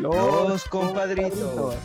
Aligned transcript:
Los 0.00 0.64
compadritos. 0.64 1.76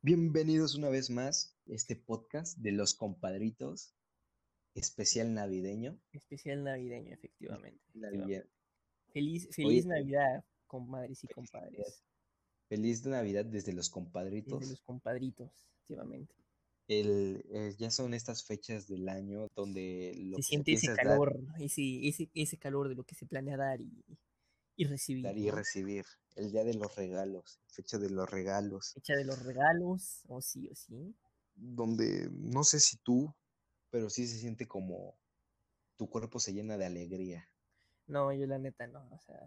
Bienvenidos 0.00 0.76
una 0.76 0.90
vez 0.90 1.10
más 1.10 1.58
a 1.68 1.72
este 1.72 1.96
podcast 1.96 2.56
de 2.58 2.70
los 2.70 2.94
compadritos, 2.94 3.92
especial 4.76 5.34
navideño. 5.34 6.00
Especial 6.12 6.62
navideño, 6.62 7.14
efectivamente. 7.14 7.82
Feliz, 9.12 9.48
feliz 9.50 9.86
Oye, 9.86 9.98
Navidad, 9.98 10.44
comadres 10.68 11.24
y 11.24 11.26
compadres. 11.26 12.04
Feliz 12.68 13.04
Navidad 13.04 13.44
desde 13.44 13.72
los 13.72 13.90
compadritos. 13.90 14.60
Desde 14.60 14.74
los 14.74 14.82
compadritos, 14.82 15.50
efectivamente. 15.72 16.32
El, 16.86 17.44
eh, 17.50 17.74
ya 17.78 17.90
son 17.90 18.12
estas 18.14 18.44
fechas 18.44 18.86
del 18.86 19.08
año 19.08 19.48
donde 19.56 20.12
lo 20.16 20.36
Se 20.36 20.42
que 20.42 20.48
siente 20.48 20.72
ese 20.72 20.86
piensas 20.86 20.96
dar- 20.96 21.06
calor, 21.08 21.36
ese, 21.58 22.08
ese, 22.08 22.30
ese 22.34 22.58
calor 22.58 22.88
de 22.88 22.94
lo 22.94 23.04
que 23.04 23.14
se 23.14 23.26
planea 23.26 23.56
dar 23.56 23.80
y, 23.80 23.90
y 24.76 24.84
recibir. 24.84 25.24
dar 25.24 25.38
y 25.38 25.50
recibir. 25.50 26.04
El 26.36 26.50
día 26.50 26.64
de 26.64 26.74
los 26.74 26.94
regalos, 26.96 27.60
fecha 27.68 27.96
de 27.98 28.10
los 28.10 28.28
regalos, 28.28 28.92
Fecha 28.94 29.14
de 29.14 29.24
los 29.24 29.42
regalos, 29.42 30.22
o 30.28 30.40
sí, 30.42 30.68
o 30.68 30.74
sí. 30.74 31.14
donde 31.54 32.28
no 32.32 32.64
sé 32.64 32.80
si 32.80 32.96
tú, 32.98 33.32
pero 33.90 34.10
sí 34.10 34.26
se 34.26 34.38
siente 34.38 34.66
como 34.66 35.14
tu 35.96 36.08
cuerpo 36.10 36.38
se 36.40 36.52
llena 36.52 36.76
de 36.76 36.86
alegría. 36.86 37.48
No, 38.08 38.32
yo 38.32 38.46
la 38.46 38.58
neta 38.58 38.86
no, 38.88 39.08
o 39.10 39.18
sea, 39.20 39.38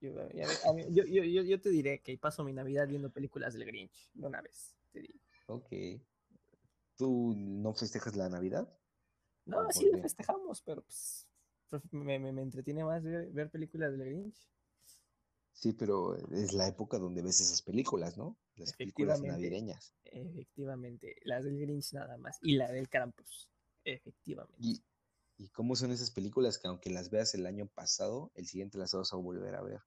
yo, 0.00 0.12
ya 0.30 0.46
ve- 0.46 0.58
a 0.68 0.72
mí- 0.74 0.84
yo, 0.94 1.04
yo, 1.04 1.24
yo, 1.24 1.42
yo 1.42 1.60
te 1.60 1.70
diré 1.70 2.00
que 2.00 2.16
paso 2.18 2.44
mi 2.44 2.52
Navidad 2.52 2.86
viendo 2.86 3.10
películas 3.10 3.54
del 3.54 3.64
Grinch, 3.64 4.10
de 4.14 4.26
una 4.26 4.40
vez, 4.42 4.76
te 4.92 5.00
digo. 5.00 5.18
Ok. 5.46 5.72
¿Tú 6.98 7.32
no 7.34 7.72
festejas 7.72 8.14
la 8.14 8.28
Navidad? 8.28 8.68
No, 9.46 9.64
¿Por 9.64 9.72
sí 9.72 9.88
qué? 9.90 10.02
festejamos, 10.02 10.62
pero 10.62 10.82
pues 10.82 11.26
me, 11.92 12.18
me, 12.18 12.32
me 12.32 12.42
entretiene 12.42 12.84
más 12.84 13.02
ver, 13.02 13.30
ver 13.32 13.50
películas 13.50 13.92
del 13.96 14.04
Grinch. 14.08 14.36
Sí, 15.52 15.72
pero 15.74 16.16
es 16.32 16.52
la 16.54 16.68
época 16.68 16.98
donde 16.98 17.20
ves 17.20 17.40
esas 17.40 17.60
películas, 17.62 18.16
¿no? 18.16 18.38
Las 18.56 18.72
películas 18.72 19.20
navideñas. 19.20 19.94
Efectivamente, 20.04 21.16
las 21.24 21.44
del 21.44 21.58
Grinch 21.60 21.92
nada 21.92 22.16
más. 22.16 22.38
Y 22.42 22.56
la 22.56 22.70
del 22.72 22.88
Krampus. 22.88 23.48
Efectivamente. 23.84 24.58
¿Y, 24.58 24.84
y 25.36 25.48
cómo 25.50 25.74
son 25.74 25.90
esas 25.90 26.10
películas 26.10 26.58
que 26.58 26.68
aunque 26.68 26.90
las 26.90 27.10
veas 27.10 27.34
el 27.34 27.46
año 27.46 27.66
pasado, 27.66 28.30
el 28.34 28.46
siguiente 28.46 28.78
las 28.78 28.92
vas 28.94 29.12
a 29.12 29.16
volver 29.16 29.54
a 29.54 29.62
ver? 29.62 29.80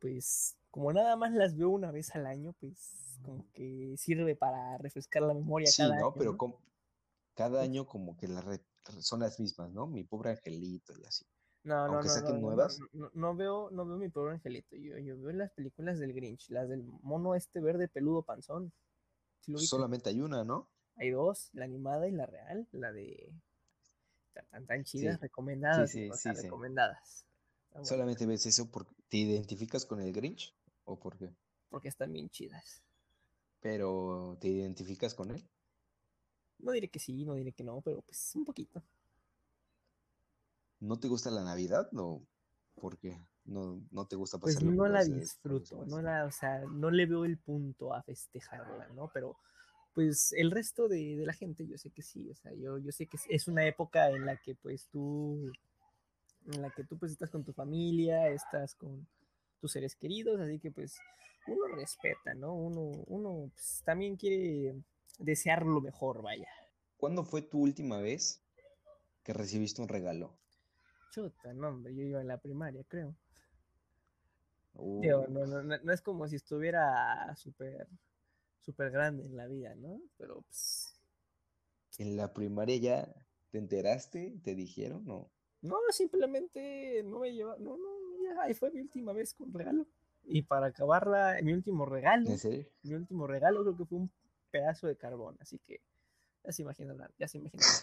Pues 0.00 0.56
como 0.70 0.92
nada 0.92 1.16
más 1.16 1.32
las 1.32 1.56
veo 1.56 1.68
una 1.70 1.90
vez 1.92 2.14
al 2.14 2.26
año, 2.26 2.54
pues 2.54 3.09
como 3.24 3.44
que 3.52 3.94
sirve 3.96 4.36
para 4.36 4.78
refrescar 4.78 5.22
la 5.22 5.34
memoria 5.34 5.70
Sí, 5.70 5.82
cada 5.82 5.98
¿no? 6.00 6.08
año, 6.08 6.14
Pero 6.18 6.36
cada 7.34 7.62
año 7.62 7.86
como 7.86 8.16
que 8.16 8.28
las 8.28 8.44
re- 8.44 8.60
son 9.00 9.20
las 9.20 9.38
mismas, 9.40 9.70
¿no? 9.72 9.86
Mi 9.86 10.04
pobre 10.04 10.30
angelito 10.30 10.92
y 10.98 11.04
así. 11.04 11.24
No, 11.62 11.86
no, 11.86 11.92
aunque 11.94 12.08
no, 12.08 12.14
saquen 12.14 12.34
no, 12.36 12.40
no, 12.40 12.46
nuevas. 12.46 12.78
no, 12.80 12.88
no, 12.92 13.10
no 13.14 13.34
veo, 13.36 13.70
no 13.70 13.86
veo 13.86 13.96
mi 13.98 14.08
pobre 14.08 14.34
angelito. 14.34 14.76
Yo, 14.76 14.96
yo 14.98 15.20
veo 15.20 15.32
las 15.32 15.50
películas 15.52 15.98
del 15.98 16.12
Grinch, 16.14 16.48
las 16.50 16.68
del 16.68 16.82
mono 17.02 17.34
este 17.34 17.60
verde 17.60 17.88
peludo 17.88 18.22
panzón. 18.22 18.72
Solamente 19.56 20.10
hay 20.10 20.20
una, 20.20 20.44
¿no? 20.44 20.68
Hay 20.96 21.10
dos, 21.10 21.50
la 21.54 21.64
animada 21.64 22.08
y 22.08 22.12
la 22.12 22.26
real, 22.26 22.66
la 22.72 22.92
de 22.92 23.32
tan, 24.50 24.66
tan, 24.66 24.84
chidas, 24.84 25.16
Sí. 25.16 25.22
recomendadas, 25.22 25.90
Sí, 25.90 26.04
sí, 26.04 26.10
o 26.10 26.14
sea, 26.14 26.32
recomendadas. 26.34 27.24
Solamente 27.82 28.26
ves 28.26 28.46
eso 28.46 28.70
porque 28.70 28.94
te 29.08 29.18
identificas 29.18 29.84
con 29.86 30.00
el 30.00 30.12
Grinch 30.12 30.54
o 30.84 30.98
por 30.98 31.16
qué. 31.18 31.30
porque 31.68 31.88
están 31.88 32.12
bien 32.12 32.28
chidas. 32.28 32.82
Pero 33.60 34.36
te 34.40 34.48
identificas 34.48 35.14
con 35.14 35.30
él. 35.30 35.44
No 36.58 36.72
diré 36.72 36.88
que 36.88 36.98
sí, 36.98 37.24
no 37.24 37.34
diré 37.34 37.52
que 37.52 37.64
no, 37.64 37.80
pero 37.80 38.02
pues 38.02 38.32
un 38.34 38.44
poquito. 38.44 38.82
¿No 40.80 40.98
te 40.98 41.08
gusta 41.08 41.30
la 41.30 41.44
Navidad? 41.44 41.88
No, 41.92 42.22
¿por 42.74 42.98
qué? 42.98 43.18
No, 43.44 43.82
no 43.90 44.06
te 44.06 44.16
gusta 44.16 44.38
Pues 44.38 44.54
pasarlo 44.56 44.72
no 44.72 44.88
la 44.88 45.04
disfruto, 45.04 45.84
no 45.86 46.00
la, 46.00 46.24
o 46.24 46.32
sea, 46.32 46.60
no 46.72 46.90
le 46.90 47.06
veo 47.06 47.24
el 47.24 47.38
punto 47.38 47.94
a 47.94 48.02
festejarla, 48.02 48.88
¿no? 48.94 49.10
Pero 49.12 49.36
pues 49.94 50.32
el 50.32 50.50
resto 50.50 50.88
de, 50.88 51.16
de 51.16 51.26
la 51.26 51.32
gente 51.32 51.66
yo 51.66 51.76
sé 51.76 51.90
que 51.90 52.02
sí, 52.02 52.30
o 52.30 52.34
sea, 52.34 52.52
yo, 52.54 52.78
yo 52.78 52.92
sé 52.92 53.06
que 53.06 53.16
es- 53.16 53.26
es 53.28 53.48
una 53.48 53.66
época 53.66 54.08
en 54.10 54.24
la 54.24 54.36
que 54.36 54.54
pues 54.54 54.88
tú, 54.90 55.52
en 56.46 56.62
la 56.62 56.70
que 56.70 56.84
tú 56.84 56.98
pues 56.98 57.12
estás 57.12 57.30
con 57.30 57.44
tu 57.44 57.52
familia, 57.52 58.28
estás 58.28 58.74
con 58.74 59.06
tus 59.60 59.72
seres 59.72 59.96
queridos, 59.96 60.40
así 60.40 60.58
que 60.58 60.70
pues 60.70 60.96
uno 61.50 61.66
respeta, 61.74 62.34
¿no? 62.34 62.54
Uno, 62.54 63.04
uno 63.06 63.50
pues, 63.52 63.82
también 63.84 64.16
quiere 64.16 64.74
desear 65.18 65.64
lo 65.64 65.80
mejor, 65.80 66.22
vaya. 66.22 66.48
¿Cuándo 66.96 67.24
fue 67.24 67.42
tu 67.42 67.60
última 67.60 67.98
vez 67.98 68.42
que 69.22 69.32
recibiste 69.32 69.82
un 69.82 69.88
regalo? 69.88 70.38
Chuta, 71.12 71.52
no, 71.52 71.68
hombre, 71.68 71.94
yo 71.94 72.02
iba 72.02 72.20
en 72.20 72.28
la 72.28 72.38
primaria, 72.38 72.84
creo. 72.86 73.14
Uh, 74.74 75.04
no, 75.04 75.46
no, 75.46 75.62
no, 75.62 75.78
no 75.78 75.92
es 75.92 76.00
como 76.00 76.28
si 76.28 76.36
estuviera 76.36 77.34
súper, 77.36 77.88
súper 78.60 78.90
grande 78.90 79.24
en 79.24 79.36
la 79.36 79.46
vida, 79.46 79.74
¿no? 79.74 80.00
Pero 80.16 80.42
pues, 80.42 81.00
¿En 81.98 82.16
la 82.16 82.32
primaria 82.32 82.76
ya 82.76 83.14
te 83.50 83.58
enteraste? 83.58 84.40
¿Te 84.42 84.54
dijeron? 84.54 85.04
No. 85.04 85.30
no, 85.60 85.76
simplemente 85.90 87.02
no 87.04 87.20
me 87.20 87.32
lleva, 87.32 87.56
no, 87.58 87.76
no, 87.76 87.88
ya, 88.22 88.42
ahí 88.42 88.54
fue 88.54 88.70
mi 88.70 88.80
última 88.80 89.12
vez 89.12 89.34
con 89.34 89.52
regalo. 89.52 89.86
Y 90.24 90.42
para 90.42 90.66
acabarla, 90.66 91.38
mi 91.42 91.52
último 91.52 91.86
regalo, 91.86 92.30
¿En 92.30 92.38
serio? 92.38 92.66
mi 92.82 92.94
último 92.94 93.26
regalo 93.26 93.62
creo 93.62 93.76
que 93.76 93.84
fue 93.84 93.98
un 93.98 94.12
pedazo 94.50 94.86
de 94.86 94.96
carbón, 94.96 95.36
así 95.40 95.58
que 95.58 95.80
ya 96.44 96.52
se 96.52 96.62
imaginarán, 96.62 97.10
ya 97.18 97.26
se 97.28 97.38
imaginarán. 97.38 97.74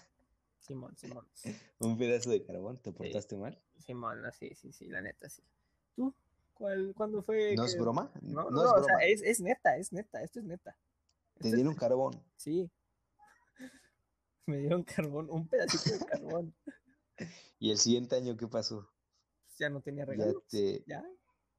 Simón, 0.59 0.98
Simón, 0.98 1.28
¿Un 1.80 1.98
pedazo 1.98 2.30
de 2.30 2.44
carbón? 2.44 2.78
¿Te 2.78 2.92
portaste 2.92 3.38
mal? 3.38 3.58
Simón, 3.86 4.20
sí, 4.38 4.53
sí, 4.56 4.72
sí, 4.72 4.88
la 4.88 5.02
neta, 5.02 5.30
sí. 5.30 5.42
¿Tú? 5.96 6.14
¿Cuál, 6.53 6.94
cuándo 6.96 7.22
fue? 7.22 7.56
¿No 7.56 7.64
que- 7.64 7.70
es 7.70 7.78
broma? 7.78 8.12
No, 8.22 8.44
no, 8.46 8.50
No 8.52 8.64
no, 8.64 8.64
es 8.64 8.72
o 8.72 8.84
sea, 8.84 8.96
broma. 8.96 9.04
es, 9.06 9.22
es 9.22 9.40
neta, 9.42 9.78
es 9.78 9.94
neta, 9.94 10.22
esto 10.24 10.40
es 10.40 10.46
neta. 10.46 10.72
Te 11.36 11.40
Esto 11.40 11.48
es- 11.50 11.54
dieron 11.56 11.75
carbón. 11.75 12.22
Sí. 12.36 12.69
Me 14.46 14.58
dieron 14.58 14.84
carbón, 14.84 15.30
un 15.30 15.48
pedacito 15.48 15.92
de 15.92 16.06
carbón. 16.06 16.56
¿Y 17.59 17.72
el 17.72 17.78
siguiente 17.78 18.16
año 18.16 18.36
qué 18.38 18.48
pasó? 18.48 18.90
Ya 19.58 19.69
no 19.69 19.81
tenía 19.81 20.04
Ya 20.06 20.12
regalos. 20.12 20.44
te, 20.48 20.84
¿Ya? 20.88 21.04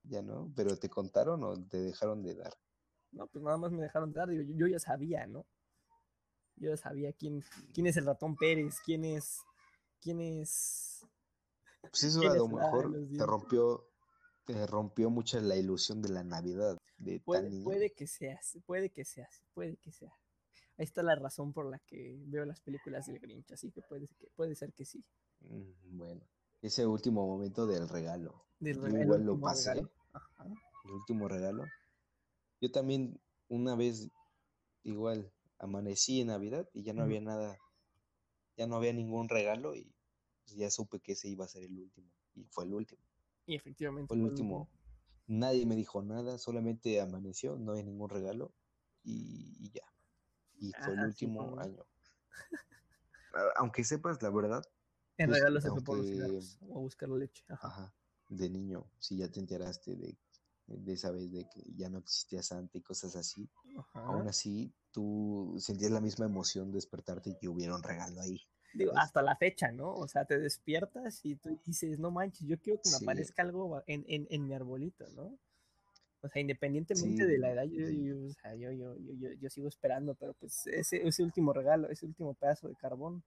Ya 0.08 0.22
no, 0.22 0.52
pero 0.56 0.76
te 0.76 0.88
contaron 0.88 1.44
o 1.44 1.54
te 1.66 1.80
dejaron 1.80 2.22
de 2.22 2.34
dar. 2.34 2.52
No, 3.12 3.26
pues 3.26 3.42
nada 3.42 3.56
más 3.56 3.72
me 3.72 3.82
dejaron 3.82 4.12
dar. 4.12 4.28
Digo, 4.28 4.42
yo, 4.42 4.54
yo 4.54 4.66
ya 4.66 4.78
sabía, 4.78 5.26
¿no? 5.26 5.46
Yo 6.56 6.70
ya 6.70 6.76
sabía 6.76 7.12
quién, 7.12 7.42
quién 7.72 7.86
es 7.86 7.96
el 7.96 8.06
ratón 8.06 8.36
Pérez, 8.36 8.76
quién 8.84 9.04
es. 9.04 9.38
quién 10.00 10.20
es. 10.20 11.06
Pues 11.82 12.02
eso 12.04 12.18
a 12.18 12.22
¿Quién 12.22 12.36
lo 12.36 12.48
mejor 12.48 12.92
te 13.16 13.24
rompió, 13.24 13.88
te 14.44 14.66
rompió 14.66 15.10
mucho 15.10 15.41
la 15.41 15.56
ilusión 15.56 16.02
de 16.02 16.08
la 16.10 16.24
Navidad 16.24 16.76
de 16.98 17.20
Puede, 17.20 17.62
puede 17.62 17.92
que 17.92 18.06
sea, 18.06 18.41
puede 18.66 18.91
que 18.91 19.04
sea, 19.04 19.28
puede 19.54 19.76
que 19.76 19.92
sea. 19.92 20.12
Ahí 20.76 20.84
está 20.84 21.02
la 21.02 21.14
razón 21.14 21.52
por 21.52 21.66
la 21.66 21.78
que 21.80 22.22
veo 22.26 22.44
las 22.44 22.60
películas 22.60 23.06
del 23.06 23.18
Grinch, 23.18 23.50
así 23.52 23.70
que 23.70 23.82
puede, 23.82 24.08
que, 24.08 24.28
puede 24.34 24.54
ser 24.54 24.72
que 24.72 24.84
sí. 24.84 25.04
Mm, 25.41 25.97
Bueno, 25.98 26.28
ese 26.60 26.86
último 26.86 27.26
momento 27.26 27.66
del 27.66 27.88
regalo. 27.88 28.47
Del 28.58 28.76
Yo 28.76 28.82
regalo, 28.82 29.02
igual 29.02 29.24
lo 29.24 29.41
pasé. 29.41 29.74
regalo. 29.74 29.91
Ajá. 30.12 30.46
el 30.84 30.91
último 30.92 31.28
regalo. 31.28 31.64
Yo 32.60 32.70
también 32.70 33.20
una 33.48 33.76
vez 33.76 34.08
igual 34.84 35.32
amanecí 35.58 36.20
en 36.20 36.28
Navidad 36.28 36.69
y 36.72 36.82
ya 36.82 36.92
no 36.92 37.02
había 37.02 37.20
nada, 37.20 37.58
ya 38.56 38.66
no 38.66 38.76
había 38.76 38.92
ningún 38.92 39.28
regalo 39.28 39.74
y 39.74 39.94
pues, 40.44 40.56
ya 40.56 40.70
supe 40.70 41.00
que 41.00 41.12
ese 41.12 41.28
iba 41.28 41.44
a 41.44 41.48
ser 41.48 41.64
el 41.64 41.78
último 41.78 42.08
y 42.34 42.44
fue 42.44 42.64
el 42.64 42.74
último. 42.74 43.02
Y 43.47 43.54
efectivamente. 43.56 44.08
Fue 44.08 44.16
el 44.16 44.24
último. 44.24 44.68
Nadie 45.26 45.66
me 45.66 45.76
dijo 45.76 46.02
nada, 46.02 46.38
solamente 46.38 47.00
amaneció, 47.00 47.56
no 47.56 47.72
había 47.72 47.84
ningún 47.84 48.08
regalo 48.08 48.52
y, 49.04 49.56
y 49.60 49.70
ya. 49.70 49.82
Y 50.60 50.72
fue 50.72 50.94
el 50.94 51.00
sí, 51.00 51.06
último 51.06 51.58
año. 51.60 51.84
Aunque 53.56 53.84
sepas 53.84 54.22
la 54.22 54.30
verdad, 54.30 54.62
En 55.18 55.26
Pues, 55.28 55.38
regalo 55.38 55.60
se 55.60 55.70
fue 55.70 55.82
por 55.82 55.98
los 55.98 56.06
cigarros 56.09 56.59
o 56.62 56.78
a 56.78 56.80
buscar 56.80 57.09
la 57.09 57.16
leche. 57.18 57.44
Ajá. 57.48 57.68
ajá, 57.68 57.94
de 58.28 58.51
niño, 58.51 58.91
si 58.98 59.19
ya 59.19 59.30
te 59.30 59.41
enteraste 59.41 59.97
de, 59.97 60.19
de 60.66 60.92
esa 60.92 61.10
vez 61.10 61.33
de 61.33 61.48
que 61.48 61.63
ya 61.77 61.89
no 61.89 61.98
existía 61.98 62.42
Santa 62.42 62.78
y 62.78 62.83
cosas 62.83 63.16
así, 63.16 63.48
Ajá. 63.78 64.01
Aún 64.04 64.28
así, 64.28 64.75
tú 64.92 65.57
sentías 65.59 65.92
la 65.92 66.01
misma 66.01 66.27
emoción 66.27 66.71
de 66.71 66.77
despertarte 66.78 67.30
y 67.30 67.39
que 67.39 67.48
hubiera 67.48 67.75
un 67.77 67.83
regalo 67.83 68.21
ahí. 68.22 68.41
Digo, 68.72 68.92
hasta 68.97 69.22
la 69.22 69.36
fecha, 69.36 69.72
¿no? 69.72 69.95
O 69.95 70.07
sea, 70.09 70.25
te 70.25 70.39
despiertas 70.39 71.21
y 71.25 71.36
tú 71.36 71.59
dices, 71.65 71.98
no 71.98 72.10
manches, 72.10 72.47
yo 72.47 72.59
quiero 72.59 72.80
que 72.80 72.91
me 72.91 72.97
Sí. 72.97 73.04
aparezca 73.04 73.42
algo 73.42 73.83
en, 73.86 74.04
en, 74.09 74.27
en 74.31 74.47
mi 74.47 74.54
arbolito, 74.54 75.09
¿no? 75.10 75.39
O 76.22 76.28
sea, 76.28 76.41
independientemente 76.42 77.27
Sí, 77.27 77.27
de 77.27 77.39
la 77.39 77.53
edad, 77.53 77.65
yo, 77.65 77.86
sí. 77.86 78.03
yo, 78.04 78.27
o 78.31 78.34
sea, 78.34 78.54
yo, 78.57 78.72
yo, 78.72 78.97
yo, 78.98 79.15
yo, 79.15 79.33
yo 79.41 79.51
sigo 79.51 79.69
esperando, 79.69 80.15
pero 80.16 80.34
pues 80.34 80.66
ese, 80.69 81.07
ese 81.07 81.22
último 81.24 81.53
regalo, 81.53 81.89
ese 81.91 82.07
último 82.07 82.34
pedazo 82.34 82.69
de 82.69 82.77
carbón 82.77 83.22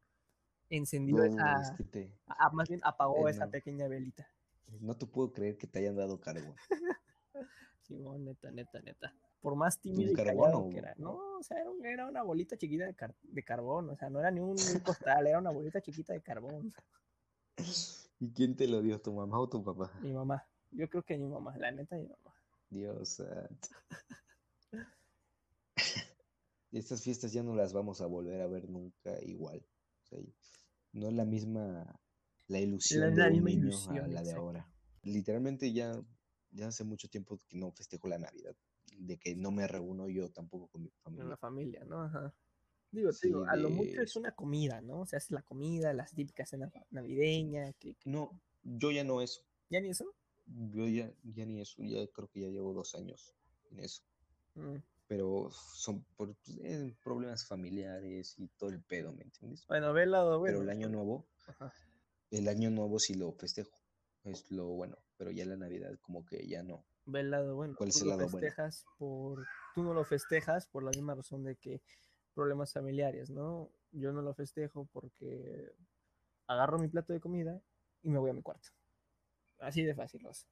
encendió 0.69 1.17
No, 1.17 1.25
esa, 1.25 1.61
es 1.61 1.71
que 1.77 1.83
te- 1.83 2.19
ah, 2.27 2.51
más 2.53 2.69
bien 2.69 2.81
apagó 2.83 3.27
Eh, 3.27 3.29
esa 3.29 3.47
no. 3.47 3.51
pequeña 3.51 3.87
velita. 3.87 4.29
No 4.79 4.95
te 4.95 5.05
puedo 5.05 5.31
creer 5.33 5.57
que 5.57 5.67
te 5.67 5.79
hayan 5.79 5.95
dado 5.95 6.19
carbón. 6.19 6.55
Simón, 7.81 8.23
neta, 8.25 8.51
neta, 8.51 8.79
neta. 8.81 9.13
Por 9.41 9.55
más 9.55 9.79
tímido 9.79 10.11
y 10.11 10.13
carbón 10.15 10.69
que 10.69 10.77
era. 10.77 10.93
No, 10.97 11.37
o 11.39 11.43
sea, 11.43 11.59
era, 11.59 11.69
un- 11.69 11.85
era 11.85 12.07
una 12.07 12.21
bolita 12.23 12.55
chiquita 12.57 12.85
de, 12.85 12.93
car- 12.95 13.15
de 13.21 13.43
carbón. 13.43 13.89
O 13.89 13.95
sea, 13.97 14.09
no 14.09 14.19
era 14.19 14.29
ni 14.31 14.39
un, 14.39 14.51
un 14.51 14.79
costal, 14.85 15.25
era 15.27 15.39
una 15.39 15.51
bolita 15.51 15.81
chiquita 15.81 16.13
de 16.13 16.21
carbón. 16.21 16.71
¿Y 18.19 18.31
quién 18.33 18.55
te 18.55 18.67
lo 18.67 18.81
dio, 18.81 19.01
tu 19.01 19.11
mamá 19.13 19.39
o 19.39 19.49
tu 19.49 19.63
papá? 19.63 19.91
Mi 20.01 20.13
mamá. 20.13 20.47
Yo 20.69 20.87
creo 20.89 21.03
que 21.03 21.17
mi 21.17 21.27
mamá, 21.27 21.57
la 21.57 21.71
neta, 21.71 21.95
mi 21.97 22.03
mamá. 22.07 22.33
Dios 22.69 23.09
santo. 23.09 23.67
Estas 26.71 27.01
fiestas 27.03 27.33
ya 27.33 27.43
no 27.43 27.53
las 27.55 27.73
vamos 27.73 27.99
a 27.99 28.05
volver 28.05 28.39
a 28.41 28.47
ver 28.47 28.69
nunca 28.69 29.19
igual. 29.23 29.65
O 30.03 30.05
sea, 30.07 30.19
no 30.93 31.07
es 31.07 31.13
la 31.13 31.25
misma 31.25 31.99
la 32.51 32.59
ilusión 32.59 33.15
La- 33.15 33.25
de 33.29 33.37
un 33.37 33.43
niño 33.45 33.49
ilusión, 33.59 33.97
a 34.05 34.07
la 34.07 34.21
de 34.21 34.29
exacto. 34.29 34.41
ahora. 34.41 34.71
Literalmente 35.03 35.71
ya, 35.71 35.99
ya 36.51 36.67
hace 36.67 36.83
mucho 36.83 37.09
tiempo 37.09 37.37
que 37.47 37.57
no 37.57 37.71
festejo 37.71 38.07
la 38.09 38.19
Navidad, 38.19 38.55
de 38.97 39.17
que 39.17 39.35
no 39.35 39.51
me 39.51 39.67
reúno 39.67 40.09
yo 40.09 40.29
tampoco 40.31 40.67
con 40.67 40.83
mi 40.83 40.89
En 40.89 41.29
la 41.29 41.37
familia. 41.37 41.37
familia, 41.37 41.85
¿no? 41.85 42.03
Ajá. 42.03 42.33
Digo, 42.91 43.13
Sí, 43.13 43.27
digo, 43.27 43.45
a 43.45 43.55
lo 43.55 43.69
mucho 43.69 44.01
es 44.01 44.15
una 44.17 44.33
comida, 44.33 44.81
¿no? 44.81 44.99
O 45.01 45.05
sea, 45.05 45.17
es 45.17 45.31
la 45.31 45.41
comida, 45.43 45.93
las 45.93 46.11
típicas 46.13 46.49
cenas 46.49 46.73
navideñas, 46.89 47.73
que, 47.79 47.95
que- 47.95 48.09
No, 48.09 48.37
yo 48.63 48.91
ya 48.91 49.05
no 49.05 49.21
eso. 49.21 49.41
¿Ya 49.69 49.79
ni 49.79 49.89
eso? 49.89 50.13
Yo 50.45 50.87
ya, 50.89 51.09
ya 51.23 51.45
ni 51.45 51.61
eso, 51.61 51.81
ya 51.83 52.05
creo 52.07 52.27
que 52.27 52.41
ya 52.41 52.47
llevo 52.49 52.73
dos 52.73 52.93
años 52.95 53.33
en 53.69 53.79
eso. 53.79 54.03
Mm. 54.55 54.75
Pero 55.07 55.49
son 55.51 56.03
por 56.17 56.35
pues, 56.35 56.57
eh, 56.63 56.93
problemas 57.01 57.45
familiares 57.47 58.37
y 58.37 58.49
todo 58.49 58.69
el 58.71 58.81
pedo, 58.81 59.13
¿me 59.13 59.23
entiendes? 59.23 59.65
Bueno, 59.67 59.93
ve 59.93 60.03
el 60.03 60.11
lado 60.11 60.37
bueno. 60.39 60.59
Pero 60.59 60.63
el 60.63 60.69
año 60.77 60.89
nuevo, 60.89 61.25
Ajá. 61.47 61.73
El 62.31 62.47
año 62.47 62.69
nuevo 62.69 62.99
sí 62.99 63.13
lo 63.13 63.31
festejo. 63.33 63.77
Es 64.23 64.49
lo 64.51 64.67
bueno, 64.67 64.97
pero 65.17 65.31
ya 65.31 65.45
la 65.45 65.57
Navidad 65.57 65.97
como 66.01 66.25
que 66.25 66.47
ya 66.47 66.63
no. 66.63 66.85
Ve 67.05 67.21
el 67.21 67.31
lado 67.31 67.55
bueno. 67.55 67.75
¿Cuál 67.75 67.89
es 67.89 67.95
Tú 67.97 68.03
el 68.03 68.09
lado 68.09 68.27
bueno? 68.29 68.39
festejas 68.39 68.85
por... 68.97 69.45
Tú 69.73 69.83
no 69.83 69.93
lo 69.93 70.03
festejas 70.05 70.67
por 70.67 70.83
la 70.83 70.91
misma 70.91 71.15
razón 71.15 71.43
de 71.43 71.55
que 71.55 71.81
problemas 72.33 72.71
familiares, 72.73 73.29
¿no? 73.29 73.71
Yo 73.91 74.11
no 74.13 74.21
lo 74.21 74.33
festejo 74.33 74.87
porque 74.93 75.73
agarro 76.47 76.77
mi 76.77 76.87
plato 76.87 77.13
de 77.13 77.19
comida 77.19 77.61
y 78.03 78.09
me 78.09 78.19
voy 78.19 78.29
a 78.29 78.33
mi 78.33 78.41
cuarto. 78.41 78.69
Así 79.59 79.83
de 79.83 79.95
fácil, 79.95 80.21
Rosa. 80.21 80.47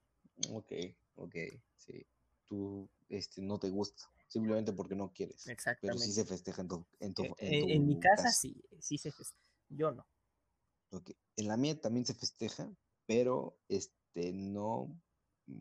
Ok, 0.51 0.71
ok, 1.15 1.35
sí. 1.77 2.05
Tú 2.45 2.89
este, 3.07 3.41
no 3.41 3.59
te 3.59 3.69
gusta, 3.69 4.03
simplemente 4.27 4.73
porque 4.73 4.95
no 4.95 5.11
quieres. 5.13 5.43
Pero 5.43 5.53
Exactamente. 5.53 6.03
sí 6.03 6.11
se 6.11 6.25
festeja 6.25 6.61
en 6.63 6.67
tu, 6.67 6.85
en 6.99 7.13
tu, 7.13 7.23
Eh, 7.23 7.35
en 7.39 7.53
en, 7.53 7.69
en 7.69 7.87
mi 7.87 7.99
casa 7.99 8.31
sí, 8.31 8.63
sí 8.79 8.97
se 8.97 9.11
festeja. 9.11 9.43
Yo 9.69 9.91
no. 9.91 10.07
En 11.35 11.47
la 11.47 11.57
mía 11.57 11.79
también 11.79 12.05
se 12.05 12.13
festeja, 12.13 12.69
pero 13.05 13.57
este 13.67 14.33
no, 14.33 14.99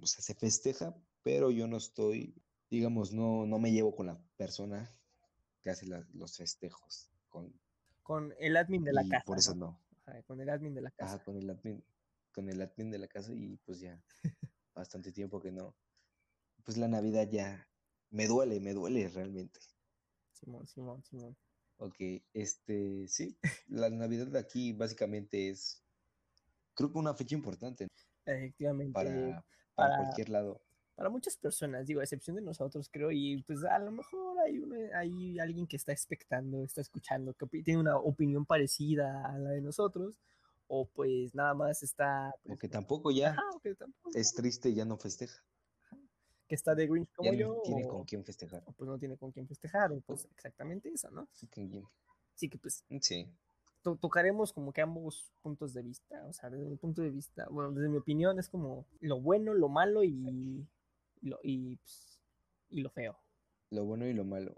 o 0.03 0.07
sea, 0.07 0.23
se 0.23 0.35
festeja, 0.35 0.95
pero 1.23 1.51
yo 1.51 1.67
no 1.67 1.77
estoy, 1.77 2.35
digamos, 2.71 3.13
no, 3.13 3.47
no 3.47 3.59
me 3.59 3.73
llevo 3.73 3.95
con 3.95 4.07
la 4.07 4.19
persona 4.37 4.91
que 5.63 5.71
hace 5.71 5.87
la- 5.87 6.07
los 6.15 6.37
festejos, 6.37 7.11
con, 7.29 7.53
Con 8.03 8.35
el 8.39 8.57
admin 8.57 8.85
de 8.85 8.93
la 8.93 9.03
y 9.03 9.09
casa. 9.09 9.25
por 9.25 9.39
eso 9.39 9.55
¿no? 9.55 9.67
no. 9.67 9.81
Ajá, 10.07 10.23
con 10.23 10.41
el 10.41 10.49
admin 10.49 10.75
de 10.75 10.81
la 10.81 10.91
casa. 10.91 11.17
Ajá, 11.17 11.25
con 11.25 11.37
el 11.37 11.51
admin, 11.51 11.85
con 12.33 12.49
el 12.49 12.63
admin 12.63 12.91
de 12.91 12.99
la 12.99 13.09
casa 13.09 13.33
y 13.35 13.57
pues 13.59 13.81
ya, 13.81 14.03
bastante 14.75 15.13
tiempo 15.13 15.41
que 15.41 15.53
no. 15.53 15.77
Pues 16.65 16.79
la 16.79 16.89
Navidad 16.89 17.29
ya 17.31 17.69
me 18.11 18.27
duele, 18.27 18.61
me 18.61 18.73
duele 18.73 19.09
realmente. 19.09 19.61
Simón, 20.33 20.67
Simón, 20.67 21.03
Simón. 21.05 21.37
Ok, 21.79 21.95
este, 22.35 23.07
sí, 23.09 23.37
la 23.69 23.89
Navidad 23.91 24.27
de 24.27 24.39
aquí 24.39 24.73
básicamente 24.73 25.49
es, 25.51 25.83
creo 26.75 26.91
que 26.93 26.99
una 26.99 27.15
fecha 27.15 27.35
importante 27.37 27.87
Efectivamente. 28.27 28.93
para, 28.93 29.11
para 29.75 29.91
para- 29.91 29.97
cualquier 29.97 30.29
lado. 30.29 30.61
para 30.97 31.09
muchas 31.11 31.37
personas, 31.37 31.87
digo, 31.87 32.01
a 32.01 32.03
excepción 32.05 32.35
de 32.35 32.43
nosotros, 32.43 32.89
creo, 32.91 33.13
y 33.13 33.43
pues 33.45 33.63
a 33.63 33.79
lo 33.79 33.93
mejor 33.93 34.37
hay, 34.41 34.59
uno, 34.59 34.75
hay 34.97 35.39
alguien 35.39 35.69
que 35.69 35.77
está 35.77 35.93
expectando, 35.93 36.65
está 36.65 36.81
escuchando, 36.81 37.33
que 37.35 37.47
tiene 37.63 37.79
una 37.81 37.97
opinión 37.97 38.45
parecida 38.45 39.25
a 39.27 39.39
la 39.39 39.51
de 39.51 39.61
nosotros, 39.61 40.19
o 40.67 40.87
pues 40.89 41.33
nada 41.37 41.55
más 41.55 41.85
está, 41.85 42.35
pues, 42.43 42.57
O 42.57 42.59
que 42.59 42.69
tampoco 42.69 43.13
ya 43.13 43.31
ajá, 43.31 43.43
o 43.55 43.61
que 43.61 43.77
tampoco, 43.77 44.19
es 44.19 44.35
triste 44.35 44.71
y 44.71 44.75
ya 44.75 44.85
no 44.85 44.99
festeja. 44.99 45.41
Que 46.49 46.55
está 46.55 46.75
de 46.75 46.87
Grinch 46.87 47.13
como 47.15 47.31
Ya 47.31 47.37
yo, 47.39 47.55
no 47.55 47.61
tiene 47.63 47.87
o, 47.87 47.89
con 47.91 48.05
quién 48.05 48.25
festejar. 48.25 48.65
pues 48.65 48.89
no 48.89 48.99
tiene 48.99 49.17
con 49.17 49.31
quién 49.33 49.47
festejar, 49.47 49.91
pues 50.07 50.27
exactamente 50.35 50.91
eso, 50.93 51.11
¿no? 51.11 51.29
¿Con 51.55 51.69
quién? 51.69 51.85
Así 52.35 52.49
que 52.49 52.59
pues 52.59 52.85
Sí, 53.01 53.27
to- 53.83 53.97
tocaremos 53.97 54.53
como 54.53 54.73
que 54.73 54.81
ambos 54.81 55.31
puntos 55.43 55.73
de 55.75 55.83
vista, 55.83 56.25
o 56.27 56.33
sea, 56.33 56.51
desde 56.51 56.67
mi 56.67 56.77
punto 56.77 57.03
de 57.03 57.11
vista, 57.11 57.47
bueno, 57.51 57.73
desde 57.73 57.89
mi 57.89 57.99
opinión 57.99 58.39
es 58.39 58.49
como 58.49 58.87
lo 59.01 59.21
bueno, 59.21 59.55
lo 59.55 59.69
malo 59.69 60.03
y, 60.05 60.67
lo, 61.23 61.39
y, 61.43 61.77
pues, 61.77 62.21
y 62.71 62.81
lo 62.81 62.91
feo. 62.91 63.17
lo 63.71 63.85
bueno 63.85 64.07
y 64.07 64.13
lo 64.15 64.25
malo. 64.25 64.55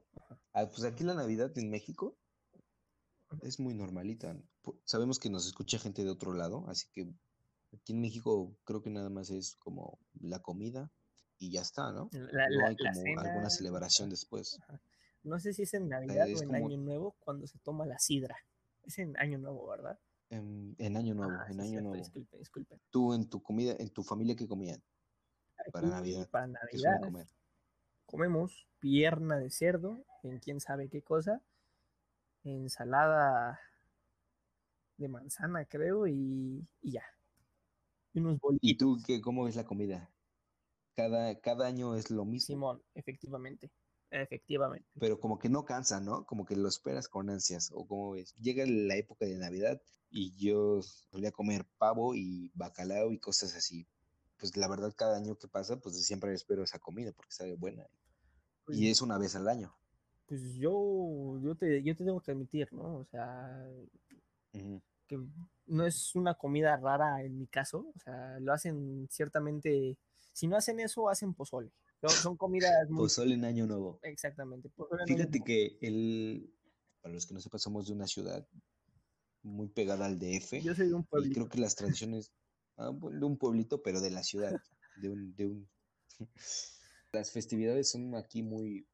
Ah, 0.53 0.67
pues 0.69 0.85
aquí 0.85 1.05
la 1.05 1.15
Navidad 1.15 1.57
en 1.59 1.71
México 1.71 2.17
es 3.43 3.61
muy 3.61 3.75
normalita. 3.75 4.37
Sabemos 4.85 5.19
que 5.19 5.31
nos 5.31 5.47
escucha 5.47 5.79
gente 5.79 6.05
de 6.05 6.11
otro 6.11 6.33
lado, 6.35 6.65
así 6.69 6.87
que 6.93 7.09
aquí 7.73 7.93
en 7.93 8.01
México 8.01 8.55
creo 8.65 8.83
que 8.83 8.91
nada 8.91 9.09
más 9.11 9.31
es 9.31 9.57
como 9.57 9.99
la 10.21 10.41
comida 10.41 10.91
y 11.41 11.51
ya 11.51 11.63
está, 11.63 11.91
¿no? 11.91 12.09
La, 12.13 12.49
No 12.49 12.67
hay 12.67 12.77
la 12.79 12.91
como 12.93 13.03
cena, 13.03 13.23
alguna 13.23 13.51
celebración 13.51 14.11
después. 14.11 14.59
ajá. 14.63 14.81
No 15.25 15.39
sé 15.41 15.53
si 15.53 15.63
es 15.63 15.75
en 15.75 15.89
Navidad 15.89 16.29
es 16.29 16.39
o 16.41 16.43
en 16.45 16.49
como- 16.51 16.67
Año 16.67 16.77
Nuevo 16.79 17.17
cuando 17.21 17.47
se 17.47 17.59
toma 17.59 17.85
la 17.87 17.99
sidra. 17.99 18.37
Es 18.85 18.99
en 18.99 19.19
Año 19.19 19.39
Nuevo, 19.39 19.67
¿verdad? 19.67 19.99
En, 20.31 20.77
en 20.79 20.97
Año 20.97 21.15
Nuevo, 21.15 21.33
Ah, 21.35 21.47
en 21.51 21.61
Año 21.61 21.71
cierto, 21.71 21.89
Nuevo. 21.89 21.97
Disculpen, 22.05 22.39
disculpen. 22.39 22.81
Tú 22.91 23.15
en 23.15 23.29
tu 23.29 23.43
comida, 23.43 23.75
en 23.79 23.91
tu 23.91 24.03
familia, 24.03 24.37
¿qué 24.37 24.47
comían? 24.47 24.81
Para 25.73 25.89
Navidad, 25.89 26.29
Para 26.31 26.47
¿Qué 26.71 26.79
suelen 26.79 26.93
Navidad 27.01 27.01
comer? 27.11 27.27
comemos 28.07 28.67
pierna 28.79 29.39
de 29.39 29.51
cerdo, 29.51 30.05
en 30.23 30.39
quién 30.39 30.61
sabe 30.61 30.89
qué 30.89 31.03
cosa, 31.03 31.43
ensalada 32.45 33.61
de 34.97 35.09
manzana, 35.09 35.65
creo, 35.67 36.07
y, 36.07 36.67
y 36.83 36.93
ya. 36.93 37.03
Y 38.15 38.21
unos 38.21 38.37
¿Y 38.37 38.39
bolitos. 38.41 38.79
tú 38.79 38.99
qué, 39.07 39.21
cómo 39.21 39.49
es 39.49 39.57
la 39.57 39.65
comida? 39.65 40.11
Cada, 41.01 41.41
cada 41.41 41.67
año 41.67 41.95
es 41.95 42.11
lo 42.11 42.25
mismo. 42.25 42.55
Simón, 42.55 42.83
efectivamente. 42.95 43.71
Efectivamente. 44.11 44.89
pero 44.99 45.19
como 45.21 45.39
que 45.39 45.49
no 45.49 45.65
cansa, 45.65 46.01
¿no? 46.01 46.25
Como 46.27 46.45
que 46.45 46.57
lo 46.57 46.69
esperas 46.69 47.09
con 47.09 47.31
ansias, 47.31 47.71
o 47.73 47.87
como 47.87 48.11
ves. 48.11 48.35
Llega 48.35 48.65
la 48.67 48.97
época 48.97 49.25
de 49.25 49.39
Navidad 49.39 49.81
y 50.11 50.37
yo 50.37 50.83
solía 50.83 51.31
comer 51.31 51.65
pavo 51.79 52.15
y 52.15 52.51
bacalao 52.55 53.13
y 53.13 53.19
cosas 53.19 53.55
así. 53.55 53.87
Pues 54.39 54.57
la 54.57 54.69
verdad, 54.69 54.93
cada 54.97 55.17
año 55.17 55.37
que 55.37 55.49
pasa, 55.49 55.79
pues 55.79 56.05
siempre 56.05 56.35
espero 56.35 56.65
esa 56.65 56.79
comida 56.79 57.13
porque 57.13 57.33
sabe 57.33 57.55
buena. 57.55 57.87
Pues, 58.65 58.79
Y 58.79 58.91
es 58.91 59.01
una 59.01 59.17
vez 59.17 59.37
al 59.37 59.49
año. 59.49 59.73
pues 60.27 60.55
yo, 60.55 61.39
yo 61.43 61.55
te, 61.57 61.83
yo 61.83 61.97
te 61.97 62.05
tengo 62.05 62.21
que 62.21 62.33
admitir, 62.33 62.73
¿no? 62.73 62.97
O 62.99 63.05
sea, 63.05 63.65
Ujú. 64.53 64.81
que 65.07 65.19
no 65.67 65.87
es 65.87 66.15
una 66.15 66.35
comida 66.35 66.77
rara 66.77 67.23
en 67.23 67.39
mi 67.39 67.47
caso, 67.47 67.87
o 67.95 67.99
sea, 67.99 68.39
lo 68.41 68.53
hacen 68.53 69.09
ciertamente, 69.11 69.97
si 70.33 70.47
no 70.49 70.57
hacen 70.57 70.81
eso, 70.81 71.09
hacen 71.09 71.35
pozole. 71.35 71.73
Son, 72.23 72.37
comidas 72.37 72.89
muy... 72.89 73.03
Pozole 73.05 73.35
en 73.35 73.45
Año 73.45 73.67
Nuevo. 73.67 74.01
Exactamente. 74.03 74.71
Fíjate 75.07 75.41
que 75.41 75.77
el, 75.83 76.51
para 77.03 77.15
los 77.15 77.27
que 77.27 77.35
no 77.35 77.41
sepan, 77.41 77.61
somos 77.61 77.87
de 77.87 77.93
una 77.93 78.07
ciudad 78.07 78.47
muy 79.43 79.69
pegada 79.69 80.07
al 80.07 80.19
DF. 80.19 80.63
Yo 80.63 80.75
soy 80.75 80.89
de 80.89 80.95
un 80.95 81.03
Y 81.03 81.05
pueblito. 81.05 81.35
creo 81.35 81.49
que 81.49 81.59
las 81.61 81.75
tradiciones, 81.77 82.33
ah, 82.79 82.91
de 82.93 83.25
un 83.25 83.37
pueblito, 83.37 83.83
pero 83.83 84.01
de 84.01 84.11
la 84.11 84.23
ciudad, 84.23 84.59
de 84.97 85.11
un, 85.11 85.35
de 85.37 85.47
un... 85.47 85.69
Las 87.13 87.33
festividades 87.33 87.91
son 87.91 88.15
aquí 88.15 88.43
muy, 88.43 88.87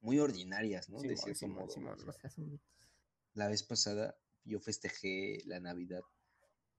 muy 0.00 0.18
ordinarias, 0.18 0.90
¿no? 0.90 1.00
De 1.00 1.16
cierto 1.16 1.48
modo. 1.48 1.64
O 1.66 2.12
sea, 2.12 2.30
son- 2.30 2.60
La 3.32 3.48
vez 3.48 3.62
pasada 3.62 4.16
yo 4.44 4.60
festejé 4.60 5.38
la 5.46 5.58
Navidad, 5.58 6.02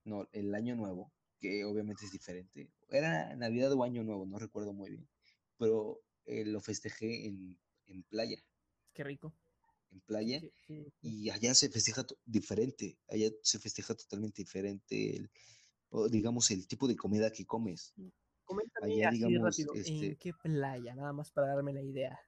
no, 0.04 0.28
el 0.32 0.54
Año 0.54 0.76
Nuevo, 0.76 1.12
que 1.40 1.64
obviamente 1.64 2.04
es 2.04 2.12
diferente. 2.12 2.70
Era 2.88 3.34
Navidad 3.36 3.72
o 3.72 3.82
Año 3.82 4.02
Nuevo, 4.04 4.26
no 4.26 4.38
recuerdo 4.38 4.72
muy 4.72 4.90
bien, 4.90 5.08
pero 5.58 6.02
eh, 6.24 6.44
lo 6.44 6.60
festejé 6.60 7.26
en, 7.26 7.58
en 7.86 8.02
playa, 8.04 8.38
Qué 8.92 9.04
rico. 9.04 9.34
en 9.90 10.00
playa. 10.00 10.40
Y 11.02 11.30
allá 11.30 11.54
se 11.54 11.68
festeja 11.68 12.04
diferente, 12.24 12.98
allá 13.08 13.30
se 13.42 13.58
festeja 13.58 13.94
totalmente 13.94 14.42
diferente, 14.42 15.16
el- 15.16 15.30
digamos, 16.10 16.50
el 16.50 16.66
tipo 16.66 16.88
de 16.88 16.96
comida 16.96 17.30
que 17.30 17.44
comes. 17.46 17.94
Coméntame 18.44 18.94
allá, 18.94 19.08
así 19.08 19.18
digamos, 19.18 19.42
rápido, 19.44 19.74
¿en 19.74 19.80
este- 19.80 20.16
qué 20.16 20.32
playa? 20.34 20.94
Nada 20.94 21.12
más 21.12 21.30
para 21.30 21.48
darme 21.54 21.72
la 21.72 21.82
idea. 21.82 22.18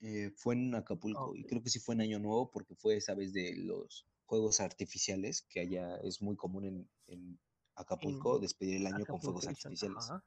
Eh, 0.00 0.30
fue 0.36 0.54
en 0.54 0.74
Acapulco, 0.74 1.34
y 1.36 1.44
creo 1.44 1.62
que 1.62 1.70
sí 1.70 1.78
fue 1.78 1.94
en 1.94 2.00
Año 2.00 2.18
Nuevo, 2.18 2.50
porque 2.50 2.74
fue 2.74 2.96
esa 2.96 3.14
vez 3.14 3.32
de 3.32 3.54
los 3.56 4.04
fuegos 4.26 4.58
artificiales, 4.60 5.42
que 5.42 5.60
allá 5.60 5.96
es 5.98 6.20
muy 6.20 6.34
común 6.36 6.64
en, 6.64 6.90
en 7.06 7.38
Acapulco 7.74 8.38
despedir 8.38 8.76
el 8.76 8.86
año 8.86 9.06
con 9.06 9.20
fuegos 9.20 9.46
artificiales. 9.46 10.04
ajá. 10.04 10.24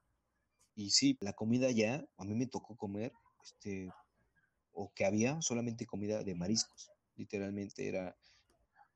Y 0.76 0.90
sí, 0.90 1.18
la 1.22 1.34
comida 1.34 1.68
allá, 1.68 2.06
a 2.18 2.26
mí 2.26 2.36
me 2.36 2.48
tocó 2.48 2.76
comer, 2.76 3.14
este, 3.44 3.90
o 4.74 4.92
que 4.94 5.06
había 5.06 5.42
solamente 5.42 5.86
comida 5.86 6.24
de 6.24 6.36
mariscos, 6.36 6.92
literalmente 7.16 7.88
era, 7.88 8.16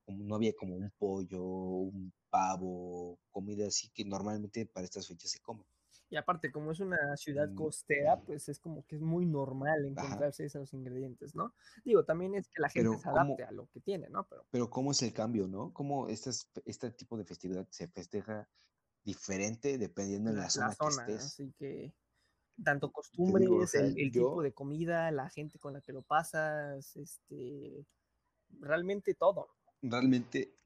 como, 0.06 0.24
no 0.26 0.36
había 0.36 0.54
como 0.54 0.76
un 0.76 0.92
pollo, 0.98 1.42
un 1.42 2.14
pavo, 2.30 3.18
comida 3.32 3.68
así 3.68 3.90
que 3.90 4.04
normalmente 4.04 4.66
para 4.66 4.86
estas 4.86 5.08
fechas 5.08 5.32
se 5.32 5.40
come. 5.40 5.64
Y 6.10 6.16
aparte, 6.18 6.52
como 6.52 6.72
es 6.72 6.80
una 6.80 7.16
ciudad 7.18 7.52
Mm, 7.52 7.56
costera, 7.56 8.22
pues 8.24 8.50
es 8.50 8.60
como 8.60 8.86
que 8.86 8.96
es 8.96 9.02
muy 9.02 9.26
normal 9.26 9.86
Ajá. 9.96 10.16
encontrarse 10.18 10.46
esos 10.46 10.74
ingredientes, 10.74 11.36
¿no? 11.36 11.54
Digo, 11.86 12.06
también 12.06 12.36
es 12.36 12.48
que 12.50 12.62
la 12.62 12.70
gente 12.70 12.90
Pero 12.90 13.00
se 13.00 13.08
¿cómo, 13.10 13.36
adapte 13.36 13.44
a 13.44 13.52
lo 13.52 13.68
que 13.68 13.80
tiene, 13.82 14.10
¿no? 14.10 14.28
Pero 14.28 14.48
pero 14.52 14.70
cómo 14.70 14.92
es 14.92 15.02
el 15.02 15.14
cambio, 15.14 15.48
¿no? 15.48 15.74
¿Cómo 15.74 16.08
estas, 16.08 16.52
este 16.66 16.92
tipo 16.92 17.18
de 17.18 17.26
festividad 17.26 17.68
se 17.72 17.88
festeja 17.88 18.50
diferente 19.04 19.78
dependiendo 19.78 20.32
de 20.32 20.38
la, 20.38 20.44
la 20.44 20.50
zona 20.50 20.78
que 20.78 20.90
estés? 20.90 21.24
así 21.24 21.54
que 21.58 21.94
tanto 22.64 22.92
Te 23.26 23.34
digo, 23.34 23.58
o 23.60 23.68
costumbres, 23.68 23.68
sea, 23.68 23.86
el, 23.86 23.98
el 23.98 24.12
tipo 24.12 24.42
de 24.44 24.54
comida, 24.54 25.12
la 25.12 25.30
gente 25.30 25.60
con 25.60 25.74
la 25.74 25.82
que 25.82 25.94
lo 25.94 26.04
pasas, 26.04 26.96
este, 26.98 27.86
realmente 28.60 29.16
todo. 29.16 29.50
realmente, 29.82 30.59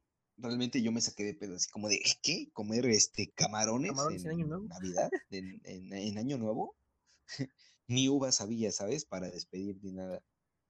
realmente 0.43 0.81
yo 0.81 0.91
me 0.91 1.01
saqué 1.01 1.23
de 1.23 1.33
pedo, 1.35 1.55
así 1.55 1.69
como 1.71 1.87
de, 1.89 1.99
¿qué? 2.21 2.49
¿Comer 2.53 2.85
este 2.87 3.31
camarones 3.31 3.91
Camarones 3.91 4.25
en 4.25 4.31
Año 4.31 4.43
en 4.43 4.49
Nuevo. 4.49 4.67
Navidad? 4.67 5.11
¿En, 5.31 5.61
en, 5.65 5.93
en 5.93 6.17
Año 6.17 6.37
Nuevo? 6.37 6.75
Ni 7.87 8.09
uvas 8.09 8.41
había, 8.41 8.71
¿sabes? 8.71 9.05
Para 9.05 9.29
despedir 9.29 9.77
ni 9.83 9.91
nada. 9.91 10.23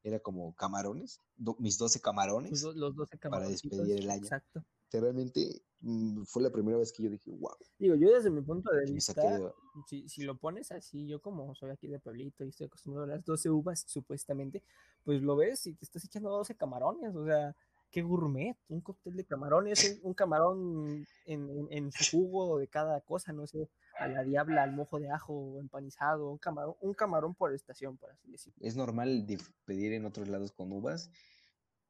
Era 0.03 0.19
como 0.19 0.53
camarones, 0.55 1.19
do- 1.35 1.55
mis 1.59 1.77
12 1.77 1.99
Tus 1.99 2.03
camarones 2.03 2.61
do- 2.61 2.73
los 2.73 2.95
12 2.95 3.17
para 3.29 3.47
despedir 3.47 3.99
el 3.99 4.09
año. 4.09 4.23
exacto. 4.23 4.63
Sea, 4.89 5.01
realmente 5.01 5.63
mm, 5.81 6.23
fue 6.25 6.43
la 6.43 6.51
primera 6.51 6.77
vez 6.77 6.91
que 6.93 7.03
yo 7.03 7.09
dije, 7.09 7.31
wow, 7.31 7.55
Digo, 7.79 7.95
yo 7.95 8.11
desde 8.13 8.29
mi 8.29 8.41
punto 8.41 8.71
de 8.71 8.85
que 8.85 8.93
vista, 8.93 9.21
de... 9.21 9.51
si, 9.87 10.07
si 10.07 10.23
lo 10.23 10.37
pones 10.37 10.71
así, 10.71 11.07
yo 11.07 11.21
como 11.21 11.53
soy 11.55 11.71
aquí 11.71 11.87
de 11.87 11.99
pueblito 11.99 12.43
y 12.45 12.49
estoy 12.49 12.67
acostumbrado 12.67 13.05
a 13.11 13.15
las 13.15 13.25
12 13.25 13.49
uvas, 13.49 13.83
supuestamente, 13.87 14.63
pues 15.03 15.21
lo 15.21 15.35
ves 15.35 15.67
y 15.67 15.73
te 15.73 15.85
estás 15.85 16.05
echando 16.05 16.29
12 16.29 16.55
camarones, 16.55 17.15
o 17.15 17.25
sea, 17.25 17.55
qué 17.93 18.01
gourmet, 18.01 18.57
un 18.69 18.81
cóctel 18.81 19.15
de 19.15 19.23
camarones, 19.23 19.99
un, 20.03 20.09
un 20.09 20.13
camarón 20.15 21.05
en, 21.27 21.49
en- 21.49 21.67
en 21.71 21.91
su 21.91 22.03
jugo 22.17 22.57
de 22.57 22.67
cada 22.67 22.99
cosa, 23.01 23.31
no 23.31 23.45
sé, 23.47 23.69
a 23.99 24.07
la 24.07 24.23
diabla, 24.23 24.63
al 24.63 24.73
mojo 24.73 24.99
de 24.99 25.09
ajo 25.11 25.59
empanizado, 25.59 26.29
un 26.31 26.39
camarón, 26.39 26.75
un 26.81 26.93
camarón 26.93 27.35
por 27.35 27.53
estación, 27.53 27.95
por 27.97 28.09
así 28.11 28.31
decirlo. 28.31 28.57
Es 28.65 28.75
normal 28.75 29.25
pedir 29.65 29.93
en 29.93 30.05
otros 30.05 30.27
lados 30.27 30.51
con 30.51 30.73
uvas 30.73 31.11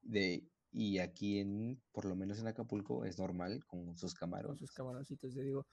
de, 0.01 0.43
y 0.71 0.99
aquí 0.99 1.39
en, 1.39 1.81
por 1.93 2.05
lo 2.05 2.15
menos 2.15 2.37
en 2.39 2.47
Acapulco, 2.47 3.05
es 3.05 3.17
normal 3.17 3.65
con 3.65 3.97
sus 3.97 4.13
con 4.13 4.19
camarones. 4.19 4.59
sus 4.59 4.71
camaroncitos, 4.71 5.33
yo 5.33 5.41
digo, 5.41 5.65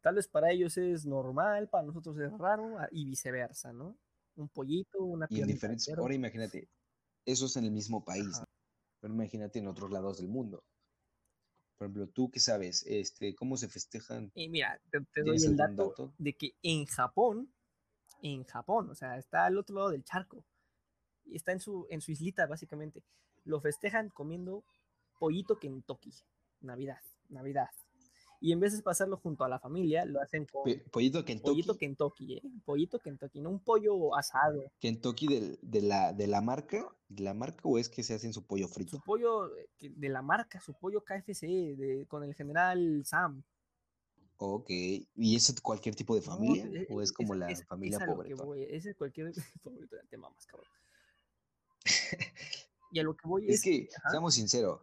tal 0.00 0.14
vez 0.14 0.28
para 0.28 0.52
ellos 0.52 0.76
es 0.78 1.04
normal, 1.06 1.68
para 1.68 1.84
nosotros 1.84 2.16
es 2.18 2.30
raro, 2.38 2.78
a- 2.78 2.88
y 2.92 3.04
viceversa, 3.04 3.72
¿no? 3.72 3.96
Un 4.36 4.48
pollito, 4.48 5.02
una 5.02 5.26
Y 5.28 5.40
en 5.40 5.48
diferentes, 5.48 5.88
ahora 5.90 6.14
imagínate, 6.14 6.68
eso 7.26 7.46
es 7.46 7.56
en 7.56 7.64
el 7.64 7.72
mismo 7.72 8.04
país, 8.04 8.26
Ajá. 8.36 8.44
Pero 9.02 9.12
imagínate 9.12 9.58
en 9.58 9.66
otros 9.66 9.90
lados 9.90 10.18
del 10.18 10.28
mundo. 10.28 10.64
Por 11.76 11.86
ejemplo, 11.86 12.06
tú 12.06 12.30
qué 12.30 12.38
sabes, 12.38 12.84
este, 12.86 13.34
cómo 13.34 13.56
se 13.56 13.68
festejan, 13.68 14.30
Y 14.36 14.48
mira, 14.48 14.80
te, 14.92 15.00
te 15.00 15.22
doy 15.22 15.36
¿tienes 15.36 15.44
el 15.44 15.56
dato? 15.56 16.14
de 16.16 16.32
que 16.34 16.54
en 16.62 16.86
Japón, 16.86 17.52
en 18.22 18.44
Japón, 18.44 18.88
o 18.90 18.94
sea, 18.94 19.18
está 19.18 19.44
al 19.44 19.58
otro 19.58 19.74
lado 19.74 19.90
del 19.90 20.04
charco, 20.04 20.44
y 21.24 21.34
está 21.34 21.50
en 21.50 21.58
su, 21.58 21.88
en 21.90 22.00
su 22.00 22.12
islita 22.12 22.46
básicamente, 22.46 23.02
lo 23.44 23.60
festejan 23.60 24.08
comiendo 24.10 24.62
pollito 25.18 25.58
Kentucky, 25.58 26.14
Navidad, 26.60 27.00
Navidad. 27.28 27.70
Y 28.44 28.50
en 28.50 28.58
vez 28.58 28.76
de 28.76 28.82
pasarlo 28.82 29.16
junto 29.18 29.44
a 29.44 29.48
la 29.48 29.60
familia, 29.60 30.04
lo 30.04 30.20
hacen 30.20 30.46
con 30.46 30.64
pollito 30.64 30.90
pollito 30.90 31.24
Kentucky, 31.24 31.78
Kentucky, 31.78 32.34
¿eh? 32.38 32.42
Pollito 32.64 32.98
Kentucky, 32.98 33.40
no 33.40 33.50
un 33.50 33.60
pollo 33.60 34.16
asado. 34.16 34.64
Kentucky 34.80 35.28
del- 35.28 35.58
de, 35.62 35.80
la, 35.80 36.12
de 36.12 36.26
la 36.26 36.40
marca, 36.40 36.84
de 37.08 37.22
la 37.22 37.34
marca 37.34 37.60
o 37.62 37.78
es 37.78 37.88
que 37.88 38.02
se 38.02 38.14
hacen 38.14 38.32
su 38.32 38.44
pollo 38.44 38.66
Su 38.66 38.74
frito. 38.74 39.00
pollo 39.06 39.56
eh, 39.56 39.68
de 39.78 40.08
la 40.08 40.22
marca, 40.22 40.60
su 40.60 40.74
pollo 40.74 41.04
KFC, 41.04 41.46
de, 41.76 42.06
con 42.08 42.24
el 42.24 42.34
general 42.34 43.02
Sam. 43.04 43.44
Ok, 44.38 44.70
¿y 44.70 45.36
es 45.36 45.60
cualquier 45.60 45.94
tipo 45.94 46.16
de 46.16 46.22
No, 46.22 46.26
familia 46.26 46.64
e- 46.66 46.88
o 46.90 47.00
es 47.00 47.12
como 47.12 47.34
es- 47.34 47.38
la 47.38 47.48
es- 47.48 47.64
familia 47.64 48.00
pobre? 48.04 48.34
es 48.76 48.96
cualquier 48.96 49.32
pobre, 49.62 49.86
te 50.10 50.16
mamas, 50.16 50.44
cabrón. 50.46 50.66
Y 52.90 52.98
a 52.98 53.04
lo 53.04 53.16
que 53.16 53.26
voy 53.28 53.48
Es 53.48 53.54
es, 53.54 53.62
que, 53.62 53.88
ajá, 53.96 54.10
seamos 54.10 54.34
sinceros, 54.34 54.80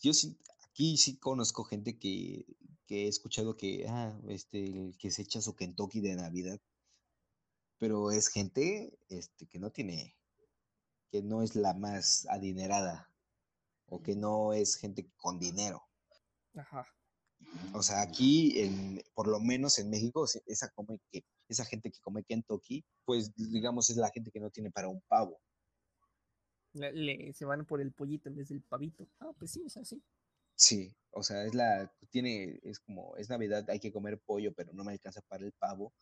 yo 0.00 0.12
sí, 0.14 0.36
aquí 0.76 0.98
sí 0.98 1.16
conozco 1.18 1.64
gente 1.64 1.98
que, 1.98 2.44
que 2.86 3.06
he 3.06 3.08
escuchado 3.08 3.56
que, 3.56 3.86
ah, 3.88 4.14
este, 4.28 4.92
que 4.98 5.10
se 5.10 5.22
echa 5.22 5.40
su 5.40 5.56
Kentucky 5.56 6.02
de 6.02 6.14
Navidad, 6.16 6.60
pero 7.78 8.10
es 8.10 8.28
gente, 8.28 8.98
este, 9.08 9.46
que 9.46 9.58
no 9.58 9.70
tiene, 9.70 10.14
que 11.10 11.22
no 11.22 11.42
es 11.42 11.56
la 11.56 11.72
más 11.72 12.26
adinerada 12.28 13.10
o 13.88 14.02
que 14.02 14.16
no 14.16 14.52
es 14.52 14.76
gente 14.76 15.10
con 15.16 15.38
dinero. 15.38 15.80
ajá, 16.54 16.86
O 17.72 17.82
sea, 17.82 18.02
aquí, 18.02 18.60
en, 18.60 19.02
por 19.14 19.28
lo 19.28 19.40
menos 19.40 19.78
en 19.78 19.88
México, 19.88 20.26
esa, 20.44 20.68
come 20.74 21.00
que, 21.10 21.24
esa 21.48 21.64
gente 21.64 21.90
que 21.90 22.00
come 22.00 22.22
Kentucky, 22.22 22.84
pues 23.06 23.34
digamos 23.34 23.88
es 23.88 23.96
la 23.96 24.10
gente 24.10 24.30
que 24.30 24.40
no 24.40 24.50
tiene 24.50 24.70
para 24.70 24.88
un 24.88 25.00
pavo. 25.08 25.40
le- 26.74 26.92
le- 26.92 27.32
se 27.32 27.44
van 27.46 27.64
por 27.64 27.80
el 27.80 27.92
pollito 27.92 28.28
en 28.28 28.36
vez 28.36 28.48
del 28.50 28.60
pavito. 28.62 29.08
Ah, 29.20 29.32
pues 29.38 29.50
sí, 29.52 29.62
es 29.64 29.76
así. 29.78 30.02
Sí, 30.56 30.94
o 31.10 31.22
sea, 31.22 31.44
es 31.44 31.54
la, 31.54 31.92
tiene, 32.10 32.60
es 32.62 32.80
como, 32.80 33.16
es 33.16 33.28
Navidad, 33.28 33.68
hay 33.70 33.78
que 33.78 33.92
comer 33.92 34.18
pollo, 34.18 34.52
pero 34.52 34.72
no 34.72 34.84
me 34.84 34.92
alcanza 34.92 35.20
para 35.22 35.44
el 35.44 35.52
pavo. 35.52 35.92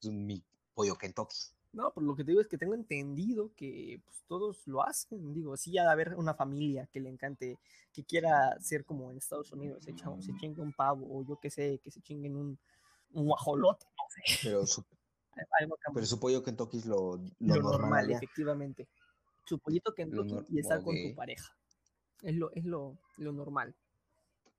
Es 0.00 0.08
un- 0.08 0.26
mi 0.26 0.42
pollo 0.74 0.96
Kentucky. 0.96 1.36
No, 1.72 1.92
por 1.92 2.02
lo 2.02 2.14
que 2.14 2.24
te 2.24 2.32
digo 2.32 2.40
es 2.42 2.48
que 2.48 2.58
tengo 2.58 2.74
entendido 2.74 3.54
que 3.54 4.00
pues, 4.04 4.22
todos 4.26 4.66
lo 4.66 4.82
hacen. 4.82 5.32
Digo, 5.32 5.56
sí, 5.56 5.78
ha 5.78 5.84
de 5.84 5.90
haber 5.90 6.14
una 6.16 6.34
familia 6.34 6.86
que 6.92 7.00
le 7.00 7.08
encante, 7.08 7.58
que 7.92 8.04
quiera 8.04 8.58
ser 8.60 8.84
como 8.84 9.10
en 9.10 9.16
Estados 9.18 9.52
Unidos, 9.52 9.84
se, 9.84 9.92
echa, 9.92 10.10
se 10.20 10.36
chingue 10.36 10.60
un 10.60 10.72
pavo, 10.72 11.06
o 11.10 11.24
yo 11.24 11.38
qué 11.40 11.48
sé, 11.50 11.78
que 11.82 11.90
se 11.90 12.02
chinguen 12.02 12.36
un, 12.36 12.58
un 13.12 13.26
guajolote, 13.26 13.86
no 13.86 14.04
sé, 14.10 14.38
Pero 14.42 14.66
su, 14.66 14.84
pero 15.94 16.06
su 16.06 16.20
pollo 16.20 16.42
Kentucky 16.42 16.78
es 16.78 16.86
lo, 16.86 17.16
lo 17.16 17.24
lo 17.40 17.54
normal 17.56 17.80
normal, 17.80 18.10
efectivamente. 18.10 18.88
Su 19.44 19.58
pollito 19.58 19.94
Kentucky 19.94 20.44
y 20.50 20.58
estar 20.60 20.82
con 20.82 20.94
tu 20.94 21.14
pareja. 21.14 21.56
Es 22.22 22.34
lo, 22.34 22.52
es 22.52 22.64
lo, 22.64 22.96
lo 23.18 23.32
normal. 23.32 23.74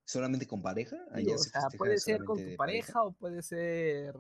¿Solamente 0.05 0.45
con 0.45 0.61
pareja? 0.61 0.97
O 1.11 1.15
se 1.15 1.49
sea, 1.49 1.61
festeja 1.61 1.69
puede 1.77 1.97
ser 1.97 2.23
con 2.23 2.37
tu 2.37 2.55
pareja, 2.57 3.03
o 3.03 3.13
puede 3.13 3.41
ser 3.41 4.15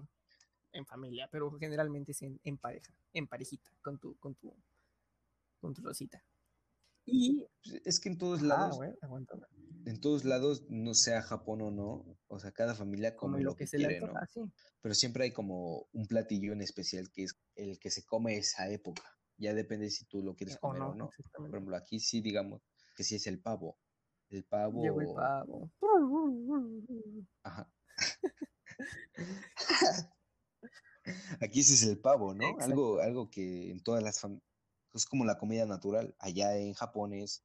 en 0.71 0.85
familia, 0.85 1.27
pero 1.31 1.51
generalmente 1.51 2.13
es 2.13 2.21
en, 2.21 2.39
en 2.43 2.57
pareja, 2.57 2.91
en 3.13 3.27
parejita, 3.27 3.69
con 3.81 3.99
tu, 3.99 4.15
con 4.15 4.33
tu, 4.35 4.53
con 5.59 5.73
tu 5.73 5.81
rosita. 5.81 6.23
Y, 7.05 7.45
Pues, 7.65 7.81
Es 7.85 7.99
que 7.99 8.09
en 8.09 8.17
todos 8.17 8.41
lados, 8.41 8.79
en 9.85 9.99
todos 9.99 10.23
lados, 10.23 10.63
no 10.69 10.93
sea 10.93 11.21
Japón 11.21 11.61
o 11.61 11.69
no, 11.69 12.17
o 12.27 12.39
sea, 12.39 12.51
cada 12.53 12.75
familia 12.75 13.15
come 13.17 13.39
lo 13.39 13.49
lo 13.51 13.55
que 13.55 13.65
que 13.65 13.67
se 13.67 13.77
le 13.77 13.87
quiere, 13.87 13.99
¿no? 13.99 14.07
antoja, 14.07 14.25
sí. 14.27 14.41
Pero 14.81 14.95
siempre 14.95 15.25
hay 15.25 15.31
como 15.31 15.87
un 15.91 16.07
platillo 16.07 16.53
en 16.53 16.61
especial 16.61 17.11
que 17.11 17.23
es 17.23 17.37
el 17.55 17.77
que 17.77 17.89
se 17.91 18.05
come 18.05 18.37
esa 18.37 18.69
época. 18.69 19.03
Ya 19.37 19.53
depende 19.53 19.89
si 19.89 20.05
tú 20.05 20.21
lo 20.23 20.35
quieres 20.35 20.55
Eh, 20.55 20.59
O 20.61 20.67
comer 20.69 20.81
o 20.81 20.95
no. 20.95 21.09
Por 21.33 21.49
ejemplo, 21.49 21.75
aquí 21.75 21.99
sí 21.99 22.21
digamos 22.21 22.61
que 22.93 23.03
sí 23.03 23.15
es 23.15 23.27
el 23.27 23.39
pavo. 23.39 23.77
El 24.29 24.43
pavo, 24.45 24.81
Llegó 24.81 25.01
el 25.01 25.13
pavo. 25.13 25.71
ajá. 27.43 27.69
Aquí 31.41 31.63
sí 31.63 31.73
es 31.73 31.83
el 31.83 31.99
pavo, 31.99 32.33
¿no? 32.33 32.43
Exacto. 32.43 32.65
Algo, 32.65 32.99
algo 33.01 33.29
que 33.29 33.71
en 33.71 33.83
todas 33.83 34.01
las 34.01 34.19
familias 34.19 34.43
es 34.93 35.05
como 35.05 35.25
la 35.25 35.37
comida 35.37 35.65
natural. 35.65 36.15
Allá 36.19 36.57
en 36.57 36.73
Japón 36.73 37.13
es 37.13 37.43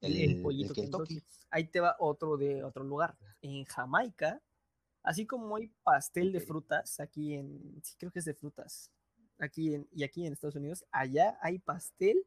El, 0.00 0.16
el, 0.16 0.22
el 0.22 0.30
el 0.36 0.42
pollito 0.42 0.74
Kentucky. 0.74 1.14
Kentucky. 1.16 1.36
Ahí 1.50 1.68
te 1.68 1.80
va 1.80 1.96
otro 1.98 2.36
de 2.36 2.62
otro 2.64 2.84
lugar. 2.84 3.16
En 3.42 3.64
Jamaica, 3.64 4.42
así 5.02 5.26
como 5.26 5.56
hay 5.56 5.68
pastel 5.82 6.32
de 6.32 6.40
frutas, 6.40 7.00
aquí 7.00 7.34
en, 7.34 7.80
sí 7.82 7.94
creo 7.98 8.12
que 8.12 8.18
es 8.20 8.24
de 8.24 8.34
frutas, 8.34 8.90
aquí 9.38 9.74
en, 9.74 9.88
y 9.92 10.04
aquí 10.04 10.26
en 10.26 10.32
Estados 10.32 10.56
Unidos, 10.56 10.84
allá 10.90 11.38
hay 11.40 11.58
pastel 11.58 12.24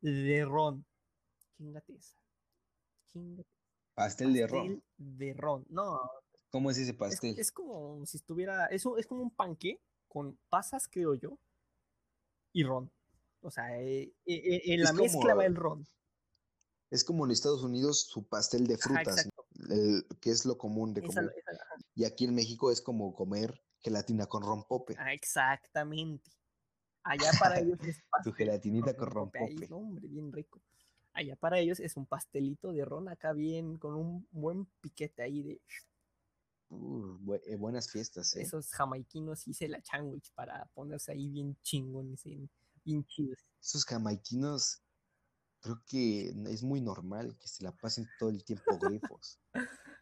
de 0.00 0.44
ron. 0.44 0.84
Chingate 1.56 1.94
esa. 1.96 2.16
Chingate. 3.12 3.48
Pastel 3.94 4.32
de 4.34 4.46
ron. 4.46 4.84
De 4.96 5.34
ron. 5.34 5.64
No, 5.68 6.00
¿Cómo 6.50 6.70
es 6.70 6.78
ese 6.78 6.92
es, 6.92 6.96
pastel? 6.96 7.38
es 7.38 7.52
como 7.52 8.04
si 8.06 8.16
estuviera, 8.16 8.66
es, 8.66 8.84
es 8.98 9.06
como 9.06 9.22
un 9.22 9.30
panque 9.30 9.80
con 10.08 10.38
pasas, 10.48 10.88
creo 10.88 11.14
yo, 11.14 11.38
y 12.52 12.62
ron. 12.64 12.90
O 13.40 13.50
sea, 13.50 13.78
eh, 13.80 14.02
eh, 14.02 14.12
eh, 14.26 14.62
en 14.66 14.80
Es 14.80 14.84
la 14.84 14.92
mezcla 14.92 15.20
como- 15.20 15.36
va 15.36 15.44
el 15.46 15.54
ron. 15.56 15.86
Es 16.90 17.02
como 17.04 17.24
en 17.24 17.32
Estados 17.32 17.62
Unidos 17.64 18.02
su 18.02 18.24
pastel 18.28 18.66
de 18.66 18.78
frutas, 18.78 19.28
el- 19.68 20.06
que 20.20 20.30
es 20.30 20.44
lo 20.46 20.56
común 20.56 20.94
de 20.94 21.02
comer. 21.02 21.32
esa-. 21.36 21.58
Y 21.94 22.04
aquí 22.04 22.24
en 22.24 22.34
México 22.34 22.70
es 22.70 22.80
como 22.80 23.14
comer 23.14 23.62
gelatina 23.80 24.26
con 24.26 24.42
rompope. 24.42 24.94
Ah, 24.98 25.12
exactamente. 25.12 26.30
Allá 27.02 27.30
para 27.58 27.58
ellos 27.60 27.78
es 27.82 27.96
Tu 27.98 28.02
pastel 28.10 28.34
gelatinita 28.34 28.96
con 28.96 29.10
rompope, 29.10 29.64
ahí, 29.64 29.68
hombre, 29.72 30.06
bien 30.08 30.32
rico. 30.32 30.60
Allá 31.14 31.36
para 31.36 31.58
ellos 31.60 31.80
es 31.80 31.96
un 31.96 32.06
pastelito 32.06 32.72
de 32.72 32.84
ron 32.84 33.08
acá 33.08 33.32
bien, 33.32 33.78
con 33.78 33.94
un 33.94 34.26
buen 34.32 34.66
piquete 34.80 35.22
ahí 35.22 35.42
de 35.42 35.60
Uh, 36.70 37.16
bu- 37.20 37.40
eh, 37.46 37.56
buenas 37.56 37.88
fiestas, 37.90 38.34
¿eh? 38.36 38.42
esos 38.42 38.68
jamaiquinos 38.70 39.46
hice 39.46 39.68
la 39.68 39.80
sandwich 39.84 40.32
para 40.34 40.64
ponerse 40.74 41.12
ahí 41.12 41.28
bien 41.28 41.56
chingones, 41.62 42.24
bien, 42.24 42.50
bien 42.84 43.04
chidos. 43.06 43.38
Esos 43.62 43.84
jamaiquinos, 43.84 44.82
creo 45.60 45.80
que 45.86 46.34
es 46.48 46.62
muy 46.64 46.80
normal 46.80 47.36
que 47.38 47.46
se 47.48 47.62
la 47.62 47.72
pasen 47.72 48.08
todo 48.18 48.30
el 48.30 48.42
tiempo 48.44 48.78
grifos. 48.80 49.38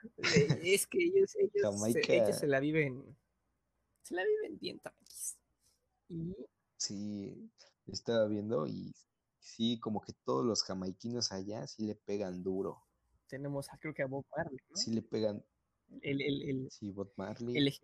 Es 0.62 0.86
que 0.86 0.98
ellos, 0.98 1.34
ellos, 1.36 1.80
se, 1.92 2.00
ellos 2.00 2.36
se 2.36 2.46
la 2.46 2.60
viven, 2.60 3.16
se 4.02 4.14
la 4.14 4.24
viven 4.24 4.58
bien 4.58 4.78
tranquilos. 4.80 5.36
Y 6.08 6.34
Sí, 6.78 7.50
estaba 7.86 8.26
viendo 8.26 8.66
y 8.66 8.92
sí, 9.40 9.80
como 9.80 10.00
que 10.00 10.12
todos 10.24 10.44
los 10.44 10.62
jamaiquinos 10.62 11.32
allá 11.32 11.66
sí 11.66 11.84
le 11.86 11.94
pegan 11.96 12.42
duro. 12.42 12.86
tenemos 13.28 13.72
a, 13.72 13.78
creo 13.78 13.94
que 13.94 14.02
a 14.02 14.06
Bob 14.06 14.24
Marley, 14.36 14.58
¿no? 14.68 14.76
Sí 14.76 14.92
le 14.92 15.02
pegan, 15.02 15.44
El, 16.02 16.20
el, 16.22 16.42
el, 16.48 16.70
sí, 16.70 16.90
Bob 16.92 17.12
Marley, 17.16 17.56
el 17.56 17.74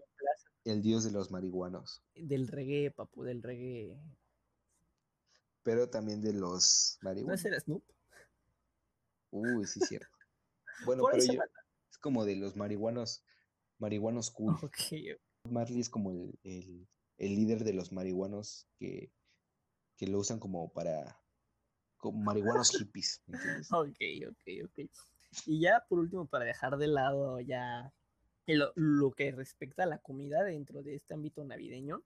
el 0.64 0.82
dios 0.82 1.04
de 1.04 1.12
los 1.12 1.30
marihuanos, 1.30 2.02
del 2.14 2.48
reggae, 2.48 2.90
papu, 2.90 3.22
del 3.22 3.42
reggae. 3.42 3.96
pero 5.62 5.88
también 5.90 6.20
de 6.20 6.32
los 6.32 6.98
¿No 7.02 7.10
marihuanos. 7.10 7.40
ese 7.40 7.48
era 7.48 7.60
Snoop? 7.60 7.84
Uy, 9.30 9.66
sí, 9.66 9.80
cierto. 9.80 10.08
Bueno, 10.84 11.04
pero 11.10 11.24
yo, 11.24 11.40
es 11.90 11.98
como 11.98 12.24
de 12.26 12.36
los 12.36 12.54
marihuanos, 12.56 13.24
marihuanos 13.78 14.30
cool. 14.30 14.54
Ok, 14.62 14.76
Bob 15.44 15.52
Marley 15.52 15.80
es 15.80 15.88
como 15.88 16.10
el, 16.10 16.38
el, 16.42 16.88
el 17.18 17.34
líder 17.34 17.64
de 17.64 17.72
los 17.72 17.92
marihuanos 17.92 18.68
que, 18.78 19.12
que 19.96 20.06
lo 20.06 20.18
usan 20.18 20.38
como 20.38 20.72
para, 20.72 21.18
como 22.12 22.32
hippies, 22.78 23.22
¿me 23.26 23.36
entiendes? 23.36 23.72
ok, 23.72 23.98
ok, 24.28 24.64
ok. 24.64 24.90
Y 25.46 25.60
ya 25.60 25.84
por 25.88 25.98
último, 25.98 26.26
para 26.26 26.44
dejar 26.44 26.76
de 26.76 26.86
lado 26.86 27.40
ya 27.40 27.92
lo, 28.46 28.72
lo 28.74 29.12
que 29.12 29.32
respecta 29.32 29.82
a 29.82 29.86
la 29.86 29.98
comida 29.98 30.42
dentro 30.44 30.82
de 30.82 30.94
este 30.94 31.14
ámbito 31.14 31.44
navideño, 31.44 32.02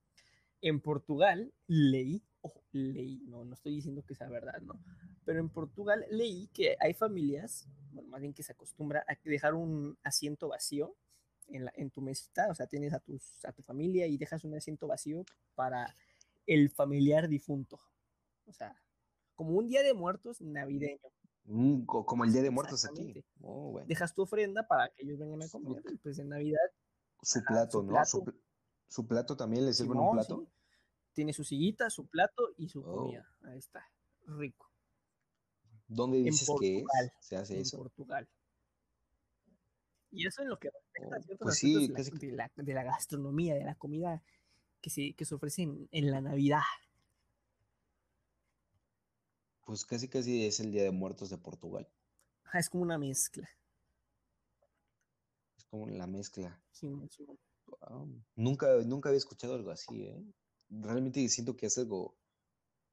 en 0.62 0.80
Portugal 0.80 1.52
leí, 1.66 2.22
ojo, 2.40 2.62
leí, 2.72 3.22
no, 3.26 3.44
no 3.44 3.54
estoy 3.54 3.74
diciendo 3.74 4.04
que 4.06 4.14
sea 4.14 4.28
verdad, 4.28 4.60
¿no? 4.62 4.82
Pero 5.24 5.40
en 5.40 5.48
Portugal 5.48 6.04
leí 6.10 6.48
que 6.48 6.76
hay 6.80 6.94
familias, 6.94 7.68
bueno, 7.92 8.08
más 8.08 8.20
bien 8.20 8.34
que 8.34 8.42
se 8.42 8.52
acostumbra 8.52 9.04
a 9.06 9.16
dejar 9.24 9.54
un 9.54 9.98
asiento 10.02 10.48
vacío 10.48 10.96
en, 11.48 11.64
la, 11.64 11.72
en 11.76 11.90
tu 11.90 12.00
mesita, 12.00 12.48
o 12.50 12.54
sea, 12.54 12.66
tienes 12.66 12.92
a, 12.92 13.00
tus, 13.00 13.44
a 13.44 13.52
tu 13.52 13.62
familia 13.62 14.06
y 14.06 14.16
dejas 14.16 14.44
un 14.44 14.54
asiento 14.54 14.86
vacío 14.86 15.24
para 15.54 15.94
el 16.46 16.70
familiar 16.70 17.28
difunto. 17.28 17.80
O 18.46 18.52
sea, 18.52 18.74
como 19.40 19.52
un 19.56 19.68
día 19.68 19.82
de 19.82 19.94
muertos 19.94 20.38
navideño. 20.42 21.00
Mm, 21.44 21.86
co- 21.86 22.04
como 22.04 22.24
el 22.24 22.32
Día 22.34 22.42
de 22.42 22.50
Muertos 22.50 22.84
aquí. 22.84 23.24
Oh, 23.40 23.70
bueno. 23.70 23.86
Dejas 23.88 24.12
tu 24.14 24.20
ofrenda 24.20 24.68
para 24.68 24.90
que 24.90 25.02
ellos 25.02 25.18
vengan 25.18 25.42
a 25.42 25.48
comer. 25.48 25.82
pues 26.02 26.18
en 26.18 26.28
Navidad, 26.28 26.60
Su 27.22 27.42
plato, 27.42 27.80
su 27.80 27.82
¿no? 27.84 28.04
Su, 28.04 28.18
plato. 28.18 28.24
pl- 28.24 28.44
su 28.86 29.06
plato 29.06 29.36
también 29.38 29.64
le 29.64 29.72
sirven 29.72 29.92
un 29.92 29.96
Simón, 30.10 30.16
plato. 30.16 30.40
sí, 30.46 30.52
tiene 31.14 31.32
su 31.32 31.42
sillita, 31.42 31.88
su 31.88 32.06
plato 32.06 32.50
y 32.58 32.68
su 32.68 32.80
Oh. 32.82 32.92
comida. 33.06 33.26
Ahí 33.44 33.56
está, 33.56 33.82
rico. 34.26 34.70
¿Dónde 35.88 36.18
En 36.18 36.24
dices 36.24 36.46
que 36.60 36.80
es? 36.80 36.84
¿Se 37.20 37.36
hace 37.36 37.54
en 37.54 37.60
eso? 37.62 37.78
Portugal. 37.78 38.28
Y 40.10 40.26
eso 40.26 40.42
en 40.42 40.50
lo 40.50 40.58
que 40.58 40.68
respecta 40.70 41.16
a 41.16 41.18
Oh, 41.18 41.22
ciertos 41.22 41.46
pues 41.46 41.56
sí, 41.58 41.74
de, 41.86 41.88
la, 41.88 41.94
casi 41.96 42.10
que- 42.12 42.26
de 42.26 42.32
la- 42.32 42.52
de 42.54 42.74
la 42.74 42.82
gastronomía, 42.82 43.54
de 43.54 43.64
la 43.64 43.76
comida 43.76 44.22
que 44.82 44.90
se, 44.90 45.14
que 45.14 45.24
se 45.24 45.34
ofrece 45.34 45.62
en, 45.62 45.88
en 45.90 46.10
la 46.10 46.20
Navidad. 46.20 46.60
Pues 49.70 49.84
casi 49.84 50.08
casi 50.08 50.46
es 50.46 50.58
el 50.58 50.72
Día 50.72 50.82
de 50.82 50.90
Muertos 50.90 51.30
de 51.30 51.38
Portugal. 51.38 51.88
Ajá, 52.42 52.58
Es 52.58 52.68
como 52.68 52.82
una 52.82 52.98
mezcla. 52.98 53.48
Es 55.56 55.64
como 55.66 55.86
la 55.86 56.08
mezcla. 56.08 56.60
Simón. 56.72 57.08
Guau, 57.66 58.08
Nunca, 58.34 58.66
nunca 58.84 59.10
había 59.10 59.18
escuchado 59.18 59.54
algo 59.54 59.70
así, 59.70 60.06
¿eh? 60.06 60.24
Realmente 60.70 61.28
siento 61.28 61.56
que 61.56 61.66
es 61.66 61.78
algo 61.78 62.16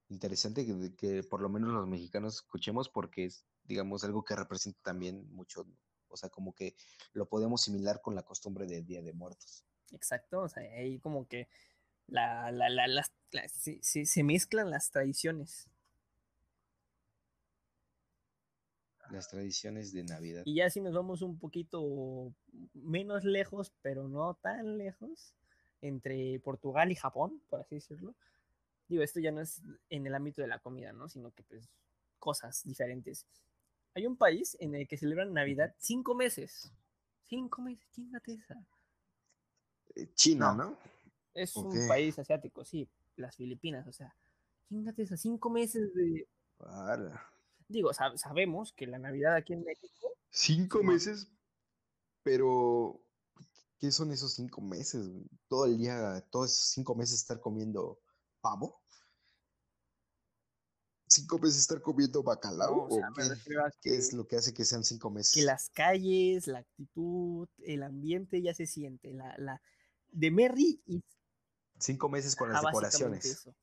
interesante 0.10 0.68
que, 0.68 0.94
que 0.96 1.24
por 1.24 1.42
lo 1.42 1.50
menos 1.50 1.72
los 1.72 1.88
mexicanos 1.88 2.36
escuchemos 2.36 2.90
porque 2.90 3.26
es, 3.26 3.44
digamos, 3.64 4.04
algo 4.04 4.24
que 4.24 4.36
representa 4.36 4.80
también 4.84 5.28
mucho, 5.34 5.66
o 6.10 6.16
sea, 6.16 6.30
como 6.30 6.54
que 6.54 6.76
lo 7.14 7.28
podemos 7.28 7.64
similar 7.64 8.02
con 8.04 8.14
la 8.14 8.22
costumbre 8.22 8.68
del 8.68 8.86
Día 8.86 9.02
de 9.02 9.14
Muertos. 9.14 9.66
Exacto, 9.94 10.42
o 10.44 10.48
sea, 10.48 10.62
ahí 10.62 11.00
como 11.00 11.28
que 11.28 11.50
la, 12.06 12.52
la, 12.52 12.70
la- 12.70 12.86
las- 12.88 13.14
la- 13.32 13.50
se, 13.50 13.82
se- 13.82 14.06
se 14.06 14.22
mezclan 14.22 14.70
las 14.70 14.92
tradiciones. 14.92 15.72
Las 19.12 19.30
tradiciones 19.30 19.94
de 19.94 20.04
Navidad. 20.04 20.44
Y 20.46 20.56
ya 20.56 20.70
si 20.70 20.82
nos 20.82 20.94
vamos 20.94 21.22
un 21.22 21.38
poquito 21.38 22.34
menos 22.74 23.24
lejos, 23.24 23.72
pero 23.82 24.08
no 24.08 24.34
tan 24.36 24.78
lejos, 24.78 25.34
entre 25.82 26.40
Portugal 26.40 26.92
y 26.92 26.96
Japón, 26.96 27.42
por 27.50 27.62
así 27.62 27.76
decirlo. 27.76 28.16
Digo, 28.88 29.04
esto 29.04 29.20
ya 29.20 29.32
no 29.32 29.42
es 29.42 29.62
en 29.90 30.08
el 30.08 30.16
ámbito 30.16 30.42
de 30.42 30.48
la 30.48 30.60
comida, 30.60 30.94
¿no? 30.94 31.10
Sino 31.10 31.32
que 31.32 31.44
pues 31.44 31.70
cosas 32.20 32.64
diferentes. 32.64 33.26
Hay 33.94 34.06
un 34.06 34.16
país 34.16 34.56
en 34.60 34.76
el 34.76 34.88
que 34.88 34.98
celebran 34.98 35.34
Navidad 35.34 35.74
cinco 35.80 36.16
meses. 36.16 36.72
Cinco 37.24 37.62
meses, 37.62 37.86
chingate 37.92 38.34
esa. 38.34 38.56
Eh, 39.96 40.08
China, 40.14 40.54
No. 40.54 40.64
¿no? 40.64 40.78
Es 41.34 41.56
un 41.56 41.72
país 41.88 42.18
asiático, 42.18 42.66
sí, 42.66 42.88
las 43.16 43.36
Filipinas, 43.36 43.86
o 43.86 43.92
sea, 43.92 44.16
chingate 44.68 45.04
esa, 45.04 45.18
cinco 45.18 45.52
meses 45.52 45.94
de... 45.94 46.28
Ala. 46.60 47.24
Digo, 47.68 47.92
sab- 47.92 48.18
sabemos 48.18 48.72
que 48.74 48.88
la 48.88 48.98
Navidad 49.00 49.36
aquí 49.36 49.54
en 49.54 49.64
México 49.64 50.14
Cinco 50.30 50.84
meses, 50.84 51.28
pero 52.24 53.02
¿qué 53.80 53.92
son 53.92 54.12
esos 54.12 54.34
cinco 54.34 54.62
meses? 54.62 55.10
Todo 55.48 55.66
el 55.66 55.78
día, 55.78 56.22
todos 56.30 56.52
esos 56.52 56.66
cinco 56.70 56.96
meses 56.96 57.16
estar 57.16 57.40
comiendo 57.40 58.00
pavo. 58.42 58.82
¿Cinco 61.10 61.40
meses 61.40 61.60
estar 61.60 61.82
comiendo 61.82 62.22
bacalao? 62.22 62.76
No, 62.76 62.84
o 62.84 62.92
sea, 62.92 63.08
¿O 63.08 63.12
me 63.12 63.24
qué? 63.24 63.30
refiero 63.30 63.66
a 63.66 63.72
¿Qué 63.82 63.96
es 63.96 64.14
lo 64.14 64.28
que 64.28 64.36
hace 64.36 64.54
que 64.54 64.66
sean 64.66 64.84
cinco 64.84 65.10
meses? 65.10 65.34
que 65.34 65.42
las 65.42 65.70
calles, 65.70 66.48
la 66.48 66.60
actitud, 66.60 67.48
el 67.60 67.84
ambiente 67.84 68.42
ya 68.42 68.54
se 68.54 68.66
siente, 68.66 69.14
la, 69.14 69.34
la 69.38 69.62
de 70.12 70.32
Merry 70.32 70.82
y 70.86 71.02
Cinco 71.80 72.10
meses 72.10 72.36
con 72.36 72.52
las 72.52 72.62
ah, 72.62 72.68
decoraciones. 72.68 73.26
eso. 73.26 73.56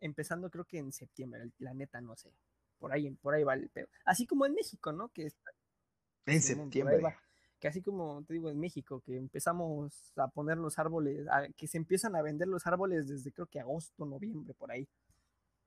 Empezando 0.00 0.50
creo 0.50 0.64
que 0.64 0.78
en 0.78 0.92
septiembre, 0.92 1.50
la 1.58 1.74
neta 1.74 2.00
no 2.00 2.14
sé. 2.16 2.32
Por 2.78 2.92
ahí, 2.92 3.10
por 3.10 3.34
ahí 3.34 3.44
va 3.44 3.54
el 3.54 3.68
pedo. 3.70 3.88
Así 4.04 4.26
como 4.26 4.46
en 4.46 4.54
México, 4.54 4.92
¿no? 4.92 5.08
Que, 5.08 5.26
está- 5.26 5.50
En 6.26 6.40
septiembre. 6.42 7.00
va. 7.00 7.16
que 7.60 7.66
así 7.66 7.82
como 7.82 8.22
te 8.24 8.34
digo 8.34 8.50
en 8.50 8.60
México, 8.60 9.00
que 9.00 9.16
empezamos 9.16 10.12
a 10.16 10.28
poner 10.28 10.58
los 10.58 10.78
árboles, 10.78 11.26
a- 11.28 11.48
que 11.56 11.66
se 11.66 11.76
empiezan 11.76 12.14
a 12.14 12.22
vender 12.22 12.46
los 12.46 12.64
árboles 12.68 13.08
desde 13.08 13.32
creo 13.32 13.46
que 13.46 13.58
agosto, 13.58 14.04
noviembre, 14.06 14.54
por 14.54 14.70
ahí. 14.70 14.86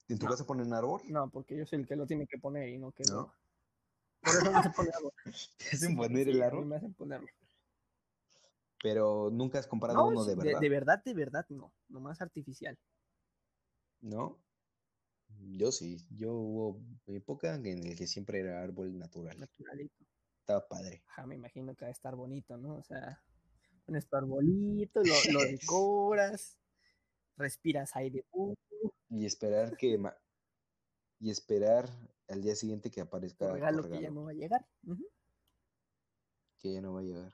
¿En 0.08 0.18
tu 0.18 0.26
No. 0.26 0.32
casa 0.32 0.46
ponen 0.46 0.74
árbol? 0.74 1.02
No, 1.10 1.30
porque 1.30 1.58
yo 1.58 1.66
soy 1.66 1.80
el 1.82 1.88
que 1.88 1.98
lo 1.98 2.06
tiene 2.08 2.28
que 2.28 2.38
poner 2.38 2.70
y 2.70 2.78
no 2.78 2.92
que 2.94 3.04
¿No? 3.10 3.16
no. 3.16 3.34
Por 4.22 4.36
eso 4.36 4.52
no 4.52 4.64
se 4.64 4.70
pone 4.70 4.90
árbol. 4.96 5.12
¿Te 5.58 5.76
hacen 5.76 5.96
poner 5.98 6.30
el 6.30 6.42
árbol? 6.42 6.66
me 6.66 6.76
hacen 6.78 6.94
ponerlo. 6.94 7.28
Pero 8.82 9.30
nunca 9.32 9.60
has 9.60 9.68
comprado 9.68 9.98
No, 10.00 10.08
uno 10.08 10.24
de 10.24 10.36
de, 10.36 10.44
verdad, 10.44 10.60
de 10.62 10.70
verdad, 10.70 11.04
de 11.04 11.14
verdad, 11.14 11.46
no. 11.50 11.74
Nomás 11.90 12.22
artificial. 12.22 12.78
¿no? 14.02 14.38
Yo 15.40 15.72
sí. 15.72 15.98
Yo 16.10 16.34
hubo 16.34 16.82
época 17.08 17.56
en 17.56 17.90
la 17.90 17.96
que 17.96 18.08
siempre 18.08 18.40
era 18.40 18.62
árbol 18.62 18.98
natural. 18.98 19.38
Naturalito. 19.40 20.06
Estaba 20.40 20.68
padre. 20.68 21.04
Ajá, 21.08 21.26
me 21.28 21.36
imagino 21.36 21.76
que 21.76 21.86
va 21.86 21.90
a 21.90 21.92
estar 21.92 22.16
bonito, 22.16 22.58
¿no? 22.58 22.76
O 22.76 22.84
sea, 22.84 23.24
pones 23.86 24.08
tu 24.08 24.16
arbolito, 24.16 25.02
lo, 25.04 25.14
lo 25.34 25.42
decoras, 25.46 26.58
respiras 27.38 27.96
aire 27.96 28.24
puro, 28.32 28.56
Y 29.10 29.26
esperar 29.26 29.78
que 29.78 30.00
y 31.20 31.30
esperar 31.30 31.88
al 32.28 32.42
día 32.42 32.56
siguiente 32.56 32.90
que 32.90 33.02
aparezca 33.02 33.52
regalo 33.54 33.88
que 33.88 34.02
ya 34.02 34.10
no 34.10 34.24
va 34.24 34.32
a 34.32 34.34
llegar. 34.34 34.66
Que 36.58 36.74
ya 36.74 36.82
no 36.82 36.94
va 36.94 37.02
a 37.02 37.04
llegar. 37.04 37.34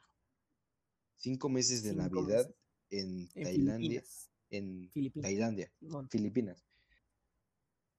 Cinco 1.16 1.48
meses 1.50 1.84
de 1.84 1.92
Cinco 1.92 2.04
Navidad 2.04 2.46
meses. 2.48 2.56
en 2.90 3.30
En 3.34 3.44
Tailandia, 3.44 4.02
Filipinas. 4.02 4.32
en 4.50 4.90
Filipinas. 4.92 5.24
Tailandia. 5.24 5.72
Filipinas. 6.10 6.67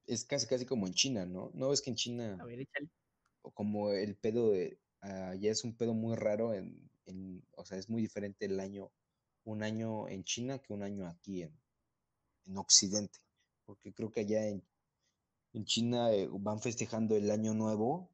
Es 0.09 0.25
casi 0.25 0.47
casi 0.47 0.65
como 0.65 0.87
en 0.87 0.95
China, 0.95 1.27
¿no? 1.27 1.51
¿No 1.55 1.69
ves 1.69 1.83
que 1.83 1.91
en 1.91 1.97
China 1.97 2.37
A 2.41 2.45
ver, 2.45 2.61
échale. 2.61 2.89
o 3.43 3.51
como 3.51 3.93
el 3.93 4.17
pedo 4.17 4.51
de 4.51 4.81
allá 5.01 5.51
es 5.53 5.65
un 5.65 5.77
pedo 5.77 5.95
muy 5.95 6.17
raro 6.17 6.55
en, 6.55 6.91
en, 7.05 7.45
o 7.57 7.65
sea, 7.65 7.79
es 7.79 7.89
muy 7.89 8.03
diferente 8.03 8.47
el 8.47 8.59
año, 8.59 8.91
un 9.45 9.63
año 9.63 10.09
en 10.09 10.25
China 10.25 10.59
que 10.59 10.73
un 10.73 10.83
año 10.83 11.07
aquí 11.07 11.43
en, 11.43 11.53
en 12.47 12.57
Occidente, 12.57 13.21
porque 13.65 13.93
creo 13.93 14.11
que 14.11 14.21
allá 14.21 14.47
en, 14.49 14.65
en 15.53 15.65
China 15.65 16.13
eh, 16.13 16.29
van 16.31 16.61
festejando 16.61 17.15
el 17.15 17.31
año 17.31 17.53
nuevo 17.55 18.09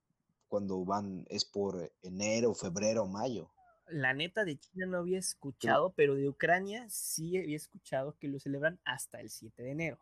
cuando 0.49 0.85
van, 0.85 1.25
es 1.31 1.45
por 1.45 1.93
enero, 2.03 2.55
febrero, 2.55 3.07
mayo. 3.07 3.51
La 3.87 4.15
neta 4.15 4.45
de 4.45 4.59
China 4.59 4.87
no 4.87 4.99
había 4.99 5.19
escuchado, 5.19 5.93
pero 5.95 6.15
de 6.15 6.29
Ucrania 6.29 6.87
sí 6.89 7.37
había 7.37 7.57
escuchado 7.57 8.17
que 8.19 8.29
lo 8.29 8.41
celebran 8.41 8.81
hasta 8.85 9.21
el 9.21 9.31
7 9.31 9.63
de 9.63 9.71
enero. 9.71 9.99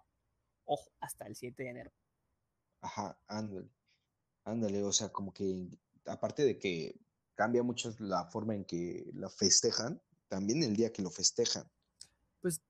Ojo, 0.64 0.90
hasta 1.00 1.26
el 1.26 1.36
7 1.36 1.62
de 1.62 1.70
enero. 1.70 1.92
Ajá, 2.80 3.18
ándale, 3.28 3.68
ándale, 4.44 4.82
o 4.82 4.92
sea, 4.92 5.10
como 5.10 5.32
que 5.32 5.68
aparte 6.06 6.44
de 6.44 6.58
que 6.58 7.00
cambia 7.34 7.62
mucho 7.62 7.94
la 7.98 8.24
forma 8.26 8.54
en 8.54 8.64
que 8.64 9.10
la 9.14 9.28
festejan, 9.28 10.00
también 10.28 10.62
el 10.62 10.74
día 10.76 10.92
que 10.92 11.02
lo 11.02 11.10
festejan, 11.10 11.70
Pues 12.40 12.60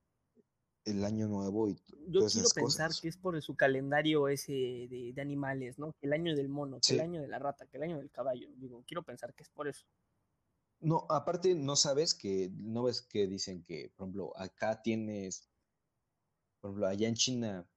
el 0.85 1.05
año 1.05 1.29
nuevo 1.29 1.69
y 1.69 1.77
yo 2.09 2.27
quiero 2.27 2.49
pensar 2.55 2.89
cosas. 2.89 3.01
que 3.01 3.09
es 3.09 3.17
por 3.17 3.41
su 3.41 3.55
calendario 3.55 4.29
ese 4.29 4.53
de, 4.53 5.13
de 5.15 5.23
animales, 5.23 5.79
¿no? 5.79 5.93
Que 5.93 6.07
el 6.07 6.13
año 6.13 6.35
del 6.35 6.49
mono, 6.49 6.81
que 6.81 6.95
el 6.95 7.01
año 7.01 7.23
de 7.23 7.29
la 7.29 7.39
rata, 7.39 7.67
que 7.67 7.77
el 7.77 7.85
año 7.85 7.99
del 7.99 8.11
caballo. 8.11 8.49
Digo, 8.57 8.83
quiero 8.87 9.03
pensar 9.03 9.33
que 9.35 9.45
es 9.45 9.49
por 9.49 9.69
eso. 9.69 9.87
No, 10.81 11.07
aparte 11.09 11.55
no 11.55 11.77
sabes 11.77 12.15
que, 12.15 12.51
no 12.57 12.83
ves 12.83 13.03
que 13.03 13.29
dicen 13.29 13.63
que, 13.63 13.93
por 13.97 14.07
ejemplo, 14.07 14.37
acá 14.37 14.83
tienes, 14.83 15.49
por 16.61 16.71
ejemplo, 16.71 16.89
allá 16.89 17.07
en 17.07 17.15
China, 17.15 17.69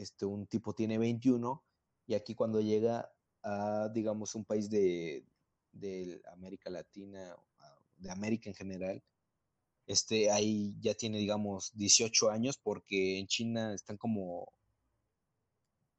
este, 0.00 0.24
un 0.24 0.46
tipo 0.46 0.74
tiene 0.74 0.98
21 0.98 1.62
y 2.06 2.14
aquí 2.14 2.34
cuando 2.34 2.60
llega 2.60 3.12
a, 3.42 3.88
digamos, 3.92 4.34
un 4.34 4.44
país 4.44 4.70
de, 4.70 5.24
de 5.72 6.22
América 6.32 6.70
Latina, 6.70 7.36
de 7.98 8.10
América 8.10 8.48
en 8.48 8.56
general, 8.56 9.02
este, 9.86 10.30
ahí 10.30 10.74
ya 10.80 10.94
tiene, 10.94 11.18
digamos, 11.18 11.72
18 11.76 12.30
años 12.30 12.58
porque 12.58 13.18
en 13.18 13.26
China 13.26 13.74
están 13.74 13.96
como, 13.96 14.52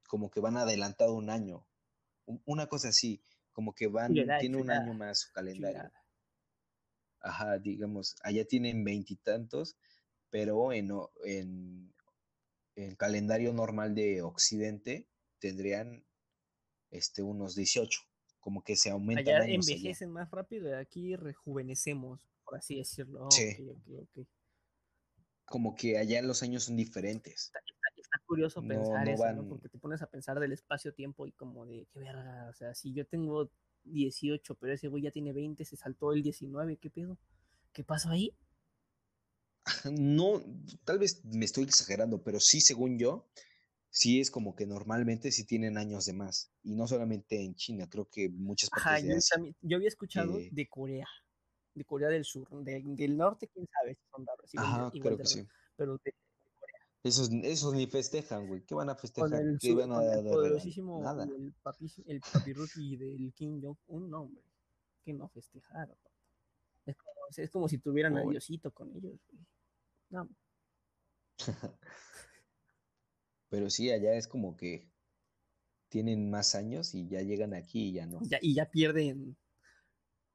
como 0.07 0.31
que 0.31 0.39
van 0.39 0.57
adelantado 0.57 1.13
un 1.13 1.29
año, 1.29 1.65
una 2.45 2.67
cosa 2.67 2.89
así, 2.89 3.21
como 3.51 3.73
que 3.73 3.87
van, 3.87 4.13
tiene 4.13 4.57
un 4.57 4.71
año 4.71 4.93
más 4.93 5.19
su 5.21 5.31
calendario. 5.31 5.91
Ajá, 7.19 7.59
digamos, 7.59 8.15
allá 8.23 8.45
tienen 8.45 8.83
veintitantos, 8.83 9.75
pero 10.31 10.73
en, 10.73 10.89
en, 11.23 11.93
en, 12.75 12.95
calendario 12.95 13.53
normal 13.53 13.95
de 13.95 14.21
Occidente 14.21 15.07
tendrían 15.39 16.05
este, 16.89 17.23
unos 17.23 17.55
18, 17.55 18.01
como 18.39 18.63
que 18.63 18.75
se 18.75 18.89
aumentan. 18.89 19.41
Allá 19.41 19.53
envejecen 19.53 20.11
más 20.11 20.29
rápido 20.31 20.69
y 20.69 20.73
aquí 20.73 21.15
rejuvenecemos, 21.15 22.27
por 22.43 22.57
así 22.57 22.77
decirlo. 22.77 23.29
Sí. 23.31 23.57
Como 25.45 25.75
que 25.75 25.97
allá 25.97 26.21
los 26.21 26.43
años 26.43 26.63
son 26.63 26.77
diferentes. 26.77 27.51
Está, 27.95 28.19
curioso 28.25 28.61
pensar 28.61 29.07
eso, 29.07 29.33
¿no? 29.33 29.47
Porque 29.47 29.69
te 29.69 29.77
pones 29.77 30.01
a 30.01 30.07
pensar 30.07 30.39
del 30.39 30.51
espacio-tiempo 30.51 31.27
y 31.27 31.31
como 31.31 31.65
de, 31.65 31.87
qué 31.91 31.99
verga, 31.99 32.47
o 32.49 32.53
sea, 32.53 32.73
si 32.75 32.93
yo 32.93 33.05
tengo 33.05 33.49
18, 33.85 34.55
pero 34.55 34.73
ese 34.73 34.87
güey 34.87 35.03
ya 35.03 35.11
tiene 35.11 35.33
20, 35.33 35.63
se 35.65 35.77
saltó 35.77 36.13
el 36.13 36.21
19, 36.21 36.77
¿qué 36.77 36.89
pedo? 36.89 37.17
¿Qué 37.73 37.83
pasó 37.83 38.09
ahí? 38.09 38.35
No, 39.91 40.43
tal 40.83 40.99
vez 40.99 41.23
me 41.25 41.45
estoy 41.45 41.65
exagerando, 41.65 42.23
pero 42.23 42.39
sí, 42.39 42.61
según 42.61 42.97
yo, 42.97 43.27
sí 43.89 44.19
es 44.19 44.31
como 44.31 44.55
que 44.55 44.65
normalmente 44.65 45.31
sí 45.31 45.45
tienen 45.45 45.77
años 45.77 46.05
de 46.05 46.13
más. 46.13 46.51
Y 46.63 46.75
no 46.75 46.87
solamente 46.87 47.43
en 47.43 47.55
China, 47.55 47.87
creo 47.89 48.09
que 48.09 48.29
muchas 48.29 48.69
partes 48.69 49.03
de 49.03 49.55
yo, 49.61 49.77
había 49.77 49.87
escuchado 49.87 50.37
de 50.51 50.67
Corea, 50.67 51.07
de 51.75 51.85
Corea 51.85 52.09
del 52.09 52.25
Sur, 52.25 52.47
del 52.63 53.17
norte, 53.17 53.47
quién 53.47 53.67
sabe 53.67 53.95
si 53.95 54.01
son 54.09 54.25
raros. 54.25 54.51
Ajá, 54.55 54.91
creo 54.99 55.17
que 55.17 55.25
sí. 55.25 55.45
Pero 55.75 55.99
de, 56.03 56.13
esos, 57.03 57.31
esos 57.31 57.73
ni 57.73 57.87
festejan, 57.87 58.47
güey. 58.47 58.63
¿Qué 58.63 58.75
van 58.75 58.89
a 58.89 58.95
festejar? 58.95 59.41
El, 59.41 59.57
¿Qué 59.59 59.73
van 59.73 59.91
a 59.91 60.03
el 60.03 60.23
poderosísimo, 60.23 61.01
Nada. 61.01 61.23
el 61.23 61.53
papi, 61.63 61.91
el 62.05 62.21
papi 62.21 62.53
del 62.95 63.33
King 63.33 63.61
Jong-un, 63.61 64.09
no, 64.09 64.21
hombre. 64.23 64.43
Que 65.03 65.13
no 65.13 65.27
festejar, 65.29 65.97
es 66.85 66.95
como, 66.95 67.15
es 67.35 67.49
como, 67.49 67.67
si 67.67 67.79
tuvieran 67.79 68.17
a 68.17 68.21
Diosito 68.21 68.71
con 68.71 68.95
ellos, 68.95 69.19
güey. 69.31 69.43
No. 70.11 70.29
Pero 73.49 73.69
sí, 73.69 73.91
allá 73.91 74.13
es 74.13 74.27
como 74.27 74.55
que 74.55 74.89
tienen 75.89 76.29
más 76.29 76.55
años 76.55 76.93
y 76.93 77.07
ya 77.09 77.21
llegan 77.21 77.53
aquí 77.53 77.89
y 77.89 77.93
ya 77.93 78.05
no. 78.05 78.19
Ya, 78.23 78.37
y 78.41 78.53
ya 78.55 78.69
pierden, 78.69 79.35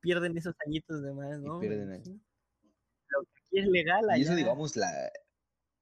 pierden 0.01 0.37
esos 0.37 0.55
añitos 0.67 1.03
de 1.03 1.15
más, 1.15 1.41
¿no? 1.41 1.63
Y 1.63 1.69
pierden 1.69 1.93
aquí. 1.93 2.21
Lo 3.09 3.23
que 3.23 3.31
aquí 3.47 3.59
es 3.59 3.69
legal 3.69 4.11
allá. 4.11 4.19
Y 4.19 4.23
eso, 4.23 4.35
digamos, 4.35 4.77
la, 4.77 5.11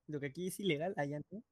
lo 0.07 0.21
que 0.21 0.27
aquí 0.27 0.49
es 0.49 0.61
ilegal, 0.61 0.95
allá 0.97 1.21
no. 1.31 1.43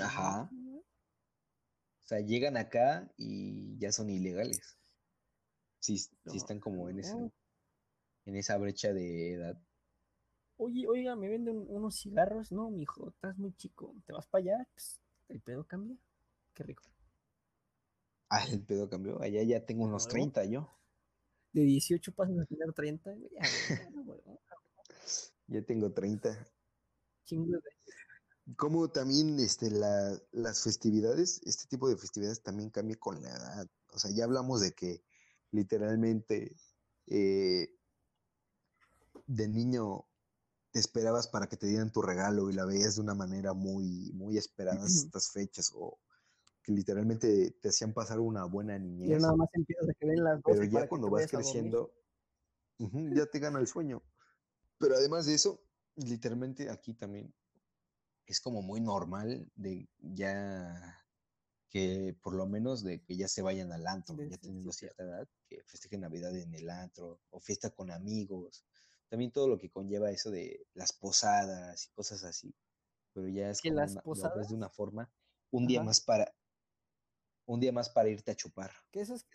Ajá. 0.00 0.50
O 0.52 2.06
sea, 2.06 2.20
llegan 2.20 2.56
acá 2.56 3.12
y 3.16 3.78
ya 3.78 3.90
son 3.92 4.10
ilegales. 4.10 4.78
Sí, 5.80 5.98
sí 5.98 6.36
están 6.36 6.60
como 6.60 6.88
en, 6.88 7.00
ese, 7.00 7.16
en 8.26 8.36
esa 8.36 8.56
brecha 8.58 8.92
de 8.92 9.32
edad. 9.32 9.60
Oye, 10.64 10.86
oiga, 10.86 11.16
me 11.16 11.28
venden 11.28 11.66
unos 11.68 11.96
cigarros. 11.96 12.52
No, 12.52 12.70
mijo, 12.70 13.08
estás 13.08 13.36
muy 13.36 13.52
chico. 13.56 13.96
¿Te 14.06 14.12
vas 14.12 14.28
para 14.28 14.44
allá? 14.44 14.68
Pues, 14.72 15.00
el 15.28 15.40
pedo 15.40 15.66
cambia. 15.66 15.96
Qué 16.54 16.62
rico. 16.62 16.84
Ah, 18.28 18.44
el 18.48 18.62
pedo 18.62 18.88
cambió. 18.88 19.20
Allá 19.20 19.42
ya 19.42 19.66
tengo 19.66 19.82
unos 19.82 20.06
30 20.06 20.44
yo. 20.44 20.70
De 21.52 21.62
18 21.62 22.14
pasas 22.14 22.38
a 22.38 22.44
tener 22.46 22.72
30. 22.72 23.12
Ya, 23.12 23.40
ya 25.48 25.62
tengo 25.62 25.92
30. 25.92 26.46
Como 28.56 28.88
también 28.88 29.40
este, 29.40 29.68
las 29.70 30.62
festividades, 30.62 31.40
este 31.44 31.66
tipo 31.66 31.88
de 31.88 31.96
festividades 31.96 32.40
también 32.40 32.70
cambia 32.70 32.96
con 33.00 33.20
la 33.20 33.30
edad. 33.30 33.66
O 33.92 33.98
sea, 33.98 34.12
ya 34.12 34.26
hablamos 34.26 34.60
de 34.60 34.72
que 34.74 35.02
literalmente 35.50 36.54
eh, 37.08 37.74
de 39.26 39.48
niño 39.48 40.06
te 40.72 40.80
esperabas 40.80 41.28
para 41.28 41.46
que 41.48 41.56
te 41.56 41.66
dieran 41.66 41.92
tu 41.92 42.02
regalo 42.02 42.50
y 42.50 42.54
la 42.54 42.64
veías 42.64 42.96
de 42.96 43.02
una 43.02 43.14
manera 43.14 43.52
muy, 43.52 44.10
muy 44.14 44.38
esperada 44.38 44.84
estas 44.86 45.30
fechas 45.30 45.70
o 45.74 45.98
que 46.62 46.72
literalmente 46.72 47.50
te 47.60 47.68
hacían 47.68 47.92
pasar 47.92 48.20
una 48.20 48.44
buena 48.44 48.78
niñez. 48.78 49.20
nada 49.20 49.36
más 49.36 49.48
de 49.52 49.94
que 49.94 50.06
ven 50.06 50.24
las 50.24 50.40
Pero 50.42 50.64
ya 50.64 50.88
cuando 50.88 51.10
vas 51.10 51.30
creciendo, 51.30 51.92
ya 52.78 53.26
te 53.26 53.38
gana 53.38 53.58
el 53.58 53.66
sueño. 53.66 54.02
Pero 54.78 54.96
además 54.96 55.26
de 55.26 55.34
eso, 55.34 55.62
literalmente 55.96 56.70
aquí 56.70 56.94
también 56.94 57.34
es 58.26 58.40
como 58.40 58.62
muy 58.62 58.80
normal 58.80 59.50
de 59.54 59.88
ya 59.98 61.04
que 61.68 62.16
por 62.22 62.34
lo 62.34 62.46
menos 62.46 62.82
de 62.82 63.02
que 63.02 63.16
ya 63.16 63.28
se 63.28 63.42
vayan 63.42 63.72
al 63.72 63.86
antro, 63.86 64.16
ya 64.22 64.38
teniendo 64.38 64.72
cierta 64.72 65.02
edad, 65.02 65.28
que 65.48 65.62
festejen 65.64 66.02
Navidad 66.02 66.36
en 66.36 66.54
el 66.54 66.70
antro 66.70 67.20
o 67.30 67.40
fiesta 67.40 67.70
con 67.70 67.90
amigos. 67.90 68.64
También 69.12 69.30
todo 69.30 69.46
lo 69.46 69.58
que 69.58 69.68
conlleva 69.68 70.10
eso 70.10 70.30
de 70.30 70.66
las 70.72 70.94
posadas 70.94 71.84
y 71.84 71.90
cosas 71.90 72.24
así. 72.24 72.54
Pero 73.12 73.28
ya 73.28 73.50
es 73.50 73.60
como 73.60 73.74
las 73.74 73.98
posadas? 73.98 74.48
de 74.48 74.54
una 74.54 74.70
forma, 74.70 75.12
un 75.50 75.66
día 75.66 75.82
más 75.82 76.00
para 76.00 76.32
un 77.44 77.60
día 77.60 77.72
más 77.72 77.90
para 77.90 78.08
irte 78.08 78.30
a 78.30 78.34
chupar. 78.34 78.70
Que 78.90 79.02
eso 79.02 79.14
es, 79.14 79.26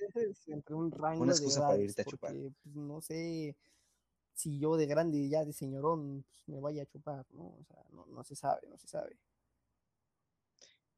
entre 0.48 0.74
un 0.74 0.90
rango 0.90 1.22
una 1.22 1.34
excusa 1.34 1.62
para 1.62 1.78
irte 1.78 2.02
a 2.02 2.06
chupar. 2.06 2.34
Pues, 2.34 2.76
no 2.76 3.02
sé, 3.02 3.56
si 4.34 4.58
yo 4.58 4.78
de 4.78 4.88
grande 4.88 5.30
ya 5.30 5.46
de 5.46 5.54
señorón 5.54 6.26
pues, 6.28 6.48
me 6.48 6.60
vaya 6.60 6.82
a 6.82 6.88
chupar, 6.88 7.28
¿no? 7.30 7.44
O 7.44 7.64
sea, 7.68 7.86
no, 7.92 8.24
se 8.24 8.36
sabe, 8.36 8.68
no 8.68 8.80
se 8.80 8.88
sabe. 8.88 9.16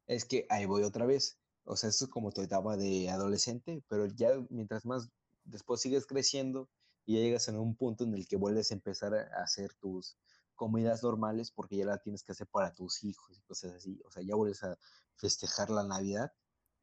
Es 0.07 0.23
que 0.23 0.45
ahí 0.47 0.65
voy 0.65 0.83
otra 0.83 1.05
vez. 1.05 1.37
O 1.65 1.75
sea, 1.75 1.89
eso 1.89 2.05
es 2.05 2.11
como 2.11 2.31
tu 2.31 2.39
etapa 2.39 2.77
de 2.77 3.09
adolescente, 3.09 3.83
pero 3.89 4.05
ya 4.05 4.29
mientras 4.49 4.85
más 4.85 5.09
después 5.43 5.81
sigues 5.81 6.05
creciendo 6.05 6.69
y 7.09 7.15
ya 7.15 7.21
llegas 7.21 7.47
en 7.47 7.57
un 7.57 7.75
punto 7.75 8.03
en 8.03 8.13
el 8.13 8.27
que 8.27 8.35
vuelves 8.35 8.69
a 8.69 8.75
empezar 8.75 9.15
a 9.15 9.41
hacer 9.41 9.73
tus 9.73 10.15
comidas 10.53 11.01
normales 11.01 11.49
porque 11.49 11.77
ya 11.77 11.85
la 11.85 11.97
tienes 11.97 12.23
que 12.23 12.33
hacer 12.33 12.45
para 12.45 12.71
tus 12.71 13.03
hijos 13.03 13.35
y 13.35 13.41
cosas 13.41 13.71
así. 13.71 13.99
O 14.05 14.11
sea, 14.11 14.21
ya 14.21 14.35
vuelves 14.35 14.63
a 14.63 14.77
festejar 15.15 15.71
la 15.71 15.83
Navidad 15.83 16.31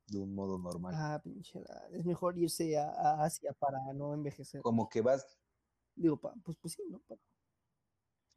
de 0.09 0.19
un 0.19 0.35
modo 0.35 0.59
normal. 0.59 0.95
Ah, 0.97 1.21
pinche, 1.23 1.63
es 1.93 2.05
mejor 2.05 2.37
irse 2.37 2.77
a, 2.77 2.89
a 2.89 3.25
Asia 3.25 3.53
para 3.53 3.79
no 3.95 4.15
envejecer. 4.15 4.63
Como 4.63 4.89
que 4.89 5.01
vas, 5.01 5.25
Digo, 5.95 6.19
pues, 6.19 6.57
pues 6.61 6.75
sí, 6.75 6.83
¿no? 6.91 7.01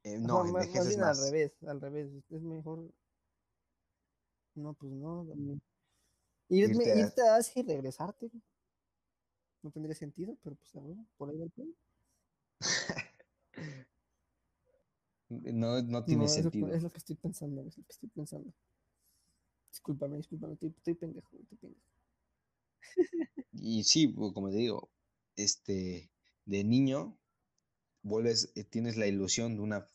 Eh, 0.04 0.20
no, 0.20 0.44
más, 0.46 0.72
bien 0.72 1.04
al 1.04 1.18
revés, 1.18 1.52
al 1.64 1.82
revés. 1.82 2.12
Es 2.30 2.42
mejor. 2.44 2.88
No, 4.54 4.76
pues 4.76 4.94
no. 4.94 5.26
Irme, 6.50 6.84
irte, 6.84 7.28
a 7.28 7.38
Asia 7.38 7.64
y 7.64 7.66
regresarte. 7.66 8.30
No 9.62 9.72
tendría 9.72 9.96
sentido, 9.96 10.38
pero 10.44 10.56
pues 10.56 10.72
bueno, 10.74 11.06
por 11.18 11.30
ahí 11.30 11.38
va 11.38 11.46
el 11.46 11.52
plan. 11.52 11.76
no, 15.30 15.82
no 15.82 16.04
tiene 16.06 16.28
sentido. 16.28 16.74
Es 16.74 16.84
lo, 16.84 16.90
que 16.90 16.98
estoy 16.98 17.16
pensando, 17.16 17.62
es 17.68 17.78
lo 17.78 17.84
que 17.84 17.92
estoy 17.92 18.10
pensando. 18.10 18.54
Discúlpame, 19.72 20.18
discúlpame, 20.18 20.54
estoy, 20.54 20.74
estoy 20.76 20.94
pendejo, 20.96 21.38
estoy 21.38 21.58
pendejo. 21.58 21.86
y 23.52 23.84
sí, 23.84 24.08
pues, 24.08 24.34
como 24.34 24.50
te 24.50 24.58
digo, 24.58 24.90
este, 25.36 26.10
de 26.46 26.64
niño 26.64 27.18
vuelves, 28.02 28.52
eh, 28.56 28.64
tienes 28.64 28.98
la 28.98 29.08
ilusión 29.08 29.56
de 29.56 29.62
una 29.62 29.90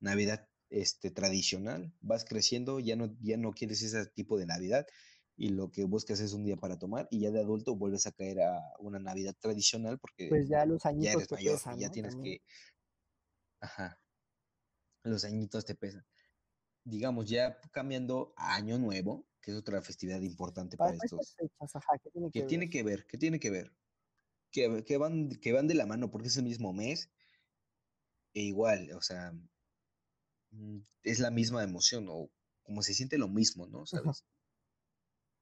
Navidad 0.00 0.48
este, 0.70 1.10
tradicional, 1.10 1.92
vas 2.00 2.24
creciendo, 2.24 2.80
ya 2.80 2.96
no, 2.96 3.16
ya 3.20 3.36
no 3.36 3.52
quieres 3.52 3.82
ese 3.82 4.06
tipo 4.06 4.38
de 4.38 4.46
Navidad 4.46 4.86
y 5.38 5.50
lo 5.50 5.70
que 5.70 5.84
buscas 5.84 6.18
es 6.18 6.32
un 6.32 6.44
día 6.44 6.56
para 6.56 6.78
tomar 6.78 7.06
y 7.10 7.20
ya 7.20 7.30
de 7.30 7.40
adulto 7.40 7.76
vuelves 7.76 8.06
a 8.06 8.12
caer 8.12 8.42
a 8.42 8.60
una 8.80 8.98
Navidad 8.98 9.36
tradicional 9.38 9.98
porque 9.98 10.28
pues 10.28 10.48
ya 10.48 10.66
los 10.66 10.84
añitos 10.84 11.28
te 11.28 11.36
pesan, 11.36 11.78
ya 11.78 11.90
tienes 11.90 12.16
que 12.16 12.42
ajá 13.60 14.00
los 15.04 15.24
añitos 15.24 15.64
te 15.64 15.76
pesan 15.76 16.04
digamos 16.84 17.28
ya 17.28 17.56
cambiando 17.70 18.34
a 18.36 18.56
año 18.56 18.78
nuevo 18.78 19.26
que 19.40 19.52
es 19.52 19.56
otra 19.56 19.80
festividad 19.80 20.20
importante 20.20 20.76
para, 20.76 20.92
estos 20.92 21.36
que, 22.32 22.42
tiene, 22.42 22.68
que, 22.68 22.82
ver? 22.82 23.06
que 23.06 23.16
tiene 23.16 23.38
que 23.38 23.50
ver 23.50 23.72
que, 24.50 24.84
que, 24.84 24.96
van 24.96 25.30
que 25.40 25.52
van 25.52 25.68
de 25.68 25.74
la 25.74 25.86
mano 25.86 26.10
porque 26.10 26.28
es 26.28 26.36
el 26.36 26.44
mismo 26.44 26.72
mes 26.72 27.10
e 28.34 28.42
igual, 28.42 28.92
o 28.92 29.02
sea, 29.02 29.32
mm, 30.50 30.78
es 31.04 31.18
la 31.18 31.30
misma 31.30 31.62
emoción 31.64 32.06
o 32.08 32.30
como 32.62 32.82
se 32.82 32.94
siente 32.94 33.18
lo 33.18 33.28
mismo, 33.28 33.66
¿no? 33.66 33.86
¿Sabes? 33.86 34.24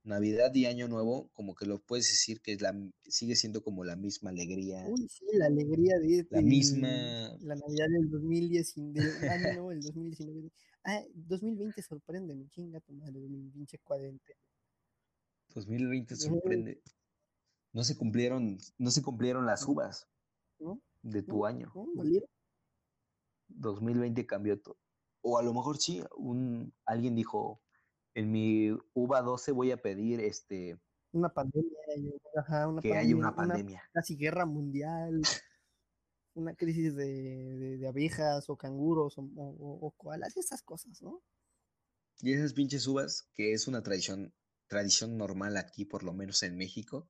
Navidad 0.07 0.55
y 0.55 0.67
Año 0.67 0.87
Nuevo, 0.87 1.31
como 1.35 1.55
que 1.55 1.67
lo 1.67 1.81
puedes 1.81 2.07
decir 2.07 2.41
que 2.41 2.53
es 2.53 2.63
la, 2.63 2.73
sigue 3.09 3.35
siendo 3.35 3.63
como 3.63 3.85
la 3.85 3.97
misma 3.97 4.31
alegría. 4.31 4.85
Uy, 4.89 5.09
sí, 5.09 5.25
la 5.33 5.47
alegría 5.47 5.99
de, 5.99 6.27
la 6.31 6.41
misma. 6.41 6.89
La 7.41 7.57
Navidad 7.57 7.87
del 7.91 8.09
2010, 8.11 8.75
del 8.77 9.29
año 9.29 9.53
nuevo, 9.55 9.73
el 9.73 9.81
2019. 9.81 10.53
Ah, 10.85 11.03
2020 11.15 11.83
sorprende, 11.83 12.35
mi 12.37 12.49
chinga 12.49 12.81
tu 12.81 12.93
madre, 12.93 13.19
mi 13.19 13.51
pinche 13.51 13.79
cuadrante. 13.79 14.37
2020 15.55 16.15
sorprende. 16.15 16.81
No 17.73 17.83
se 17.83 17.97
cumplieron, 17.97 18.59
no 18.79 18.91
se 18.93 19.03
cumplieron 19.03 19.45
las 19.45 19.67
uvas 19.67 20.07
de 21.03 21.23
tu 21.23 21.47
año. 21.47 21.73
2020 23.49 24.25
cambió 24.25 24.61
todo. 24.61 24.79
O 25.23 25.39
a 25.39 25.43
lo 25.43 25.53
mejor 25.53 25.79
sí, 25.79 26.01
un, 26.17 26.73
alguien 26.85 27.17
dijo, 27.17 27.61
en 28.17 28.33
mi 28.33 28.71
uva 28.95 29.21
12 29.21 29.53
voy 29.53 29.71
a 29.71 29.77
pedir 29.77 30.21
este... 30.21 30.81
Una 31.13 31.29
pandemia, 31.29 31.79
una 32.67 32.81
que 32.81 32.97
haya 32.97 33.15
una 33.15 33.35
pandemia. 33.35 33.83
casi 33.93 34.17
guerra 34.17 34.47
mundial, 34.47 35.21
una 36.35 36.55
crisis 36.55 36.97
de, 36.97 37.77
de, 37.79 37.87
abejas 37.87 38.49
o 38.49 38.57
canguros 38.57 39.19
o, 39.19 39.29
o, 39.37 39.91
koalas, 39.97 40.37
esas 40.37 40.63
cosas, 40.63 41.01
¿no? 41.03 41.23
Y 42.21 42.33
esas 42.33 42.55
pinches 42.55 42.87
uvas, 42.87 43.29
que 43.35 43.53
es 43.53 43.69
una 43.69 43.83
tradición, 43.83 44.35
tradición 44.67 45.19
normal 45.19 45.59
aquí, 45.59 45.85
por 45.85 46.03
lo 46.03 46.15
menos 46.15 46.43
en 46.43 46.57
México, 46.57 47.09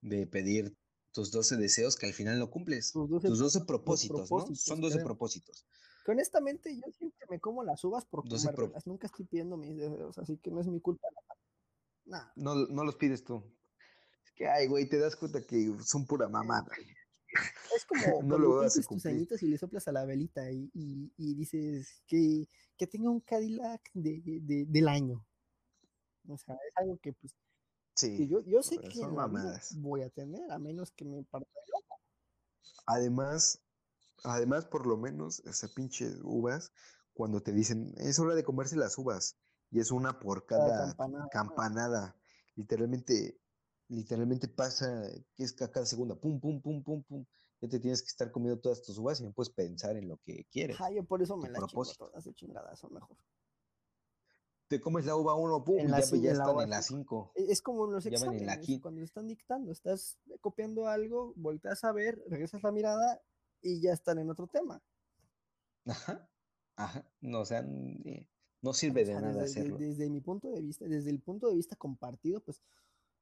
de 0.00 0.28
pedir 0.28 0.76
tus 1.12 1.32
12 1.32 1.56
deseos 1.56 1.96
que 1.96 2.06
al 2.06 2.14
final 2.14 2.38
no 2.38 2.50
cumples. 2.50 2.92
Tus 2.92 3.38
12, 3.38 3.64
propósitos, 3.64 4.30
¿no? 4.30 4.54
Son 4.54 4.80
12 4.80 5.00
propósitos. 5.02 5.66
Que 6.04 6.12
honestamente 6.12 6.74
yo 6.74 6.92
siempre 6.92 7.26
me 7.30 7.40
como 7.40 7.64
las 7.64 7.82
uvas 7.84 8.04
por 8.04 8.28
comérmelas. 8.28 8.86
Nunca 8.86 9.06
estoy 9.06 9.24
pidiendo 9.24 9.56
mis 9.56 9.76
deseos, 9.76 10.18
así 10.18 10.36
que 10.36 10.50
no 10.50 10.60
es 10.60 10.66
mi 10.66 10.80
culpa. 10.80 11.08
No, 12.36 12.54
no 12.54 12.84
los 12.84 12.96
pides 12.96 13.24
tú. 13.24 13.42
Es 14.24 14.32
que, 14.32 14.46
ay, 14.46 14.66
güey, 14.66 14.88
te 14.88 14.98
das 14.98 15.16
cuenta 15.16 15.40
que 15.40 15.74
son 15.82 16.06
pura 16.06 16.28
mamada. 16.28 16.70
Es 17.74 17.84
como 17.86 18.02
no 18.22 18.38
lo 18.38 18.56
vas 18.56 18.74
tus 18.74 19.06
añitos 19.06 19.42
y 19.42 19.48
le 19.48 19.58
soplas 19.58 19.88
a 19.88 19.92
la 19.92 20.04
velita 20.04 20.50
y, 20.50 20.70
y, 20.74 21.34
dices 21.34 22.02
que, 22.06 22.46
que, 22.76 22.86
tenga 22.86 23.10
un 23.10 23.20
Cadillac 23.20 23.90
de, 23.94 24.20
de, 24.24 24.66
del 24.66 24.88
año. 24.88 25.26
O 26.28 26.36
sea, 26.38 26.54
es 26.54 26.76
algo 26.76 26.98
que 26.98 27.12
pues 27.12 27.34
Sí. 27.96 28.26
yo, 28.26 28.42
yo 28.44 28.62
sé 28.62 28.78
que 28.78 29.06
voy 29.76 30.02
a 30.02 30.10
tener, 30.10 30.50
a 30.50 30.58
menos 30.58 30.90
que 30.90 31.04
me 31.04 31.22
parta 31.22 31.48
loco. 31.72 32.00
Además, 32.86 33.62
además, 34.24 34.64
por 34.66 34.86
lo 34.86 34.96
menos, 34.96 35.40
ese 35.40 35.68
pinche 35.68 36.10
uvas, 36.22 36.72
cuando 37.12 37.42
te 37.42 37.52
dicen, 37.52 37.94
es 37.98 38.18
hora 38.18 38.34
de 38.34 38.44
comerse 38.44 38.76
las 38.76 38.98
uvas, 38.98 39.38
y 39.70 39.80
es 39.80 39.90
una 39.90 40.18
por 40.18 40.46
cada 40.46 40.96
campanada. 41.30 42.16
Literalmente, 42.56 43.40
literalmente 43.88 44.48
pasa 44.48 45.02
que 45.34 45.44
es 45.44 45.52
cada 45.52 45.86
segunda, 45.86 46.14
pum, 46.16 46.40
pum, 46.40 46.60
pum, 46.60 46.82
pum, 46.82 47.02
pum. 47.02 47.24
Ya 47.60 47.68
te 47.68 47.80
tienes 47.80 48.02
que 48.02 48.08
estar 48.08 48.30
comiendo 48.30 48.60
todas 48.60 48.82
tus 48.82 48.98
uvas 48.98 49.20
y 49.20 49.24
no 49.24 49.32
puedes 49.32 49.52
pensar 49.52 49.96
en 49.96 50.08
lo 50.08 50.18
que 50.18 50.46
quieres. 50.50 50.76
Ajá, 50.76 50.90
yo 50.90 51.04
por 51.04 51.22
eso 51.22 51.36
me 51.36 51.48
las 51.48 51.66
chingo 51.66 51.84
todas 51.96 52.24
de 52.24 52.34
chingadas, 52.34 52.82
o 52.84 52.90
mejor 52.90 53.16
te 54.68 54.80
comes 54.80 55.04
la 55.04 55.14
uva 55.14 55.34
uno, 55.34 55.62
pum, 55.62 55.76
ya, 55.86 56.00
ya 56.00 56.32
están 56.32 56.60
en 56.60 56.70
la 56.70 56.82
5. 56.82 57.32
E, 57.34 57.52
es 57.52 57.62
como 57.62 57.86
los 57.86 58.06
exámenes, 58.06 58.80
cuando 58.80 59.02
están 59.02 59.28
dictando, 59.28 59.70
estás 59.70 60.18
copiando 60.40 60.88
algo, 60.88 61.32
volteas 61.36 61.84
a 61.84 61.92
ver, 61.92 62.22
regresas 62.28 62.62
la 62.62 62.72
mirada 62.72 63.20
y 63.64 63.80
ya 63.80 63.92
están 63.92 64.18
en 64.18 64.30
otro 64.30 64.46
tema. 64.46 64.80
Ajá, 65.86 66.28
ajá, 66.76 67.10
no, 67.20 67.40
o 67.40 67.44
sea, 67.44 67.62
no 67.62 68.72
sirve 68.72 69.04
de 69.04 69.14
nada 69.14 69.28
desde, 69.28 69.60
hacerlo. 69.60 69.78
Desde, 69.78 70.08
mi 70.10 70.20
punto 70.20 70.50
de 70.50 70.60
vista, 70.60 70.86
desde 70.86 71.10
el 71.10 71.20
punto 71.20 71.48
de 71.48 71.56
vista 71.56 71.74
compartido, 71.76 72.40
pues, 72.40 72.62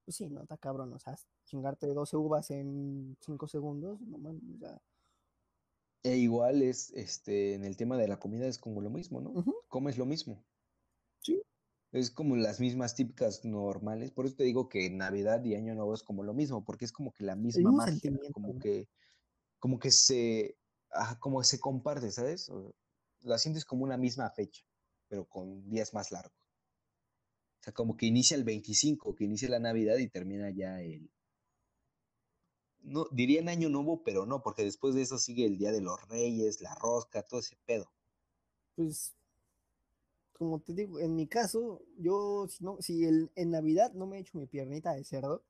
pues 0.04 0.16
sí, 0.16 0.28
no 0.28 0.42
está 0.42 0.56
cabrón, 0.58 0.92
o 0.92 0.98
sea, 0.98 1.16
chingarte 1.44 1.86
12 1.86 2.16
uvas 2.16 2.50
en 2.50 3.16
5 3.20 3.48
segundos, 3.48 4.00
no 4.02 4.18
man, 4.18 4.40
o 4.62 4.80
E 6.02 6.16
igual 6.16 6.62
es, 6.62 6.90
este, 6.90 7.54
en 7.54 7.64
el 7.64 7.76
tema 7.76 7.96
de 7.96 8.08
la 8.08 8.18
comida 8.18 8.46
es 8.46 8.58
como 8.58 8.80
lo 8.80 8.90
mismo, 8.90 9.20
¿no? 9.20 9.32
Comes 9.68 9.96
lo 9.96 10.06
mismo. 10.06 10.44
Sí. 11.20 11.40
Es 11.92 12.10
como 12.10 12.34
las 12.34 12.58
mismas 12.58 12.96
típicas 12.96 13.44
normales. 13.44 14.10
Por 14.10 14.26
eso 14.26 14.34
te 14.34 14.42
digo 14.42 14.68
que 14.68 14.90
Navidad 14.90 15.44
y 15.44 15.54
Año 15.54 15.74
Nuevo 15.74 15.94
es 15.94 16.02
como 16.02 16.24
lo 16.24 16.34
mismo, 16.34 16.64
porque 16.64 16.84
es 16.84 16.92
como 16.92 17.12
que 17.12 17.22
la 17.22 17.36
misma 17.36 17.70
magia, 17.70 18.12
como 18.32 18.58
que, 18.58 18.88
como 19.62 19.78
que 19.78 19.92
se, 19.92 20.58
como 21.20 21.44
se 21.44 21.60
comparte, 21.60 22.10
¿sabes? 22.10 22.50
La 23.20 23.38
sientes 23.38 23.64
como 23.64 23.84
una 23.84 23.96
misma 23.96 24.28
fecha, 24.28 24.64
pero 25.06 25.24
con 25.24 25.70
días 25.70 25.94
más 25.94 26.10
largos. 26.10 26.36
O 27.60 27.62
sea, 27.62 27.72
como 27.72 27.96
que 27.96 28.06
inicia 28.06 28.36
el 28.36 28.42
25, 28.42 29.14
que 29.14 29.22
inicia 29.22 29.48
la 29.48 29.60
Navidad 29.60 29.98
y 29.98 30.08
termina 30.08 30.50
ya 30.50 30.80
el... 30.80 31.08
No, 32.80 33.06
diría 33.12 33.38
en 33.38 33.50
Año 33.50 33.68
Nuevo, 33.68 34.02
pero 34.02 34.26
no, 34.26 34.42
porque 34.42 34.64
después 34.64 34.96
de 34.96 35.02
eso 35.02 35.16
sigue 35.16 35.46
el 35.46 35.58
Día 35.58 35.70
de 35.70 35.80
los 35.80 36.08
Reyes, 36.08 36.60
la 36.60 36.74
rosca, 36.74 37.22
todo 37.22 37.38
ese 37.38 37.56
pedo. 37.64 37.88
Pues 38.74 39.14
como 40.32 40.58
te 40.58 40.74
digo, 40.74 40.98
en 40.98 41.14
mi 41.14 41.28
caso, 41.28 41.84
yo, 41.98 42.48
si, 42.48 42.64
no, 42.64 42.78
si 42.80 43.04
el, 43.04 43.30
en 43.36 43.52
Navidad 43.52 43.92
no 43.92 44.08
me 44.08 44.16
he 44.16 44.22
hecho 44.22 44.38
mi 44.38 44.48
piernita 44.48 44.92
de 44.92 45.04
cerdo, 45.04 45.44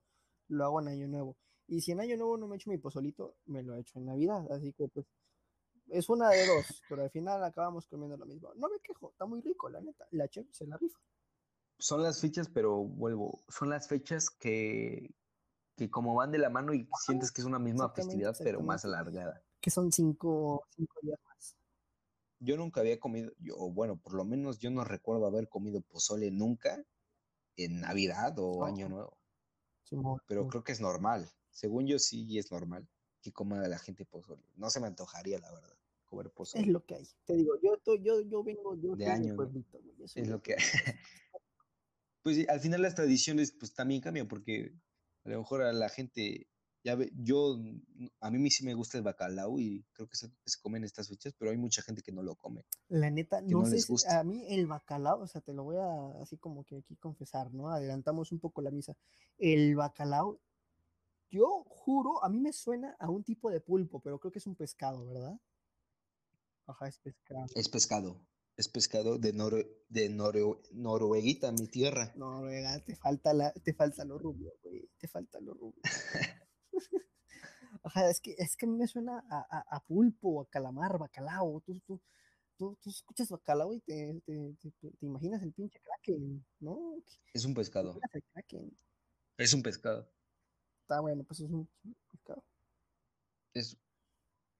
lo 0.48 0.66
hago 0.66 0.82
en 0.82 0.88
Año 0.88 1.08
Nuevo. 1.08 1.38
Y 1.66 1.80
si 1.80 1.92
en 1.92 2.00
Año 2.00 2.16
Nuevo 2.16 2.36
no 2.36 2.46
me 2.46 2.56
he 2.56 2.58
hecho 2.58 2.70
mi 2.70 2.78
pozolito, 2.78 3.36
me 3.46 3.62
lo 3.62 3.74
he 3.74 3.80
hecho 3.80 3.98
en 3.98 4.06
Navidad. 4.06 4.50
Así 4.52 4.72
que, 4.72 4.88
pues, 4.88 5.06
es 5.88 6.08
una 6.08 6.30
de 6.30 6.46
dos, 6.46 6.82
pero 6.88 7.02
al 7.02 7.10
final 7.10 7.42
acabamos 7.44 7.86
comiendo 7.86 8.16
lo 8.16 8.26
mismo. 8.26 8.52
No 8.56 8.68
me 8.68 8.78
quejo, 8.80 9.10
está 9.10 9.26
muy 9.26 9.40
rico, 9.40 9.68
la 9.68 9.80
neta. 9.80 10.06
La 10.10 10.28
chef 10.28 10.46
se 10.50 10.66
la 10.66 10.76
rifa. 10.76 10.98
Son 11.78 12.02
las 12.02 12.20
fechas, 12.20 12.48
pero 12.48 12.76
vuelvo, 12.84 13.44
son 13.48 13.70
las 13.70 13.88
fechas 13.88 14.30
que, 14.30 15.14
que 15.76 15.90
como 15.90 16.14
van 16.14 16.30
de 16.30 16.38
la 16.38 16.50
mano 16.50 16.74
y 16.74 16.88
sientes 17.04 17.32
que 17.32 17.40
es 17.40 17.46
una 17.46 17.58
misma 17.58 17.90
festividad, 17.90 18.36
pero 18.38 18.60
más 18.60 18.84
alargada. 18.84 19.42
Que 19.60 19.70
son 19.70 19.90
cinco, 19.90 20.64
cinco 20.76 20.94
días 21.02 21.18
más 21.24 21.56
yo 22.42 22.56
nunca 22.56 22.80
había 22.80 22.98
comido, 22.98 23.32
yo, 23.38 23.56
bueno, 23.70 23.96
por 23.96 24.14
lo 24.14 24.24
menos 24.24 24.58
yo 24.58 24.70
no 24.70 24.84
recuerdo 24.84 25.26
haber 25.26 25.48
comido 25.48 25.80
pozole 25.80 26.30
nunca 26.30 26.84
en 27.56 27.80
Navidad 27.80 28.34
o 28.38 28.64
Año 28.64 28.88
Nuevo. 28.88 29.16
pero 30.26 30.48
creo 30.48 30.64
que 30.64 30.72
es 30.72 30.80
normal. 30.80 31.30
Según 31.52 31.86
yo 31.86 31.98
sí 31.98 32.38
es 32.38 32.50
normal 32.50 32.88
que 33.20 33.32
coma 33.32 33.66
la 33.68 33.78
gente 33.78 34.04
pozole. 34.04 34.42
No 34.56 34.68
se 34.70 34.80
me 34.80 34.88
antojaría, 34.88 35.38
la 35.38 35.52
verdad, 35.52 35.76
comer 36.04 36.30
pozole. 36.30 36.64
Es 36.64 36.70
lo 36.70 36.84
que 36.84 36.96
hay. 36.96 37.08
Te 37.24 37.34
digo, 37.34 37.54
yo, 37.62 37.78
yo, 38.00 38.20
yo 38.22 38.42
vengo 38.42 38.74
yo 38.74 38.96
de 38.96 39.06
año. 39.06 39.36
es 40.14 40.28
lo 40.28 40.42
que 40.42 40.54
hay. 40.54 40.58
pues 42.22 42.48
al 42.48 42.60
final 42.60 42.82
las 42.82 42.94
tradiciones 42.94 43.52
pues 43.52 43.74
también 43.74 44.00
cambian 44.00 44.26
porque 44.26 44.74
a 45.24 45.30
lo 45.30 45.38
mejor 45.38 45.62
a 45.62 45.72
la 45.72 45.88
gente 45.88 46.48
ya 46.84 46.96
ve, 46.96 47.12
yo, 47.14 47.58
a 48.20 48.30
mí 48.30 48.50
sí 48.50 48.64
me 48.64 48.74
gusta 48.74 48.98
el 48.98 49.04
bacalao 49.04 49.58
y 49.60 49.84
creo 49.92 50.08
que 50.08 50.16
se, 50.16 50.28
se 50.44 50.60
come 50.60 50.78
en 50.78 50.84
estas 50.84 51.08
fechas, 51.08 51.32
pero 51.38 51.52
hay 51.52 51.56
mucha 51.56 51.80
gente 51.80 52.02
que 52.02 52.10
no 52.10 52.22
lo 52.22 52.34
come. 52.34 52.64
La 52.88 53.08
neta, 53.10 53.40
no, 53.40 53.64
sé, 53.64 53.78
a 54.08 54.24
mí 54.24 54.44
el 54.48 54.66
bacalao, 54.66 55.20
o 55.20 55.26
sea, 55.28 55.40
te 55.40 55.52
lo 55.52 55.62
voy 55.62 55.76
a 55.76 56.22
así 56.22 56.38
como 56.38 56.64
que 56.64 56.78
aquí 56.78 56.96
confesar, 56.96 57.52
¿no? 57.54 57.70
Adelantamos 57.70 58.32
un 58.32 58.40
poco 58.40 58.62
la 58.62 58.72
misa. 58.72 58.96
El 59.38 59.76
bacalao, 59.76 60.40
yo 61.32 61.64
juro, 61.66 62.22
a 62.22 62.28
mí 62.28 62.38
me 62.38 62.52
suena 62.52 62.94
a 63.00 63.08
un 63.08 63.24
tipo 63.24 63.50
de 63.50 63.60
pulpo, 63.60 64.00
pero 64.00 64.20
creo 64.20 64.30
que 64.30 64.38
es 64.38 64.46
un 64.46 64.54
pescado, 64.54 65.06
¿verdad? 65.06 65.40
Ajá, 66.66 66.86
es 66.88 66.98
pescado. 66.98 67.46
Es 67.54 67.68
pescado. 67.68 68.20
Es 68.54 68.68
pescado 68.68 69.18
de, 69.18 69.32
de 69.88 70.08
Norueguita, 70.10 71.50
mi 71.52 71.68
tierra. 71.68 72.12
Noruega, 72.16 72.78
te 72.80 72.94
falta, 72.96 73.32
la, 73.32 73.50
te 73.50 73.72
falta 73.72 74.04
lo 74.04 74.18
rubio, 74.18 74.52
güey. 74.62 74.90
Te 74.98 75.08
falta 75.08 75.40
lo 75.40 75.54
rubio. 75.54 75.80
Ajá, 77.82 78.10
es 78.10 78.20
que, 78.20 78.34
es 78.36 78.54
que 78.56 78.66
me 78.66 78.86
suena 78.86 79.24
a, 79.30 79.64
a, 79.74 79.80
pulpo, 79.84 80.42
a 80.42 80.46
calamar, 80.50 80.98
bacalao. 80.98 81.62
Tú, 81.64 81.80
tú, 81.86 81.98
tú, 82.58 82.76
tú 82.80 82.90
escuchas 82.90 83.30
bacalao 83.30 83.72
y 83.72 83.80
te, 83.80 84.20
te, 84.26 84.54
te, 84.60 84.92
imaginas 85.00 85.42
el 85.42 85.54
pinche 85.54 85.80
kraken, 85.80 86.44
¿no? 86.60 87.02
Es 87.32 87.46
un 87.46 87.54
pescado. 87.54 87.98
Es 89.38 89.54
un 89.54 89.62
pescado. 89.62 90.06
Está 90.92 91.00
bueno, 91.00 91.24
pues 91.24 91.40
es 91.40 91.50
un 91.50 91.66
pescado. 92.10 92.44
Es, 93.54 93.78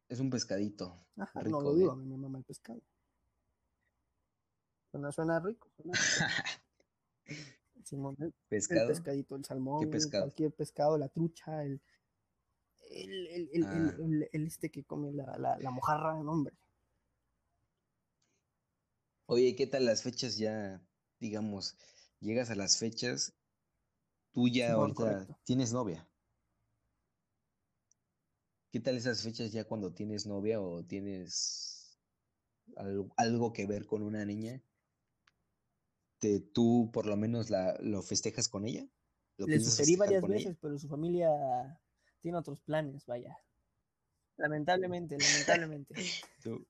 es 0.09 0.19
un 0.19 0.31
pescadito. 0.31 0.97
Ajá, 1.19 1.43
no 1.43 1.61
lo 1.61 1.75
digo, 1.75 1.91
a 1.91 1.97
mí 1.97 2.07
me 2.07 2.17
mama 2.17 2.39
el 2.39 2.45
pescado. 2.45 2.81
Suena, 4.91 5.13
suena 5.13 5.41
rico. 5.41 5.69
Suena 5.77 5.93
rico. 5.93 6.33
pescado. 8.49 8.81
El 8.81 8.89
pescadito, 8.89 9.37
el 9.37 9.45
salmón, 9.45 9.91
cualquier 10.11 10.55
pescado, 10.55 10.97
la 10.97 11.11
trucha, 11.11 11.65
el, 11.65 11.83
el, 12.89 13.65
ah. 13.67 13.95
el, 13.99 14.29
el, 14.33 14.47
este 14.47 14.71
que 14.71 14.85
come 14.85 15.13
la, 15.13 15.37
la, 15.37 15.59
la 15.59 15.71
mojarra, 15.71 16.15
hombre. 16.15 16.57
Oye, 19.27 19.55
¿qué 19.55 19.67
tal 19.67 19.85
las 19.85 20.03
fechas 20.03 20.39
ya, 20.39 20.81
digamos, 21.21 21.77
llegas 22.21 22.49
a 22.49 22.55
las 22.55 22.79
fechas, 22.79 23.35
tú 24.33 24.49
ya 24.49 24.73
ahorita 24.73 25.27
tienes 25.45 25.75
novia? 25.75 26.09
¿Qué 28.73 28.81
tal 28.81 28.97
esas 28.97 29.23
fechas 29.23 29.53
ya 29.53 29.65
cuando 29.65 29.93
tienes 29.93 30.27
novia 30.27 30.59
o 30.61 30.83
tienes 30.83 32.01
algo, 32.77 33.13
algo, 33.19 33.53
que 33.53 33.67
ver 33.67 33.85
con 33.87 34.03
una 34.03 34.25
niña? 34.25 34.63
te, 36.19 36.41
tú 36.41 36.89
por 36.93 37.05
lo 37.07 37.17
menos 37.17 37.51
la, 37.51 37.77
lo 37.81 38.01
festejas 38.01 38.49
con 38.49 38.65
ella. 38.65 38.87
¿Lo 39.37 39.47
Le 39.47 39.59
sugerí 39.61 39.97
varias 39.97 40.23
ella? 40.25 40.35
veces, 40.35 40.57
pero 40.61 40.79
su 40.79 40.89
familia 40.89 41.29
tiene 42.23 42.39
otros 42.39 42.61
planes, 42.61 43.05
vaya. 43.07 43.37
Lamentablemente, 44.39 45.19
lamentablemente. 45.19 45.95
Tú- 46.43 46.65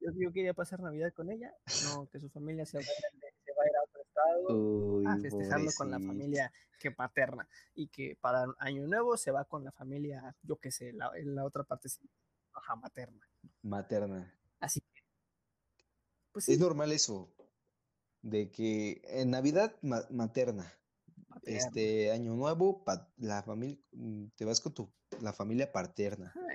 Yo, 0.00 0.12
yo 0.16 0.32
quería 0.32 0.54
pasar 0.54 0.80
Navidad 0.80 1.12
con 1.12 1.30
ella, 1.30 1.52
no, 1.84 2.08
que 2.10 2.20
su 2.20 2.30
familia 2.30 2.64
se 2.64 2.78
va, 2.78 2.84
a 2.84 2.84
ir- 2.84 3.20
se 3.44 3.52
va 3.52 3.64
a 3.64 3.66
ir 3.68 3.76
a 3.76 3.82
otro 3.82 3.89
estado 3.89 3.89
Uy, 4.48 5.06
a 5.06 5.16
festejarlo 5.18 5.70
con 5.76 5.90
la 5.90 5.98
familia 5.98 6.52
que 6.78 6.90
paterna 6.90 7.48
y 7.74 7.88
que 7.88 8.16
para 8.20 8.46
Año 8.58 8.86
Nuevo 8.86 9.16
se 9.16 9.30
va 9.30 9.44
con 9.44 9.64
la 9.64 9.72
familia, 9.72 10.34
yo 10.42 10.56
qué 10.56 10.70
sé, 10.70 10.92
la, 10.92 11.10
en 11.16 11.34
la 11.34 11.44
otra 11.44 11.64
parte 11.64 11.88
ajá, 12.54 12.76
materna. 12.76 13.20
Materna. 13.62 14.34
Así 14.60 14.80
que, 14.80 15.02
pues 16.32 16.46
Es 16.46 16.56
sí, 16.56 16.62
normal 16.62 16.92
eso, 16.92 17.28
de 18.22 18.50
que 18.50 19.02
en 19.04 19.30
Navidad 19.30 19.76
ma- 19.82 20.06
materna, 20.10 20.72
este 21.42 22.10
Año 22.12 22.34
Nuevo, 22.34 22.84
la 23.18 23.42
familia, 23.42 23.78
te 24.36 24.44
vas 24.44 24.60
con 24.60 24.74
tu, 24.74 24.92
la 25.20 25.32
familia 25.32 25.70
paterna, 25.72 26.34
Ajá, 26.36 26.46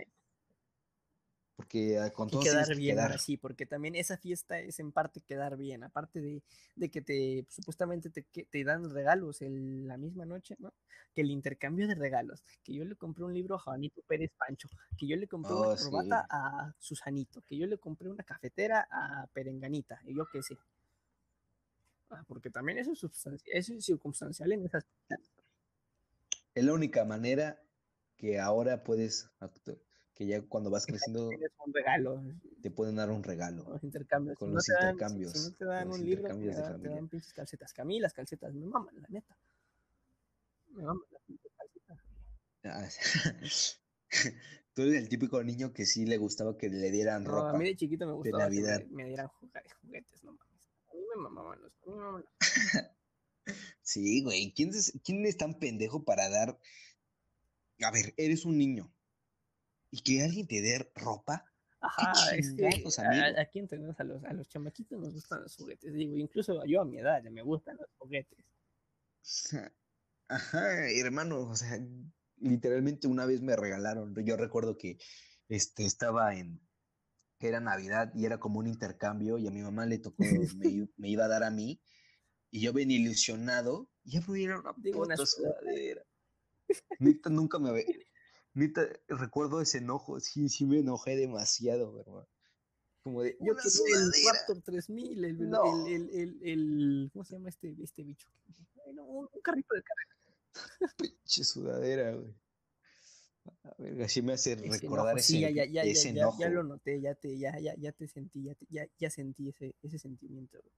porque 1.55 1.99
ah, 1.99 2.11
con 2.11 2.29
tienes 2.29 2.43
quedar 2.43 2.69
que 2.69 2.77
bien 2.77 2.95
quedar. 2.95 3.19
sí, 3.19 3.37
porque 3.37 3.65
también 3.65 3.95
esa 3.95 4.17
fiesta 4.17 4.59
es 4.59 4.79
en 4.79 4.91
parte 4.91 5.21
quedar 5.21 5.57
bien, 5.57 5.83
aparte 5.83 6.19
de, 6.21 6.43
de 6.75 6.89
que 6.89 7.01
te 7.01 7.45
supuestamente 7.49 8.09
te, 8.09 8.23
que- 8.23 8.45
te 8.45 8.63
dan 8.63 8.89
regalos 8.89 9.41
el- 9.41 9.87
la 9.87 9.97
misma 9.97 10.25
noche, 10.25 10.55
¿no? 10.59 10.73
Que 11.13 11.21
el 11.21 11.31
intercambio 11.31 11.87
de 11.87 11.95
regalos, 11.95 12.43
que 12.63 12.73
yo 12.73 12.83
le 12.85 12.95
compré 12.95 13.23
un 13.25 13.33
libro 13.33 13.55
a 13.55 13.59
Juanito 13.59 14.01
Pérez 14.07 14.31
Pancho, 14.37 14.69
que 14.97 15.07
yo 15.07 15.15
le 15.17 15.27
compré 15.27 15.53
una 15.55 15.67
Oh, 15.67 15.77
sí. 15.77 15.85
corbata 15.85 16.25
a 16.29 16.73
Susanito, 16.79 17.41
que 17.47 17.57
yo 17.57 17.67
le 17.67 17.77
compré 17.77 18.09
una 18.09 18.23
cafetera 18.23 18.87
a 18.91 19.27
Perenganita, 19.33 20.01
y 20.05 20.15
yo 20.15 20.25
qué 20.31 20.41
sé. 20.43 20.57
Ah, 22.09 22.23
porque 22.27 22.49
también 22.49 22.77
eso 22.77 22.93
es, 22.93 23.03
eso 23.45 23.73
es 23.73 23.85
circunstancial 23.85 24.51
en 24.51 24.65
esas 24.65 24.85
Es 26.55 26.63
la 26.63 26.73
única 26.73 27.05
manera 27.05 27.61
que 28.17 28.39
ahora 28.39 28.83
puedes, 28.83 29.29
actu- 29.39 29.79
que 30.15 30.25
ya 30.25 30.41
cuando 30.41 30.69
vas 30.69 30.85
creciendo 30.85 31.27
tienes 31.29 31.51
un 31.65 31.73
regalo, 31.73 32.23
te 32.61 32.71
pueden 32.71 32.95
dar 32.95 33.11
un 33.11 33.21
regalo. 33.23 33.65
los 33.69 33.83
intercambios. 33.83 34.37
Con 34.37 34.49
Si 34.49 34.55
los 34.55 34.65
te 34.65 34.73
dan- 34.73 34.81
si- 34.81 34.87
intercambios, 34.91 35.31
Si, 35.33 35.49
no 35.51 35.55
te 35.57 35.65
dan 35.65 35.91
un 35.91 35.99
libro, 36.05 36.05
te 36.05 36.33
intercambios 36.33 36.55
dan, 36.55 36.63
te 36.65 36.71
familia. 36.71 36.95
dan 36.95 37.09
pinches 37.09 37.33
calcetas. 37.33 37.73
Que 37.73 37.81
a 37.81 37.85
mí 37.85 37.99
las 37.99 38.13
calcetas 38.13 38.53
me 38.53 38.65
maman, 38.65 38.95
la 39.01 39.07
neta. 39.09 39.37
Me 40.71 40.83
maman 40.83 41.03
las 41.11 41.21
pinches 41.23 41.51
calcetas. 41.57 41.99
Ah, 42.63 42.89
Tú 44.73 44.81
eres 44.81 44.95
el 45.01 45.09
típico 45.09 45.41
niño 45.43 45.71
que 45.73 45.85
sí 45.85 46.05
le 46.05 46.17
gustaba 46.17 46.57
que 46.57 46.69
le 46.69 46.91
dieran 46.91 47.23
No, 47.23 47.31
ropa. 47.31 47.51
a 47.51 47.53
mí 47.57 47.65
de 47.65 47.75
chiquito 47.75 48.05
me 48.07 48.13
gustaba 48.13 48.37
que 48.49 48.55
Navidad. 48.55 48.85
me, 48.87 49.03
me 49.03 49.05
dieran 49.09 49.27
jugue- 49.27 49.61
juguetes, 49.81 50.23
no 50.23 50.31
mames. 50.33 50.69
A 50.89 50.93
mí 50.95 51.01
me 51.15 51.21
mamaban 51.21 51.61
los. 51.61 51.71
a 51.73 51.85
mí 51.89 51.91
me 51.93 51.97
mamaban 51.99 52.21
los- 52.23 52.39
Sí, 53.81 54.23
güey. 54.23 54.53
¿Quién 54.55 54.69
es, 54.69 54.93
quién 55.03 55.25
es 55.25 55.37
tan 55.37 55.59
pendejo 55.59 56.03
para 56.03 56.29
dar? 56.29 56.57
A 57.83 57.91
ver, 57.91 58.13
eres 58.17 58.45
un 58.45 58.57
niño. 58.57 58.91
Y 59.95 60.01
que 60.01 60.21
alguien 60.21 60.45
te 60.45 60.61
dé 60.61 60.91
ropa. 60.93 61.45
Ajá, 61.79 62.35
es 62.35 62.51
que 62.53 62.67
a- 62.67 63.41
aquí 63.41 63.59
entendemos 63.59 63.97
a 63.97 64.03
los, 64.03 64.21
a 64.25 64.33
los 64.33 64.49
chamaquitos 64.49 64.99
nos 64.99 65.13
gustan 65.13 65.43
los 65.43 65.55
juguetes. 65.55 65.93
Digo, 65.93 66.17
incluso 66.17 66.65
yo 66.65 66.81
a 66.81 66.85
mi 66.85 66.97
edad 66.97 67.23
ya 67.23 67.29
me 67.29 67.41
gustan 67.41 67.77
los 67.77 67.87
juguetes. 67.97 68.37
Ajá, 70.27 70.89
hermano. 70.89 71.47
O 71.49 71.55
sea, 71.55 71.79
literalmente 72.41 73.07
una 73.07 73.25
vez 73.25 73.41
me 73.41 73.55
regalaron. 73.55 74.13
Yo 74.25 74.35
recuerdo 74.35 74.77
que 74.77 74.97
este, 75.47 75.85
estaba 75.85 76.35
en. 76.35 76.59
que 77.39 77.47
era 77.47 77.61
Navidad 77.61 78.11
y 78.13 78.25
era 78.25 78.37
como 78.37 78.59
un 78.59 78.67
intercambio. 78.67 79.37
Y 79.37 79.47
a 79.47 79.51
mi 79.51 79.61
mamá 79.61 79.85
le 79.85 79.99
tocó, 79.99 80.25
me, 80.57 80.89
me 80.97 81.07
iba 81.07 81.23
a 81.23 81.29
dar 81.29 81.43
a 81.43 81.51
mí. 81.51 81.81
Y 82.51 82.59
yo 82.59 82.73
venía 82.73 82.97
ilusionado. 82.97 83.89
Y 84.03 84.19
dieron 84.33 84.59
una 84.59 84.73
Digo, 84.75 85.03
una 85.03 85.15
sudadera. 85.15 86.03
Neta, 86.99 87.29
nunca 87.29 87.59
me. 87.59 87.85
Neta, 88.55 88.87
recuerdo 89.09 89.61
ese 89.61 89.77
enojo. 89.79 90.19
Sí, 90.19 90.49
sí 90.49 90.65
me 90.65 90.79
enojé 90.79 91.15
demasiado, 91.15 91.99
hermano. 91.99 92.27
Como 93.03 93.21
de, 93.21 93.37
Yo 93.39 93.53
el. 93.53 94.11
Raptor 94.33 94.61
3000, 94.63 95.23
el, 95.25 95.25
el- 95.25 95.49
No. 95.49 95.85
el, 95.87 96.09
el, 96.09 96.39
el- 96.41 97.09
¿cómo 97.13 97.23
se 97.23 97.33
llama 97.35 97.49
este, 97.49 97.75
este 97.83 98.03
bicho? 98.03 98.27
Bueno, 98.85 99.03
un, 99.05 99.29
un 99.31 99.41
carrito 99.41 99.75
de 99.75 99.83
carrera. 99.83 100.15
Pinche 100.97 101.43
sudadera, 101.43 102.15
güey. 102.15 102.33
A 103.63 103.75
ver, 103.77 104.01
así 104.03 104.21
me 104.23 104.33
hace 104.33 104.53
Ese 104.53 104.61
recordar 104.63 105.05
enojo, 105.09 105.17
ese, 105.17 105.27
sí, 105.33 105.39
ya, 105.41 105.49
ya, 105.51 105.65
ya, 105.65 105.83
ese 105.83 106.07
ya, 106.09 106.13
ya, 106.15 106.21
enojo. 106.21 106.39
ya 106.39 106.49
lo 106.49 106.63
noté, 106.63 106.99
ya 107.01 107.13
te, 107.13 107.37
ya, 107.37 107.59
ya, 107.59 107.75
ya 107.75 107.91
te 107.91 108.07
sentí, 108.07 108.43
ya, 108.43 108.55
te- 108.55 108.65
ya, 108.69 108.87
ya 108.97 109.09
sentí 109.11 109.49
ese, 109.49 109.75
ese 109.83 109.99
sentimiento. 109.99 110.57
güey. 110.59 110.73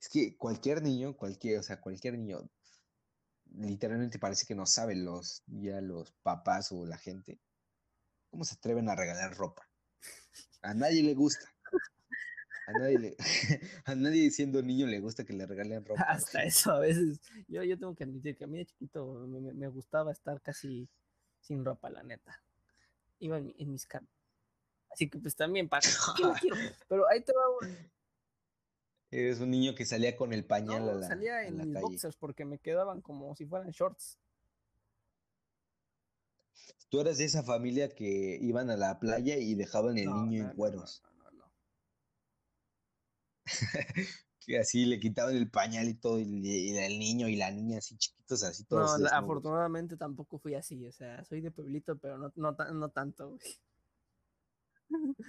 Es 0.00 0.08
que 0.08 0.36
cualquier 0.36 0.82
niño, 0.82 1.16
cualquier, 1.16 1.58
o 1.58 1.62
sea, 1.62 1.80
cualquier 1.80 2.18
niño, 2.18 2.48
literalmente 3.56 4.18
parece 4.18 4.46
que 4.46 4.54
no 4.54 4.66
saben 4.66 5.04
los, 5.04 5.42
ya 5.46 5.80
los 5.80 6.12
papás 6.22 6.72
o 6.72 6.86
la 6.86 6.98
gente, 6.98 7.40
cómo 8.30 8.44
se 8.44 8.54
atreven 8.54 8.88
a 8.88 8.96
regalar 8.96 9.36
ropa. 9.36 9.68
A 10.62 10.74
nadie 10.74 11.02
le 11.02 11.14
gusta. 11.14 11.52
A 12.66 12.72
nadie, 12.72 12.98
le- 12.98 13.16
a 13.84 13.94
nadie 13.94 14.30
siendo 14.30 14.62
niño 14.62 14.86
le 14.86 15.00
gusta 15.00 15.24
que 15.24 15.32
le 15.32 15.46
regalen 15.46 15.84
ropa. 15.84 16.02
Hasta 16.02 16.44
eso 16.44 16.70
a 16.72 16.78
veces, 16.78 17.20
yo, 17.48 17.62
yo 17.64 17.78
tengo 17.78 17.94
que 17.94 18.04
admitir 18.04 18.36
que 18.36 18.44
a 18.44 18.46
mí 18.46 18.58
de 18.58 18.66
chiquito 18.66 19.26
me, 19.26 19.52
me- 19.52 19.68
gustaba 19.68 20.12
estar 20.12 20.40
casi 20.40 20.88
sin 21.40 21.64
ropa, 21.64 21.90
la 21.90 22.02
neta. 22.04 22.40
Iba 23.18 23.38
en, 23.38 23.46
mi- 23.46 23.54
en 23.58 23.72
mis 23.72 23.86
camas. 23.86 24.10
Así 24.90 25.08
que 25.08 25.18
pues 25.18 25.34
también, 25.34 25.68
para. 25.68 25.88
Pero 26.88 27.08
ahí 27.08 27.20
te 27.22 27.32
va 27.32 27.68
Eres 29.12 29.40
un 29.40 29.50
niño 29.50 29.74
que 29.74 29.84
salía 29.84 30.16
con 30.16 30.32
el 30.32 30.44
pañal 30.44 30.88
a 30.88 30.94
la, 30.94 31.06
salía 31.06 31.34
a 31.36 31.46
en 31.46 31.58
la 31.58 31.64
mis 31.64 31.74
calle. 31.74 31.84
boxers 31.84 32.16
porque 32.16 32.44
me 32.46 32.58
quedaban 32.58 33.00
como 33.02 33.36
si 33.36 33.44
fueran 33.46 33.70
shorts. 33.70 34.18
Tú 36.88 37.00
eras 37.00 37.18
de 37.18 37.24
esa 37.24 37.42
familia 37.42 37.94
que 37.94 38.38
iban 38.40 38.70
a 38.70 38.76
la 38.76 38.98
playa 38.98 39.36
y 39.36 39.54
dejaban 39.54 39.98
el 39.98 40.06
No, 40.06 40.24
niño 40.26 40.44
no, 40.44 40.50
en 40.50 40.56
cueros. 40.56 41.02
no, 41.04 41.30
no, 41.30 41.30
no. 41.32 41.52
Que 44.44 44.58
así 44.58 44.86
le 44.86 44.98
quitaban 44.98 45.36
el 45.36 45.48
pañal 45.50 45.88
y 45.88 45.94
todo, 45.94 46.18
y, 46.18 46.24
el 46.76 46.98
niño 46.98 47.28
y 47.28 47.36
la 47.36 47.52
niña 47.52 47.78
así 47.78 47.96
chiquitos, 47.96 48.42
así 48.42 48.64
todos 48.64 48.98
No, 48.98 49.04
la- 49.04 49.10
afortunadamente 49.10 49.96
tampoco 49.96 50.38
fui 50.38 50.54
así, 50.54 50.84
o 50.84 50.90
sea, 50.92 51.24
soy 51.24 51.40
de 51.40 51.52
pueblito, 51.52 51.96
pero 51.96 52.18
no, 52.18 52.32
no, 52.34 52.52
no 52.52 52.88
tanto, 52.90 53.30
güey. 53.30 53.40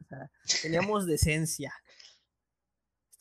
O 0.00 0.04
sea, 0.08 0.30
teníamos 0.62 1.06
decencia. 1.06 1.72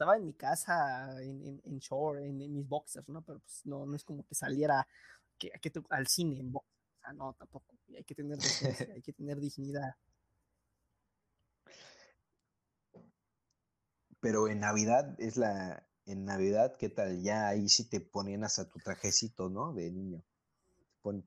Estaba 0.01 0.17
en 0.17 0.25
mi 0.25 0.33
casa, 0.33 1.21
en, 1.21 1.45
en, 1.45 1.61
en 1.63 1.77
short, 1.79 2.21
en, 2.21 2.41
en 2.41 2.51
mis 2.55 2.67
boxers, 2.67 3.07
¿no? 3.07 3.21
Pero 3.21 3.37
pues 3.39 3.61
no, 3.65 3.85
no 3.85 3.95
es 3.95 4.03
como 4.03 4.25
que 4.25 4.33
saliera 4.33 4.87
que, 5.37 5.51
que 5.61 5.69
te- 5.69 5.83
al 5.91 6.07
cine 6.07 6.39
en 6.39 6.51
boxers. 6.51 6.73
O 6.97 6.99
sea, 7.03 7.13
no, 7.13 7.33
tampoco. 7.33 7.75
Hay 7.95 8.03
que 8.03 8.15
tener 8.15 8.39
hay 8.95 9.01
que 9.03 9.13
tener 9.13 9.39
dignidad. 9.39 9.95
Pero 14.21 14.47
en 14.47 14.61
Navidad 14.61 15.15
es 15.19 15.35
la. 15.35 15.85
En 16.05 16.23
Navidad, 16.23 16.75
¿qué 16.79 16.89
tal? 16.89 17.21
Ya 17.21 17.49
ahí 17.49 17.67
sí 17.69 17.89
te 17.89 17.99
ponían 17.99 18.43
hasta 18.45 18.69
tu 18.69 18.79
trajecito, 18.79 19.49
¿no? 19.49 19.73
De 19.73 19.91
niño. 19.91 20.23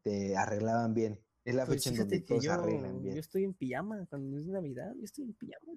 Te 0.02 0.36
arreglaban 0.36 0.94
bien. 0.94 1.20
Es 1.44 1.54
la 1.54 1.66
Pues 1.66 1.66
fecha 1.66 1.90
en 1.90 1.96
donde 1.96 2.20
todos 2.20 2.48
yo, 2.48 2.50
arreglan 2.50 3.02
yo 3.02 3.02
bien. 3.02 3.20
estoy 3.20 3.44
en 3.44 3.54
pijama, 3.54 4.06
cuando 4.08 4.38
es 4.38 4.46
Navidad, 4.46 4.94
yo 4.96 5.04
estoy 5.04 5.24
en 5.24 5.34
pijama. 5.34 5.72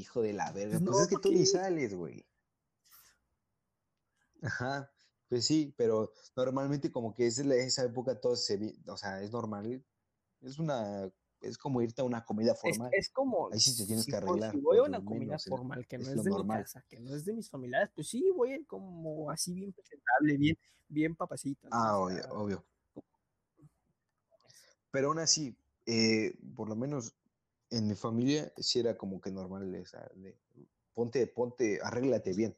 Hijo 0.00 0.22
de 0.22 0.32
la 0.32 0.50
verga. 0.52 0.78
Pues 0.78 0.82
Pues 0.90 0.98
es 1.00 1.08
que 1.08 1.14
¿por 1.16 1.22
tú 1.22 1.32
ni 1.32 1.44
sales, 1.46 1.94
güey. 1.94 2.24
Ajá. 4.42 4.90
Pues 5.28 5.46
sí, 5.46 5.74
pero 5.76 6.12
normalmente 6.36 6.90
como 6.90 7.14
que 7.14 7.26
es 7.26 7.38
esa 7.38 7.84
época 7.84 8.20
todo 8.20 8.36
se 8.36 8.56
vi- 8.56 8.76
o 8.86 8.96
sea, 8.96 9.22
es 9.22 9.32
normal. 9.32 9.84
Es 10.40 10.58
una, 10.58 11.10
es 11.40 11.56
como 11.58 11.80
irte 11.82 12.02
a 12.02 12.04
una 12.04 12.24
comida 12.24 12.54
formal. 12.54 12.90
es 12.92 13.08
como 13.10 13.50
Ahí 13.52 13.60
sí 13.60 13.76
te 13.76 13.86
tienes 13.86 14.04
que 14.04 14.12
si, 14.12 14.16
voy- 14.16 14.30
arreglar, 14.30 14.50
si 14.52 14.60
voy 14.60 14.78
a 14.78 14.82
una 14.82 15.04
comida 15.04 15.26
menos, 15.32 15.44
formal 15.44 15.86
que 15.86 15.98
no 15.98 16.10
es 16.10 16.22
de 16.22 16.30
normal. 16.30 16.58
mi 16.58 16.62
casa, 16.64 16.84
que 16.88 17.00
no 17.00 17.14
es 17.14 17.24
de 17.24 17.32
mis 17.34 17.48
familiares, 17.48 17.90
pues 17.94 18.08
sí, 18.08 18.30
voy 18.34 18.64
como 18.64 19.30
así 19.30 19.54
bien 19.54 19.72
presentable, 19.72 20.36
bien, 20.36 20.58
bien 20.88 21.14
papacito. 21.16 21.68
¿no? 21.68 21.76
Ah, 21.76 21.98
obvio, 21.98 22.22
obvio. 22.30 22.64
Pero 24.90 25.08
aún 25.08 25.18
así, 25.20 25.56
eh, 25.86 26.36
por 26.54 26.68
lo 26.68 26.76
menos 26.76 27.14
en 27.72 27.88
mi 27.88 27.94
familia 27.94 28.52
sí 28.58 28.78
era 28.80 28.96
como 28.96 29.20
que 29.20 29.30
normal 29.30 29.74
esa 29.74 30.08
de 30.14 30.36
ponte, 30.94 31.26
ponte, 31.26 31.78
arréglate 31.82 32.32
bien. 32.34 32.56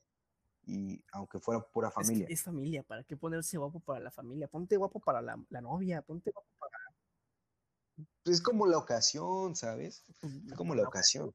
Y 0.67 1.03
aunque 1.13 1.39
fuera 1.41 1.61
pura 1.61 1.89
es, 1.89 1.93
que 1.95 2.03
familia. 2.03 2.27
es 2.29 2.43
familia, 2.43 2.83
¿para 2.83 3.05
qué 3.05 3.17
ponerse 3.17 3.57
guapo 3.59 3.81
para 3.81 4.01
la 4.01 4.11
familia? 4.11 4.49
Ponte 4.49 4.77
guapo 4.77 4.99
para 5.01 5.23
la, 5.23 5.43
la 5.51 5.61
novia, 5.61 6.03
ponte 6.03 6.31
guapo 6.31 6.49
para 6.59 6.73
Es 8.25 8.41
como 8.41 8.67
la 8.67 8.79
ocasión, 8.79 9.55
¿sabes? 9.55 10.03
pues, 10.21 10.33
Es 10.47 10.55
como 10.55 10.75
la 10.75 10.83
la 10.83 10.89
ocasión. 10.89 11.35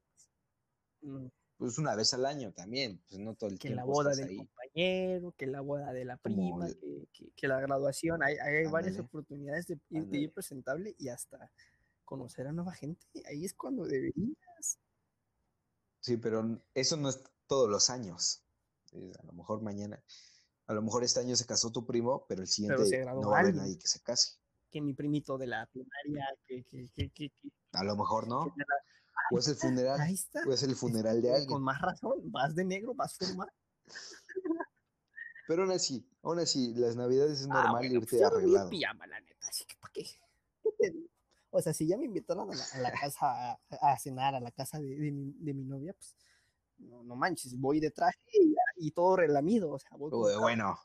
mm, 1.02 1.26
Pues 1.56 1.78
una 1.78 1.94
vez 1.94 2.12
al 2.12 2.26
año 2.26 2.52
también, 2.52 3.00
pues 3.08 3.20
no 3.20 3.34
todo 3.34 3.50
el 3.50 3.58
que 3.58 3.70
la 3.70 3.76
tiempo 3.76 3.92
boda 3.92 4.10
estás 4.10 4.18
del 4.18 4.28
ahí. 4.28 4.36
compañero, 4.36 5.32
que 5.38 5.46
la 5.46 5.60
boda 5.60 5.92
de 5.92 6.04
la 6.04 6.16
prima, 6.16 6.66
el- 6.66 6.78
que, 6.78 7.06
que- 7.12 7.30
que 7.36 7.48
la 7.48 7.60
graduación, 7.60 8.22
hay, 8.22 8.36
hay 8.36 8.66
varias 8.66 8.98
oportunidades 8.98 9.66
de, 9.68 9.78
de 9.90 10.18
ir 10.18 10.32
presentable 10.32 10.94
y 10.98 11.08
hasta 11.08 11.50
conocer 12.10 12.48
a 12.48 12.52
nueva 12.52 12.72
gente. 12.74 13.06
Ahí 13.24 13.44
es 13.44 13.54
cuando 13.54 13.84
deberías. 13.84 14.78
Sí, 16.00 16.16
pero 16.16 16.60
eso 16.74 16.96
no 16.96 17.08
es 17.08 17.22
todos 17.46 17.70
los 17.70 17.88
años. 17.88 18.42
A 19.20 19.22
lo 19.26 19.32
mejor 19.32 19.62
mañana, 19.62 20.02
a 20.66 20.74
lo 20.74 20.82
mejor 20.82 21.04
este 21.04 21.20
año 21.20 21.36
se 21.36 21.46
casó 21.46 21.70
tu 21.70 21.86
primo, 21.86 22.26
pero 22.28 22.42
el 22.42 22.48
siguiente 22.48 23.04
no 23.06 23.30
va 23.30 23.36
a 23.38 23.40
haber 23.42 23.54
nadie 23.54 23.78
que 23.78 23.86
se 23.86 24.00
case. 24.02 24.38
Que 24.72 24.80
mi 24.80 24.92
primito 24.92 25.38
de 25.38 25.46
la 25.46 25.66
primaria, 25.66 26.26
que, 26.46 26.64
que, 26.64 26.88
que, 26.94 27.10
que, 27.10 27.30
que- 27.30 27.50
A 27.72 27.84
lo 27.84 27.96
mejor 27.96 28.26
no. 28.26 28.44
de 28.56 28.64
O 29.32 29.38
es 29.38 29.46
el 29.46 29.54
funeral, 29.54 30.00
Ahí 30.00 30.14
está. 30.14 30.42
o 30.48 30.52
es 30.52 30.62
el 30.64 30.74
funeral 30.74 31.22
de 31.22 31.28
Con 31.28 31.36
alguien. 31.40 31.62
más 31.62 31.80
razón, 31.80 32.18
vas 32.32 32.54
de 32.56 32.64
negro, 32.64 32.92
vas 32.94 33.16
formal. 33.16 33.48
Pero 35.46 35.62
aún 35.62 35.72
así, 35.72 36.08
aún 36.22 36.38
así, 36.40 36.74
las 36.74 36.96
navidades 36.96 37.40
es 37.40 37.46
normal 37.46 37.66
Ah, 37.66 37.70
bueno, 37.78 37.94
irte 37.94 38.06
pues 38.10 38.20
yo 38.20 38.26
arreglado. 38.26 38.70
pijama, 38.70 39.06
la 39.06 39.20
neta, 39.20 39.46
así 39.48 39.64
que 39.64 39.76
¿para 39.76 39.92
qué? 39.92 40.04
¿Qué 40.62 40.70
te 40.78 40.90
digo? 40.90 41.09
O 41.50 41.60
sea, 41.60 41.72
si 41.74 41.86
ya 41.86 41.96
me 41.96 42.04
invitaron 42.06 42.50
a 42.50 42.54
la, 42.54 42.64
a 42.74 42.78
la 42.78 42.92
casa 42.92 43.52
a, 43.52 43.60
a 43.82 43.98
cenar, 43.98 44.34
a 44.34 44.40
la 44.40 44.52
casa 44.52 44.78
de, 44.78 44.88
de 44.96 45.10
mi, 45.10 45.32
de 45.32 45.52
mi 45.54 45.64
novia, 45.64 45.92
pues 45.94 46.16
no, 46.78 47.02
no 47.02 47.16
manches, 47.16 47.58
voy 47.58 47.80
de 47.80 47.90
traje 47.90 48.18
y, 48.32 48.54
y 48.76 48.90
todo 48.92 49.16
relamido, 49.16 49.72
o 49.72 49.78
sea, 49.78 49.90
voy 49.96 50.10
Uy, 50.12 50.32
Bueno, 50.40 50.78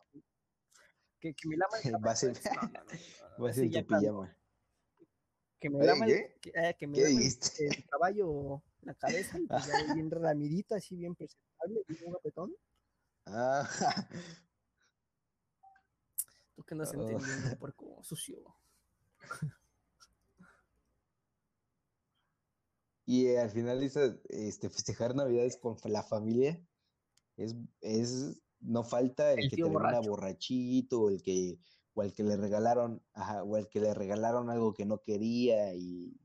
que, 1.20 1.34
que 1.36 1.48
me 1.48 1.56
lama 1.58 1.74
el 1.84 2.06
va 2.06 2.12
a 2.12 2.16
ser- 2.16 2.38
no, 2.56 3.44
va 3.44 3.50
a 3.50 3.54
ser 3.54 3.72
tu 3.72 3.86
pijama. 3.88 4.38
Que 5.60 5.70
me 5.70 5.86
lama 5.86 6.06
el, 6.06 6.34
que, 6.42 6.52
eh, 6.54 6.76
que 6.78 6.88
me 6.88 6.96
¿Qué 6.98 7.04
lama 7.04 7.12
el- 7.14 7.18
dijiste? 7.20 7.68
el 7.68 7.86
caballo, 7.90 8.64
la 8.82 8.94
cabeza, 8.96 9.40
y 9.40 9.46
pues 9.48 9.66
ya 9.68 9.74
bien 9.96 10.10
relamidita, 10.12 10.76
así 10.78 10.96
bien 10.96 11.16
presentable, 11.16 11.84
bien 11.88 12.06
guapetón. 12.06 12.54
Ah, 13.28 13.68
Tú 16.56 16.64
que 16.64 16.74
no 16.76 16.84
has 16.84 16.94
Oh. 16.96 17.02
entendiendo, 17.02 17.58
puerco 17.58 18.04
sucio. 18.04 18.38
Y 23.06 23.36
al 23.36 23.50
final 23.52 23.84
esa, 23.84 24.16
este, 24.30 24.70
festejar 24.70 25.16
navidades 25.16 25.58
con 25.58 25.78
la 25.86 26.04
familia 26.04 26.60
es, 27.38 27.56
es 27.82 28.42
no 28.60 28.84
falta 28.84 29.34
el, 29.34 29.40
El 29.40 29.50
que 29.50 29.58
termina 29.58 29.74
borracho. 29.74 30.10
borrachito, 30.10 31.02
o 31.02 31.10
el 31.10 31.22
que, 31.22 31.60
o 31.94 32.04
el 32.04 32.14
que 32.14 32.24
le 32.24 32.38
regalaron, 32.38 33.04
ajá, 33.14 33.44
o 33.44 33.58
el 33.58 33.68
que 33.70 33.80
le 33.80 33.94
regalaron 33.94 34.50
algo 34.50 34.74
que 34.74 34.86
no 34.86 35.02
quería 35.04 35.74
y, 35.76 36.20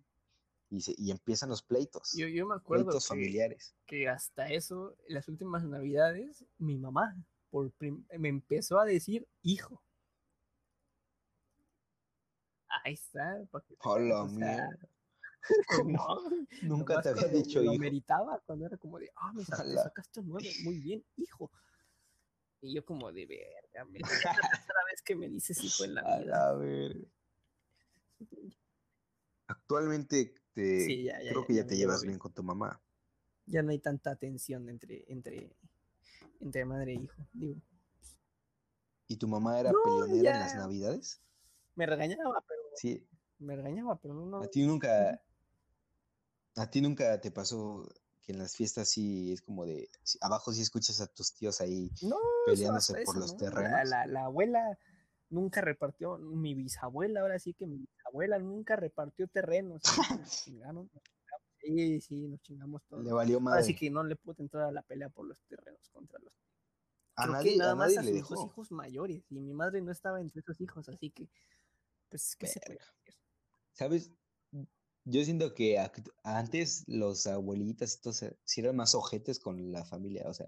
y, 0.70 0.81
se- 0.81 0.95
y 0.97 1.11
empiezan 1.11 1.51
los 1.51 1.62
pleitos, 1.62 2.14
Yo, 2.16 2.26
yo 2.28 2.47
me 2.47 2.55
acuerdo 2.55 2.85
pleitos 2.85 3.05
que, 3.05 3.09
familiares. 3.09 3.74
que 3.87 4.09
hasta 4.09 4.49
eso, 4.49 4.97
las 5.09 5.28
últimas 5.28 5.64
navidades, 5.64 6.45
mi 6.59 6.78
mamá 6.78 7.16
por 7.51 7.72
me 8.18 8.28
empezó 8.28 8.78
a 8.78 8.85
decir 8.85 9.26
hijo. 9.43 9.83
Ahí 12.85 12.95
está. 12.95 13.45
para 13.51 13.64
que 13.64 13.74
Hola, 13.83 14.22
o 14.22 14.28
sea, 14.28 14.37
mía. 14.37 14.68
No, 15.86 16.20
Nunca 16.62 17.01
te 17.03 17.09
había 17.11 17.28
dicho 17.28 17.61
me 17.61 17.64
lo 17.66 17.72
hijo. 17.72 17.80
meritaba 17.80 18.41
cuando 18.47 18.66
era 18.66 18.76
como 18.76 18.99
de, 18.99 19.11
ah, 19.16 19.32
me 19.32 19.45
sacaste 19.45 20.22
nueve, 20.22 20.51
muy 20.62 20.78
bien, 20.80 21.05
hijo. 21.16 21.51
Y 22.62 22.74
yo 22.74 22.84
como 22.84 23.11
de 23.12 23.26
verga, 23.26 23.84
me- 23.86 24.01
la 24.01 24.07
tercera 24.68 24.80
vez 24.91 25.03
que 25.03 25.16
me 25.16 25.28
dices 25.28 25.62
hijo 25.64 25.84
en 25.84 25.95
la 25.95 26.03
A 26.03 26.18
vida. 26.18 26.36
la 26.36 26.53
verga. 26.55 27.09
Actualmente 29.47 30.34
te, 30.53 30.84
Sí, 30.84 31.05
ya, 31.05 31.20
ya, 31.22 31.30
creo 31.30 31.47
que 31.47 31.55
ya 31.55 31.62
ya 31.62 31.68
te 31.68 31.76
llevas 31.76 32.03
bien. 32.03 32.18
con 32.18 32.32
tu 32.32 32.43
mamá. 32.43 32.80
Ya 33.47 33.62
no 33.62 33.70
hay 33.70 33.78
tanta 33.80 34.14
tensión 34.16 34.68
entre, 34.68 35.05
entre, 35.09 35.57
entre 36.41 36.64
madre 36.64 36.93
e 36.93 36.97
hijo. 37.03 37.22
Digo, 37.32 37.57
¿Y 39.09 39.16
tu 39.16 39.26
mamá 39.26 39.59
era 39.59 39.72
No, 39.72 39.78
peleonera 39.82 40.30
en 40.34 40.38
las 40.41 40.55
navidades? 40.55 41.20
me 41.74 41.86
regañaba, 41.86 42.45
pero 42.47 42.61
Sí, 42.76 43.05
me 43.38 43.57
regañaba, 43.57 43.99
pero 43.99 44.14
no. 44.14 44.41
a 44.43 44.47
ti 44.49 44.64
nunca, 44.64 45.20
a 46.61 46.70
ti 46.70 46.80
nunca 46.80 47.20
te 47.20 47.30
pasó 47.30 47.88
que 48.22 48.32
en 48.32 48.38
las 48.38 48.54
fiestas 48.56 48.88
sí 48.90 49.32
es 49.32 49.42
como 49.42 49.64
de, 49.66 49.90
sí, 50.02 50.18
abajo 50.20 50.52
sí 50.52 50.62
escuchas 50.62 51.00
a 51.00 51.06
tus 51.06 51.34
tíos 51.34 51.61
ahí 51.61 51.90
No, 52.02 52.16
eso 52.46 52.52
peleándose 52.52 52.92
hasta 52.92 53.04
por 53.04 53.16
eso, 53.16 53.20
los 53.20 53.32
¿no? 53.32 53.38
terrenos. 53.38 53.70
La, 53.70 53.84
la, 53.84 54.06
la 54.06 54.24
abuela 54.24 54.78
nunca 55.30 55.61
repartió, 55.61 56.18
mi 56.18 56.54
bisabuela, 56.54 57.20
ahora 57.20 57.38
sí 57.38 57.54
que 57.54 57.66
mi 57.66 57.78
bisabuela 57.78 58.38
nunca 58.38 58.76
repartió 58.76 59.26
terrenos. 59.28 59.82
así 59.84 60.00
que 60.16 60.24
chingamos. 60.24 60.88
Sí, 61.61 62.00
sí, 62.00 62.28
nos 62.28 62.40
chingamos 62.42 62.82
todos. 62.88 63.04
Le 63.04 63.12
valió 63.12 63.38
sí 63.38 63.44
madre. 63.44 63.74
que 63.74 63.90
no 63.90 64.02
le 64.02 64.16
pude 64.16 64.42
entrar 64.42 64.64
a 64.64 64.72
la 64.72 64.82
pelea 64.82 65.08
por 65.11 65.26
los 65.26 65.40
terrenos 65.42 65.88
contra 65.90 66.18
los. 66.20 66.32
A 67.16 67.26
Creo 67.26 67.36
que 67.42 67.50
nadie, 67.50 67.56
nada 67.58 67.72
a 67.72 67.74
más 67.74 67.94
nadie 67.94 67.98
a 67.98 68.02
le 68.02 68.12
sus 68.12 68.28
dos 68.28 68.30
dejó. 68.30 68.46
hijos 68.46 68.72
mayores 68.72 69.30
y 69.30 69.40
mi 69.40 69.52
madre 69.52 69.80
no 69.82 69.92
estaba 69.92 70.20
entre 70.20 70.40
esos 70.40 70.61
hijos, 70.61 70.88
así 70.88 71.11
que, 71.11 71.28
pues, 72.08 72.34
¿qué 72.36 72.46
se 72.46 72.61
puede 72.61 72.78
hacer? 72.80 72.94
¿Sabes? 73.72 74.11
Yo 75.05 75.22
siento 75.24 75.55
que 75.55 75.78
antes 76.22 76.84
los 76.86 77.26
abuelitas 77.26 77.94
y 77.96 78.01
todo 78.01 78.12
se- 78.14 78.38
sí 78.44 78.61
eran 78.62 78.76
más 78.76 78.94
ojetes 78.94 79.38
con 79.38 79.72
la 79.72 79.84
familia. 79.84 80.24
O 80.26 80.32
sea, 80.34 80.46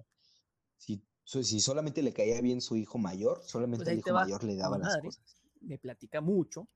si, 0.79 1.05
si 1.25 1.61
solamente 1.61 2.03
le 2.03 2.13
caía 2.15 2.41
bien 2.43 2.61
su 2.63 2.77
hijo 2.77 2.99
mayor, 2.99 3.43
solamente 3.45 3.85
Pues 3.85 3.89
al 3.91 3.95
ahí 3.95 3.99
hijo 3.99 4.13
mayor 4.13 4.45
le 4.45 4.53
mi 4.55 4.59
daban 4.59 4.83
las 4.83 4.97
cosas. 4.99 5.25
me 5.61 5.79
platica 5.79 6.21
mucho 6.21 6.69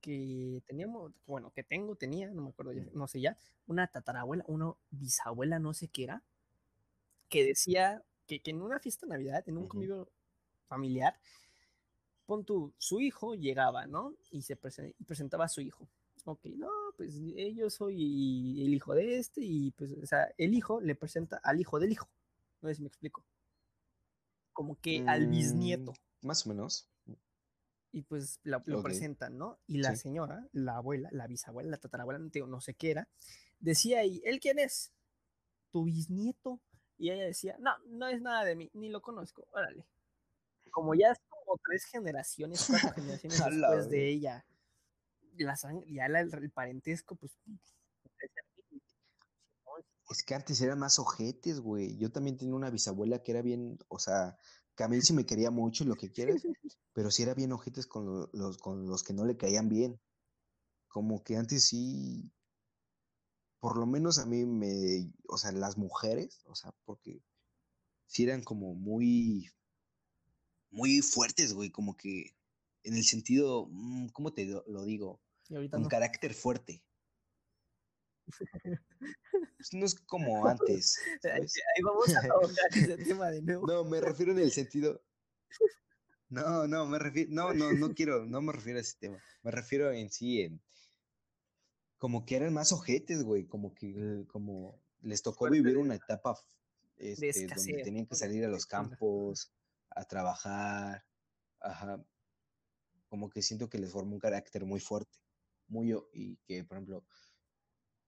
que 0.00 0.62
teníamos, 0.66 1.12
bueno, 1.26 1.52
que 1.52 1.62
tengo, 1.62 1.94
tenía, 1.96 2.28
no 2.30 2.42
me 2.42 2.48
acuerdo, 2.50 2.72
ya, 2.72 2.84
no 2.92 3.06
sé 3.06 3.20
ya, 3.20 3.36
una 3.66 3.86
tatarabuela, 3.86 4.44
una 4.48 4.74
bisabuela, 4.90 5.58
no 5.60 5.74
sé 5.74 5.88
qué 5.88 6.04
era, 6.04 6.22
que 7.28 7.44
decía 7.44 8.02
que, 8.26 8.40
que 8.40 8.50
en 8.50 8.62
una 8.62 8.78
fiesta 8.78 9.06
de 9.06 9.10
Navidad, 9.10 9.42
en 9.48 9.58
un 9.58 9.66
convivio 9.66 10.08
familiar, 10.68 11.18
pon 12.26 12.44
tú, 12.44 12.74
su 12.78 13.00
hijo 13.00 13.34
llegaba, 13.34 13.86
¿no? 13.86 14.14
Y 14.30 14.42
se 14.42 14.58
presen- 14.60 14.94
presentaba 15.06 15.44
a 15.44 15.48
su 15.48 15.60
hijo. 15.60 15.88
Ok, 16.24 16.44
no, 16.56 16.68
pues 16.96 17.16
eh, 17.36 17.52
yo 17.54 17.68
soy 17.68 18.62
el 18.64 18.74
hijo 18.74 18.94
de 18.94 19.18
este 19.18 19.40
y 19.42 19.72
pues, 19.72 19.92
o 20.00 20.06
sea, 20.06 20.32
el 20.38 20.54
hijo 20.54 20.80
le 20.80 20.94
presenta 20.94 21.40
al 21.42 21.60
hijo 21.60 21.80
del 21.80 21.92
hijo. 21.92 22.08
No 22.60 22.68
sé 22.68 22.76
si 22.76 22.82
me 22.82 22.88
explico. 22.88 23.24
Como 24.52 24.78
que 24.80 25.04
al 25.08 25.26
bisnieto 25.26 25.92
Mm, 25.92 26.26
Más 26.26 26.46
o 26.46 26.50
menos. 26.50 26.88
y 27.94 28.02
pues 28.02 28.40
la- 28.44 28.62
lo 28.66 28.78
Ok. 28.78 28.84
presentan, 28.84 29.36
¿no? 29.36 29.58
Y 29.66 29.78
la 29.78 29.90
Sí. 29.94 30.02
señora, 30.02 30.48
la 30.52 30.76
abuela, 30.76 31.08
la 31.12 31.26
bisabuela, 31.26 31.68
la 31.70 31.76
tatarabuela, 31.78 32.18
no, 32.46 32.60
sé 32.60 32.74
qué 32.74 32.92
era, 32.92 33.08
decía 33.60 33.98
ahí, 33.98 34.22
¿él 34.24 34.40
quién 34.40 34.58
es? 34.58 34.92
Tu 35.72 35.84
bisnieto. 35.84 36.60
Y 36.96 37.10
ella 37.10 37.24
decía, 37.24 37.56
no, 37.58 37.76
no 37.86 38.06
es 38.06 38.22
nada 38.22 38.44
de 38.44 38.54
mí, 38.54 38.70
ni 38.72 38.88
lo 38.88 39.02
conozco, 39.02 39.46
órale. 39.50 39.84
Como 40.70 40.94
ya 40.94 41.10
es 41.10 41.18
como 41.28 41.58
tres 41.62 41.84
generaciones, 41.84 42.64
cuatro 42.70 42.92
generaciones 42.94 43.38
después 43.44 43.90
de 43.90 44.08
ella, 44.08 44.46
la 45.42 45.54
sang- 45.56 45.84
ya 45.86 46.06
el 46.06 46.50
parentesco, 46.50 47.16
pues... 47.16 47.32
Es 50.10 50.22
que 50.24 50.34
antes 50.34 50.60
eran 50.60 50.78
más 50.78 50.98
ojetes, 50.98 51.60
güey. 51.60 51.96
Yo 51.96 52.10
también 52.12 52.36
tenía 52.36 52.54
una 52.54 52.70
bisabuela 52.70 53.22
que 53.22 53.32
era 53.32 53.42
bien, 53.42 53.78
o 53.88 53.98
sea, 53.98 54.36
que 54.76 55.00
sí 55.02 55.12
me 55.12 55.26
quería 55.26 55.50
mucho 55.50 55.84
lo 55.84 55.94
que 55.96 56.10
quieras, 56.10 56.42
pero 56.92 57.10
sí 57.10 57.22
era 57.22 57.34
bien 57.34 57.52
ojetes 57.52 57.86
con 57.86 58.06
lo- 58.06 58.30
los, 58.32 58.58
con 58.58 58.86
los 58.86 59.02
que 59.02 59.14
no 59.14 59.24
le 59.24 59.36
caían 59.36 59.68
bien. 59.68 60.00
Como 60.88 61.22
que 61.24 61.36
antes 61.36 61.66
sí, 61.66 62.32
por 63.60 63.78
lo 63.78 63.86
menos 63.86 64.18
a 64.18 64.26
mí 64.26 64.44
me, 64.44 65.12
o 65.28 65.38
sea, 65.38 65.52
las 65.52 65.78
mujeres, 65.78 66.42
o 66.46 66.54
sea, 66.54 66.74
porque 66.84 67.22
sí 68.06 68.24
eran 68.24 68.42
como 68.44 68.74
muy, 68.74 69.50
muy 70.70 71.00
fuertes, 71.02 71.54
güey, 71.54 71.70
como 71.70 71.96
que 71.96 72.36
en 72.82 72.94
el 72.96 73.04
sentido, 73.04 73.68
mm, 73.70 74.08
¿cómo 74.08 74.32
te 74.32 74.44
lo 74.46 74.84
digo? 74.84 75.22
Y 75.52 75.54
ahorita 75.54 75.76
Con 75.76 75.82
no. 75.82 75.88
carácter 75.88 76.32
fuerte. 76.34 76.82
Pues 79.58 79.74
no 79.74 79.84
es 79.84 79.94
como 79.94 80.46
antes, 80.46 80.96
Ahí, 81.24 81.46
¿sabes? 81.48 81.54
ahí 81.76 81.82
vamos 81.82 82.16
a 82.16 82.22
tocar 82.22 82.68
ese 82.72 82.96
tema 83.04 83.30
de 83.30 83.42
nuevo. 83.42 83.66
No, 83.66 83.84
me 83.84 84.00
refiero 84.00 84.32
en 84.32 84.38
el 84.38 84.50
sentido. 84.50 85.02
No, 86.28 86.66
no, 86.66 86.86
me 86.86 86.98
refiero. 86.98 87.30
No, 87.32 87.52
no, 87.52 87.72
no 87.72 87.94
quiero, 87.94 88.24
no 88.24 88.40
me 88.40 88.52
refiero 88.52 88.78
a 88.78 88.82
ese 88.82 88.96
tema. 88.98 89.22
Me 89.42 89.50
refiero 89.50 89.92
en 89.92 90.10
sí, 90.10 90.42
en. 90.42 90.60
Como 91.98 92.24
que 92.24 92.36
eran 92.36 92.52
más 92.54 92.72
ojetes, 92.72 93.22
güey. 93.22 93.46
Como 93.46 93.74
que, 93.74 93.90
eh, 93.90 94.26
como 94.26 94.80
les 95.02 95.22
tocó 95.22 95.40
Fuerte 95.40 95.58
vivir 95.58 95.76
una 95.76 95.94
etapa 95.96 96.36
este, 96.96 97.46
donde 97.46 97.82
tenían 97.82 98.06
que 98.06 98.14
salir 98.14 98.44
a 98.44 98.48
los 98.48 98.66
campos, 98.66 99.52
a 99.90 100.04
trabajar. 100.04 101.04
Ajá. 101.60 102.02
Como 103.08 103.28
que 103.28 103.42
siento 103.42 103.68
que 103.68 103.78
les 103.78 103.92
formó 103.92 104.14
un 104.14 104.20
carácter 104.20 104.64
muy 104.64 104.80
fuerte. 104.80 105.18
Muy, 105.72 105.94
y 106.12 106.36
que, 106.46 106.64
por 106.64 106.76
ejemplo, 106.76 107.06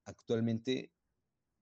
actualmente, 0.04 0.92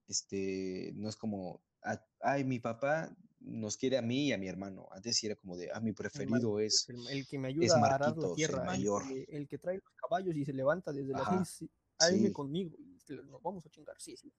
este, 0.07 0.93
no 0.95 1.09
es 1.09 1.17
como, 1.17 1.63
"Ah, 1.83 2.05
ay, 2.21 2.43
mi 2.45 2.59
papá 2.59 3.15
nos 3.39 3.77
quiere 3.77 3.97
a 3.99 4.03
mí 4.03 4.27
y 4.29 4.33
a 4.33 4.37
mi 4.39 4.47
hermano. 4.49 4.87
Antes 4.91 5.17
sí 5.17 5.27
era 5.27 5.35
como 5.37 5.57
de, 5.57 5.71
ah, 5.73 5.81
mi 5.81 5.93
preferido 5.93 6.59
es, 6.61 6.87
El, 6.87 7.07
el 7.09 7.27
que 7.27 7.39
me 7.39 7.47
ayuda 7.49 7.77
a 7.79 7.95
arar 7.95 8.17
la 8.17 8.29
tierra, 8.29 8.67
el 8.71 8.89
mayor. 8.89 9.03
que, 9.05 9.23
el 9.29 9.47
que 9.47 9.57
trae 9.57 9.75
los 9.75 9.93
caballos 9.95 10.35
y 10.35 10.45
se 10.45 10.53
levanta 10.53 10.93
desde 10.93 11.13
Ajá, 11.13 11.43
seis, 11.45 11.69
hazme 11.97 12.31
sí. 12.31 12.31
conmigo 12.31 12.75
y 12.79 12.99
te- 12.99 13.15
nos 13.23 13.41
vamos 13.41 13.65
a 13.65 13.69
chingar, 13.69 13.99
sí, 13.99 14.15
sí. 14.17 14.33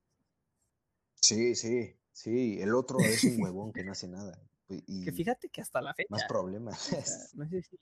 Sí, 1.21 1.55
sí, 1.55 1.97
sí. 2.13 2.61
El 2.61 2.75
otro 2.75 3.09
es 3.09 3.27
un 3.27 3.41
huevón 3.41 3.73
que 3.73 3.85
no 3.85 3.93
hace 3.93 4.09
nada. 4.09 4.49
pues, 4.67 4.83
Que 5.01 5.13
Y 5.13 5.13
fíjate 5.13 5.49
que 5.51 5.61
hasta 5.61 5.83
la 5.83 5.95
fecha, 5.95 6.09
más 6.09 6.25
problemas. 6.25 6.91
o 6.91 6.97
sea, 7.03 7.29
no 7.33 7.49
sé 7.49 7.63
si, 7.63 7.79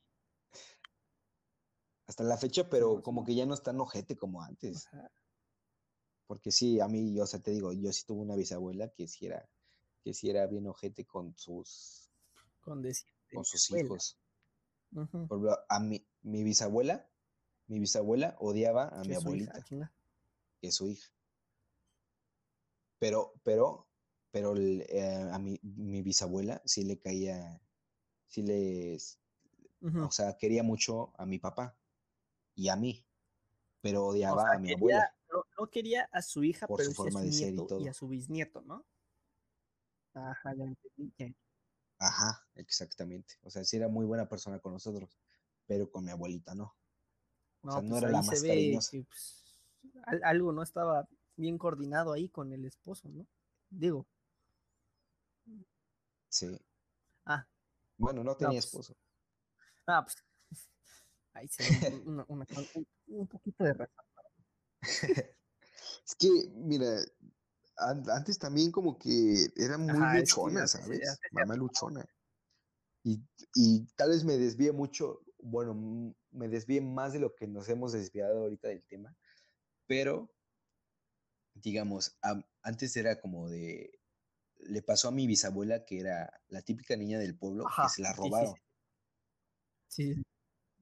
Hasta 2.13 2.25
la 2.25 2.37
fecha, 2.37 2.69
pero 2.69 3.03
como 3.03 3.25
que 3.25 3.35
ya 3.35 3.47
no 3.47 3.55
es 3.55 3.63
tan 3.63 3.81
ojete 3.81 4.17
como 4.17 4.43
antes. 4.43 4.87
Porque 6.27 6.51
sí, 6.51 6.79
a 6.79 6.87
mí, 6.87 7.19
o 7.19 7.27
sea, 7.27 7.41
te 7.41 7.53
digo, 7.53 7.73
yo 7.73 7.91
sí 7.91 8.05
tuve 8.07 8.21
una 8.21 8.37
bisabuela 8.37 8.91
que 8.91 9.09
sí 9.09 9.25
era, 9.25 9.49
que 10.05 10.13
sí 10.13 10.29
era 10.29 10.47
bien 10.47 10.67
ojete 10.67 11.07
con 11.07 11.35
sus, 11.39 12.11
Con, 12.61 12.83
decir, 12.83 13.09
con 13.33 13.47
sus 13.47 13.71
abuela. 13.71 13.87
hijos. 13.87 14.19
Por 15.27 15.65
a 15.71 15.81
mi, 15.81 16.07
mi 16.21 16.45
bisabuela, 16.45 17.09
mi 17.67 17.79
bisabuela 17.79 18.37
odiaba 18.41 18.89
a 18.89 19.05
mi 19.05 19.13
hija, 19.13 19.17
abuelita, 19.17 19.65
que 20.61 20.69
es 20.69 20.75
su 20.75 20.91
hija. 20.91 21.11
Pero, 22.99 23.33
pero, 23.43 23.87
pero 24.31 24.55
eh, 24.59 25.31
a 25.33 25.39
mi, 25.39 25.59
mi 25.63 26.03
bisabuela 26.03 26.61
sí 26.67 26.85
le 26.85 26.99
caía, 26.99 27.59
sí 28.27 28.43
les, 28.43 29.19
Ujú. 29.81 30.05
o 30.05 30.11
sea, 30.11 30.37
quería 30.37 30.63
mucho 30.63 31.15
a 31.17 31.25
mi 31.25 31.39
papá 31.39 31.79
y 32.55 32.69
a 32.69 32.77
mí, 32.77 33.05
pero 33.81 34.05
O 34.05 34.09
odiaba 34.11 34.43
sea, 34.43 34.53
a 34.53 34.59
mi 34.59 34.69
quería- 34.69 34.77
abuela. 34.97 35.17
no, 35.33 35.45
no 35.59 35.67
quería 35.71 36.09
a 36.13 36.23
su 36.23 36.45
hija, 36.45 36.67
Por 36.67 36.79
pero 36.79 36.91
su 36.91 36.95
sí 36.95 37.01
a 37.01 37.05
forma 37.05 37.21
su 37.21 37.27
de 37.27 37.33
ser 37.33 37.55
y 37.81 37.89
a 37.89 37.95
su 37.95 38.09
bisnieto, 38.09 38.63
¿no? 38.63 38.85
Ajá, 40.15 40.55
ya 40.55 40.65
entendí. 40.65 41.37
Ajá, 41.99 42.47
exactamente. 42.57 43.35
O 43.43 43.51
sea, 43.51 43.65
sí 43.65 43.77
era 43.77 43.89
muy 43.89 44.05
buena 44.05 44.29
persona 44.29 44.59
con 44.59 44.73
nosotros, 44.73 45.19
pero 45.67 45.91
con 45.91 46.05
mi 46.05 46.11
abuelita 46.11 46.55
no. 46.55 46.75
O 47.63 47.67
No, 47.67 47.73
sea, 47.75 47.83
no 47.83 47.89
pues 47.91 48.03
era 48.03 48.11
la 48.13 48.23
se 48.23 48.27
más 48.31 48.43
ve 48.43 48.49
cariñosa. 48.49 48.91
que 48.91 49.05
pues, 49.05 49.45
al- 50.05 50.25
algo 50.25 50.53
no 50.53 50.63
estaba 50.63 51.09
bien 51.37 51.57
coordinado 51.59 52.13
ahí 52.13 52.29
con 52.29 52.53
el 52.53 52.65
esposo, 52.67 53.09
¿no? 53.09 53.27
Digo, 53.71 54.07
Sí. 56.29 56.59
ah, 57.27 57.47
Bueno, 57.99 58.25
no 58.25 58.37
tenía 58.37 58.55
pues, 58.59 58.65
esposo. 58.67 58.97
ah, 59.87 60.03
pues 60.05 60.17
ahí 61.35 61.49
se 61.49 61.63
ve 61.65 61.71
una- 62.07 62.25
una- 62.29 62.47
un, 62.75 62.87
un 63.09 63.27
poquito 63.29 63.65
de 63.65 63.73
razón. 63.75 64.05
Es 66.07 66.15
que, 66.19 66.29
mira, 66.55 66.87
an- 67.77 68.09
antes 68.11 68.39
también 68.39 68.71
como 68.73 68.99
que 68.99 69.49
era 69.57 69.79
muy 69.79 69.93
Ajá, 69.93 70.19
luchona, 70.19 70.67
¿sabes? 70.67 71.19
se 71.21 71.35
Mamá 71.35 71.57
luchona. 71.57 72.05
Y, 73.05 73.21
y 73.57 73.87
tal 73.97 74.11
vez 74.11 74.25
me 74.25 74.39
desvíe 74.39 74.73
mucho, 74.73 75.21
bueno, 75.43 75.75
me 76.31 76.49
desvíe 76.49 76.81
más 76.81 77.13
de 77.13 77.19
lo 77.21 77.35
que 77.35 77.47
nos 77.49 77.69
hemos 77.69 77.93
desviado 77.93 78.43
ahorita 78.43 78.69
del 78.69 78.83
tema, 78.85 79.17
pero, 79.87 80.31
digamos, 81.55 82.17
am- 82.23 82.45
antes 82.63 82.97
era 82.97 83.21
como 83.21 83.49
de, 83.49 83.99
le 84.59 84.83
pasó 84.83 85.09
a 85.09 85.13
mi 85.13 85.27
bisabuela 85.27 85.85
que 85.85 86.01
era 86.01 86.43
la 86.49 86.63
típica 86.63 86.97
niña 86.97 87.19
del 87.19 87.37
pueblo, 87.37 87.67
Ajá, 87.67 87.85
que 87.85 87.89
se 87.91 88.03
la 88.03 88.11
sí, 88.11 88.15
sí, 88.15 88.23
robaron. 88.23 88.55
sí. 89.89 90.22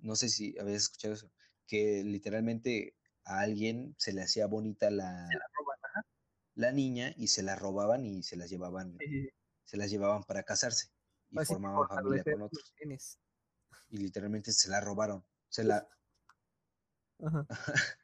No 0.02 0.16
sé 0.16 0.28
si 0.28 0.58
habías 0.58 0.82
escuchado 0.82 1.14
eso, 1.14 1.32
que 1.66 2.02
literalmente 2.04 2.96
a 3.24 3.40
alguien 3.40 3.94
se 3.98 4.12
le 4.12 4.22
hacía 4.22 4.46
bonita 4.46 4.90
la, 4.90 5.26
se 5.28 5.38
la 5.38 5.46
roban, 5.56 5.78
ajá, 5.82 6.06
la 6.54 6.72
niña 6.72 7.14
y 7.16 7.28
se 7.28 7.42
la 7.42 7.56
robaban 7.56 8.04
y 8.04 8.22
se 8.22 8.36
las 8.36 8.50
llevaban, 8.50 8.96
sí, 8.98 9.28
se 9.64 9.76
las 9.76 9.90
llevaban 9.90 10.24
para 10.24 10.42
casarse 10.42 10.88
y 11.30 11.38
Así 11.38 11.48
que 11.48 11.54
formaban 11.54 11.88
familia 11.88 12.24
con 12.24 12.42
otros. 12.42 12.74
genes. 12.76 13.20
Y 13.88 13.98
literalmente 13.98 14.52
se 14.52 14.68
la 14.68 14.80
robaron. 14.80 15.24
Se 15.48 15.64
la, 15.64 15.88
Ajá. 17.22 17.46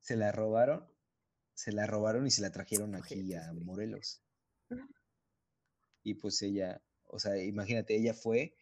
se 0.00 0.16
la 0.16 0.32
robaron, 0.32 0.88
se 1.54 1.72
la 1.72 1.86
robaron 1.86 2.26
y 2.26 2.30
se 2.30 2.42
la 2.42 2.50
trajeron 2.50 2.94
aquí 2.94 3.34
a. 3.34 3.52
Morelos. 3.52 4.22
Y 6.04 6.14
pues 6.14 6.42
ella, 6.42 6.82
o 7.04 7.20
sea, 7.20 7.40
imagínate, 7.40 7.94
ella 7.94 8.12
fue, 8.12 8.56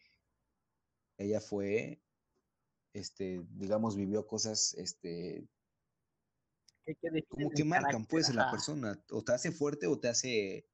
ella 1.17 1.41
fue, 1.41 1.99
este, 2.93 3.45
digamos, 3.51 3.95
vivió 3.95 4.27
cosas, 4.27 4.73
este, 4.75 5.47
Que- 6.85 7.25
como 7.29 7.49
que 7.51 7.63
marcan 7.63 7.91
carácter, 7.91 8.07
pues 8.09 8.29
a 8.29 8.33
la 8.33 8.51
persona, 8.51 9.05
o 9.11 9.23
te 9.23 9.33
hace 9.33 9.51
fuerte 9.51 9.87
o 9.87 9.99
te 9.99 10.09
hace, 10.09 10.67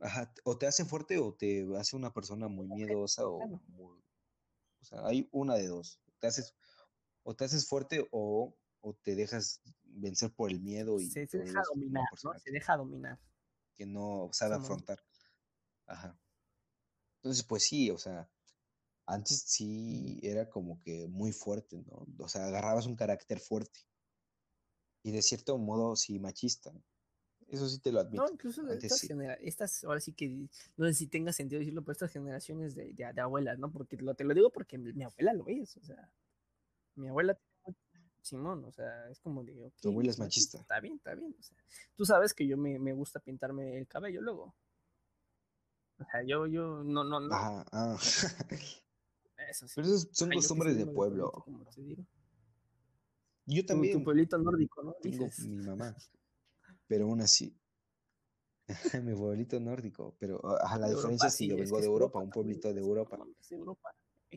ajá, 0.00 0.32
o 0.44 0.56
te 0.56 0.66
hace 0.66 0.84
fuerte 0.84 1.18
o 1.18 1.34
te 1.34 1.66
hace 1.76 1.96
una 1.96 2.12
persona 2.12 2.48
muy 2.48 2.68
miedosa 2.68 3.26
o 3.26 3.46
muy, 3.66 4.02
o 4.80 4.84
sea, 4.84 5.04
hay 5.06 5.28
una 5.32 5.56
de 5.56 5.66
dos, 5.66 6.00
te 6.20 6.28
haces, 6.28 6.54
o 7.24 7.34
te 7.34 7.44
haces 7.44 7.68
fuerte 7.68 8.08
o, 8.10 8.56
o 8.80 8.94
te 8.94 9.14
dejas 9.16 9.60
vencer 9.82 10.32
por 10.32 10.50
el 10.50 10.60
miedo 10.60 11.00
y 11.00 11.10
Se, 11.10 11.26
deja 11.26 11.62
dominar, 11.68 12.04
¿no? 12.24 12.38
Se 12.38 12.50
deja 12.50 12.76
dominar. 12.76 13.18
que 13.74 13.86
no 13.86 14.30
sabe 14.32 14.54
afrontar, 14.54 15.02
ajá. 15.86 16.18
Entonces, 17.16 17.44
pues 17.44 17.64
sí, 17.64 17.90
o 17.90 17.98
sea, 17.98 18.30
antes 19.06 19.42
sí 19.46 20.20
era 20.22 20.48
como 20.48 20.80
que 20.82 21.06
muy 21.08 21.32
fuerte, 21.32 21.82
¿no? 21.90 22.06
O 22.18 22.28
sea, 22.28 22.46
agarrabas 22.46 22.86
un 22.86 22.96
carácter 22.96 23.40
fuerte 23.40 23.80
y 25.02 25.10
de 25.10 25.22
cierto 25.22 25.58
modo 25.58 25.96
sí 25.96 26.18
machista. 26.18 26.72
Eso 27.48 27.68
sí 27.68 27.78
te 27.80 27.92
lo 27.92 28.00
admito. 28.00 28.24
No, 28.24 28.32
incluso 28.32 28.62
Antes 28.62 28.84
estas, 28.84 29.00
sí. 29.00 29.08
estas, 29.40 29.84
ahora 29.84 30.00
sí 30.00 30.12
que, 30.12 30.48
no 30.76 30.86
sé 30.86 30.94
si 30.94 31.06
tenga 31.06 31.32
sentido 31.32 31.58
decirlo, 31.58 31.82
pero 31.82 31.92
estas 31.92 32.10
generaciones 32.12 32.74
de, 32.74 32.92
de- 32.94 33.12
de 33.12 33.20
abuelas, 33.20 33.58
¿no? 33.58 33.70
Porque 33.70 33.96
lo, 33.98 34.14
te 34.14 34.24
lo 34.24 34.32
digo 34.32 34.50
porque 34.50 34.78
mi, 34.78 34.92
mi 34.92 35.04
abuela 35.04 35.34
lo 35.34 35.46
es, 35.48 35.76
o 35.76 35.82
sea, 35.84 36.10
mi 36.94 37.08
abuela 37.08 37.38
Simón, 38.22 38.64
o 38.64 38.72
sea, 38.72 39.10
es 39.10 39.18
como 39.18 39.42
de, 39.44 39.66
ok, 39.66 39.74
Tu 39.80 39.88
abuela 39.88 40.10
es 40.10 40.18
machista. 40.18 40.58
Está 40.58 40.80
bien, 40.80 40.94
está 40.94 41.14
bien, 41.14 41.34
o 41.38 41.42
sea, 41.42 41.56
tú 41.96 42.04
sabes 42.04 42.32
que 42.32 42.46
yo 42.46 42.56
me, 42.56 42.78
me 42.78 42.92
gusta 42.92 43.18
pintarme 43.20 43.76
el 43.76 43.86
cabello 43.88 44.20
luego. 44.22 44.54
O 45.98 46.04
sea, 46.10 46.22
yo, 46.22 46.46
yo, 46.46 46.82
no, 46.84 47.04
no, 47.04 47.20
no, 47.20 47.34
Ajá, 47.34 47.64
ah. 47.72 47.98
eso 49.52 49.68
sí. 49.68 49.76
Pero 49.76 49.86
esos 49.88 50.08
son 50.12 50.30
Ay, 50.30 50.38
costumbres 50.38 50.76
de 50.76 50.86
pueblo. 50.86 51.30
pueblito, 51.30 51.42
como 51.44 51.64
te 51.66 51.82
digo. 51.82 52.04
Yo 53.46 53.64
Tu, 53.68 53.88
tu 53.88 54.00
también 54.00 54.04
pueblito 54.04 54.38
nórdico, 54.38 54.84
¿no? 54.84 54.94
tengo 55.02 55.34
Dices. 55.34 55.36
mi 55.38 55.62
mamá, 55.62 55.96
pero 56.88 57.06
aún 57.06 57.22
así. 57.22 57.56
mi 59.02 59.14
pueblito 59.14 59.58
nórdico, 59.60 60.14
pero 60.18 60.40
a 60.60 60.78
la 60.78 60.88
De 60.88 60.90
diferencia 60.90 61.30
Europa, 61.30 61.34
que 61.34 61.46
yo 61.46 61.56
vengo 61.56 61.80
de 61.80 61.86
Europa, 61.86 62.18
Europa 62.18 62.20
un 62.20 62.30
también, 62.30 62.32
pueblito 62.32 62.72
de 62.72 62.80
Europa. 62.80 63.18
Europa. 63.50 63.94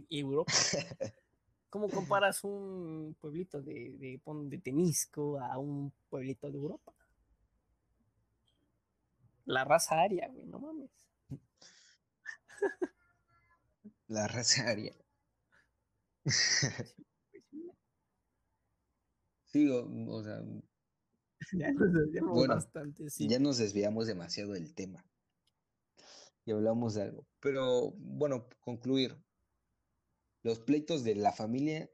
Europa. 0.09 0.67
¿Cómo 1.69 1.91
comparas 1.91 2.43
un 2.43 3.15
pueblito 3.19 3.61
de, 3.61 3.91
de, 3.99 4.19
pon- 4.23 4.49
de 4.49 4.57
Tenisco 4.59 5.39
a 5.39 5.57
un 5.59 5.91
pueblito 6.09 6.49
de 6.51 6.57
Europa? 6.57 6.93
La 9.47 9.63
raza 9.63 10.01
aria, 10.01 10.27
güey, 10.27 10.45
no 10.45 10.59
mames. 10.59 10.91
La 14.07 14.25
raza 14.27 14.67
aria. 14.67 14.95
Sí, 16.25 16.67
Sí, 19.45 19.69
o, 19.69 19.87
o 20.09 20.23
sea, 20.23 20.41
ya 21.53 21.71
nos 21.71 21.93
desviamos 21.93 22.33
Bueno, 22.33 22.55
bastante, 22.55 23.09
sí. 23.09 23.27
ya 23.29 23.39
nos 23.39 23.57
desviamos 23.57 24.07
demasiado 24.07 24.51
del 24.53 24.73
tema 24.73 25.05
y 26.45 26.51
hablamos 26.51 26.93
de 26.95 27.03
algo. 27.03 27.25
Pero 27.39 27.91
bueno, 27.91 28.47
concluir. 28.59 29.15
Los 30.43 30.59
pleitos 30.59 31.03
de 31.03 31.15
la 31.15 31.31
familia, 31.31 31.89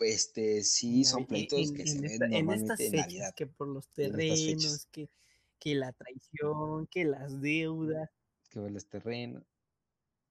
este, 0.00 0.62
sí 0.64 1.04
son 1.04 1.20
En- 1.20 1.26
pleitos 1.28 1.60
en- 1.70 1.74
que 1.74 1.82
en 1.82 1.88
se 1.88 2.06
esta- 2.06 2.24
ven 2.24 2.32
en 2.34 2.46
normalmente 2.46 2.64
estas 2.72 2.80
en 2.80 2.90
fechas, 2.90 3.06
Navidad. 3.06 3.34
que 3.36 3.46
por 3.46 3.68
los 3.68 3.86
en 3.96 4.04
estas 4.04 4.20
fechas. 4.20 4.40
terrenos, 4.44 4.86
que, 4.90 5.10
que 5.58 5.74
la 5.76 5.92
traición, 5.92 6.86
que 6.88 7.04
las 7.04 7.40
deudas. 7.40 8.10
que 8.50 8.58
va 8.60 8.68
los 8.68 8.86
terrenos. 8.88 9.44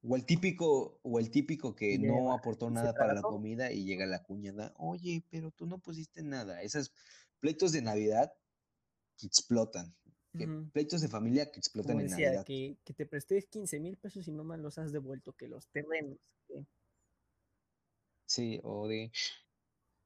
O 0.01 0.15
el 0.15 0.25
típico, 0.25 0.99
o 1.03 1.19
el 1.19 1.29
típico 1.29 1.75
que 1.75 1.93
Y 1.93 1.97
no 1.97 2.31
aportó 2.33 2.69
y 2.69 2.73
nada 2.73 2.93
para 2.93 3.13
la 3.13 3.21
comida 3.21 3.71
y 3.71 3.83
llega 3.83 4.05
la 4.05 4.23
cuñada, 4.23 4.73
oye, 4.77 5.25
pero 5.29 5.51
tú 5.51 5.65
no 5.65 5.79
pusiste 5.79 6.23
nada. 6.23 6.61
Esos 6.61 6.93
pleitos 7.39 7.71
de 7.73 7.81
Navidad 7.81 8.31
que 9.17 9.27
explotan. 9.27 9.93
que 10.37 10.47
pleitos 10.71 11.01
de 11.01 11.09
familia 11.09 11.51
que 11.51 11.59
explotan 11.59 11.93
Como 11.93 11.99
en 12.01 12.07
decía, 12.09 12.27
Navidad. 12.27 12.45
que, 12.45 12.77
que 12.85 12.93
te 12.93 13.05
presté 13.05 13.43
15 13.43 13.79
mil 13.79 13.97
pesos 13.97 14.27
y 14.27 14.31
no 14.31 14.43
me 14.45 14.57
los 14.57 14.77
has 14.77 14.91
devuelto, 14.93 15.33
que 15.33 15.47
los 15.47 15.67
terrenos. 15.67 16.17
Sí, 18.25 18.59
o 18.63 18.87
de, 18.87 19.11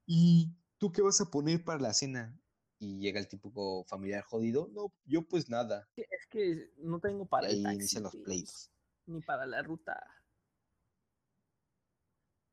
¿y 0.06 0.50
tú 0.78 0.90
qué 0.92 1.02
vas 1.02 1.20
a 1.20 1.30
poner 1.30 1.62
para 1.64 1.80
la 1.80 1.92
cena? 1.94 2.38
Y 2.78 2.98
llega 2.98 3.20
el 3.20 3.28
típico 3.28 3.84
familiar 3.84 4.24
jodido, 4.24 4.68
no, 4.72 4.92
yo 5.04 5.22
pues 5.28 5.48
nada. 5.48 5.88
Es 5.96 6.26
que 6.28 6.70
no 6.78 7.00
tengo 7.00 7.24
Y 7.24 7.26
para 7.26 7.48
el 7.48 7.64
ahí 7.66 7.78
taxi, 7.78 8.00
los 8.00 8.12
güey, 8.12 8.24
pleitos. 8.24 8.73
Ni 9.06 9.20
para 9.20 9.46
la 9.46 9.62
ruta. 9.62 9.98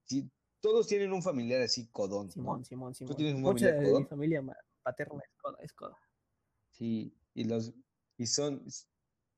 Sí, 0.05 0.29
todos 0.59 0.87
tienen 0.87 1.11
un 1.13 1.23
familiar 1.23 1.61
así 1.61 1.87
codón, 1.87 2.27
¿no? 2.27 2.33
Simón, 2.33 2.65
Simón, 2.65 2.93
Simón. 2.93 3.15
tienes 3.15 3.35
un 3.35 3.41
Mucha 3.41 3.67
familiar 3.67 3.73
de 3.75 3.87
mi 3.87 3.93
codón? 3.93 4.07
familia 4.07 4.43
paterna 4.83 5.21
es 5.23 5.29
coda, 5.41 5.57
es 5.61 5.73
coda. 5.73 5.97
Sí, 6.71 7.13
y 7.33 7.43
los 7.45 7.73
y 8.17 8.27
son 8.27 8.63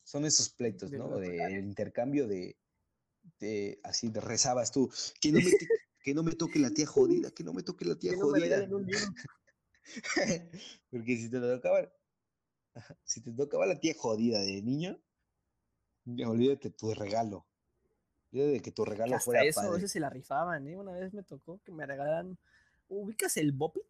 son 0.03 0.25
esos 0.25 0.49
pleitos, 0.49 0.91
De 0.91 0.97
¿no? 0.97 1.09
los 1.09 1.21
De 1.21 1.37
el 1.37 1.65
intercambio 1.65 2.27
de, 2.27 2.57
de 3.39 3.79
así 3.83 4.09
de 4.09 4.19
rezabas 4.21 4.71
tú, 4.71 4.89
que 5.21 5.31
no 5.31 5.39
me 5.39 5.51
te- 5.59 5.67
que 6.03 6.13
no 6.13 6.23
me 6.23 6.33
toque 6.33 6.59
la 6.59 6.69
tía 6.71 6.85
jodida, 6.85 7.31
que 7.31 7.43
no 7.43 7.53
me 7.53 7.63
toque 7.63 7.85
la 7.85 7.95
tía 7.95 8.11
Que 8.11 8.17
no 8.17 8.27
me 8.27 8.39
jodida. 8.67 8.67
Porque 10.91 11.17
si 11.17 11.29
te 11.29 11.39
tocaba 11.39 11.91
si 13.03 13.21
te 13.21 13.31
tocaba 13.31 13.65
la 13.65 13.79
tía 13.79 13.93
jodida 13.97 14.39
de 14.41 14.61
niño, 14.61 14.99
ya 16.05 16.29
olvídate 16.29 16.69
tu 16.69 16.93
regalo. 16.93 17.45
Olvídate 18.31 18.51
de 18.53 18.61
que 18.61 18.71
tu 18.71 18.83
Que 18.83 18.91
regalo 18.91 19.15
hasta 19.15 19.25
fuera 19.25 19.43
eso 19.43 19.61
a 19.61 19.69
veces 19.69 19.91
se 19.91 19.99
la 19.99 20.09
rifaban, 20.09 20.67
¿eh? 20.67 20.77
Una 20.77 20.91
vez 20.93 21.13
me 21.13 21.23
tocó 21.23 21.59
que 21.63 21.71
me 21.71 21.85
regalaran. 21.85 22.37
¿Ubicas 22.89 23.37
el 23.37 23.51
Bopit? 23.51 23.85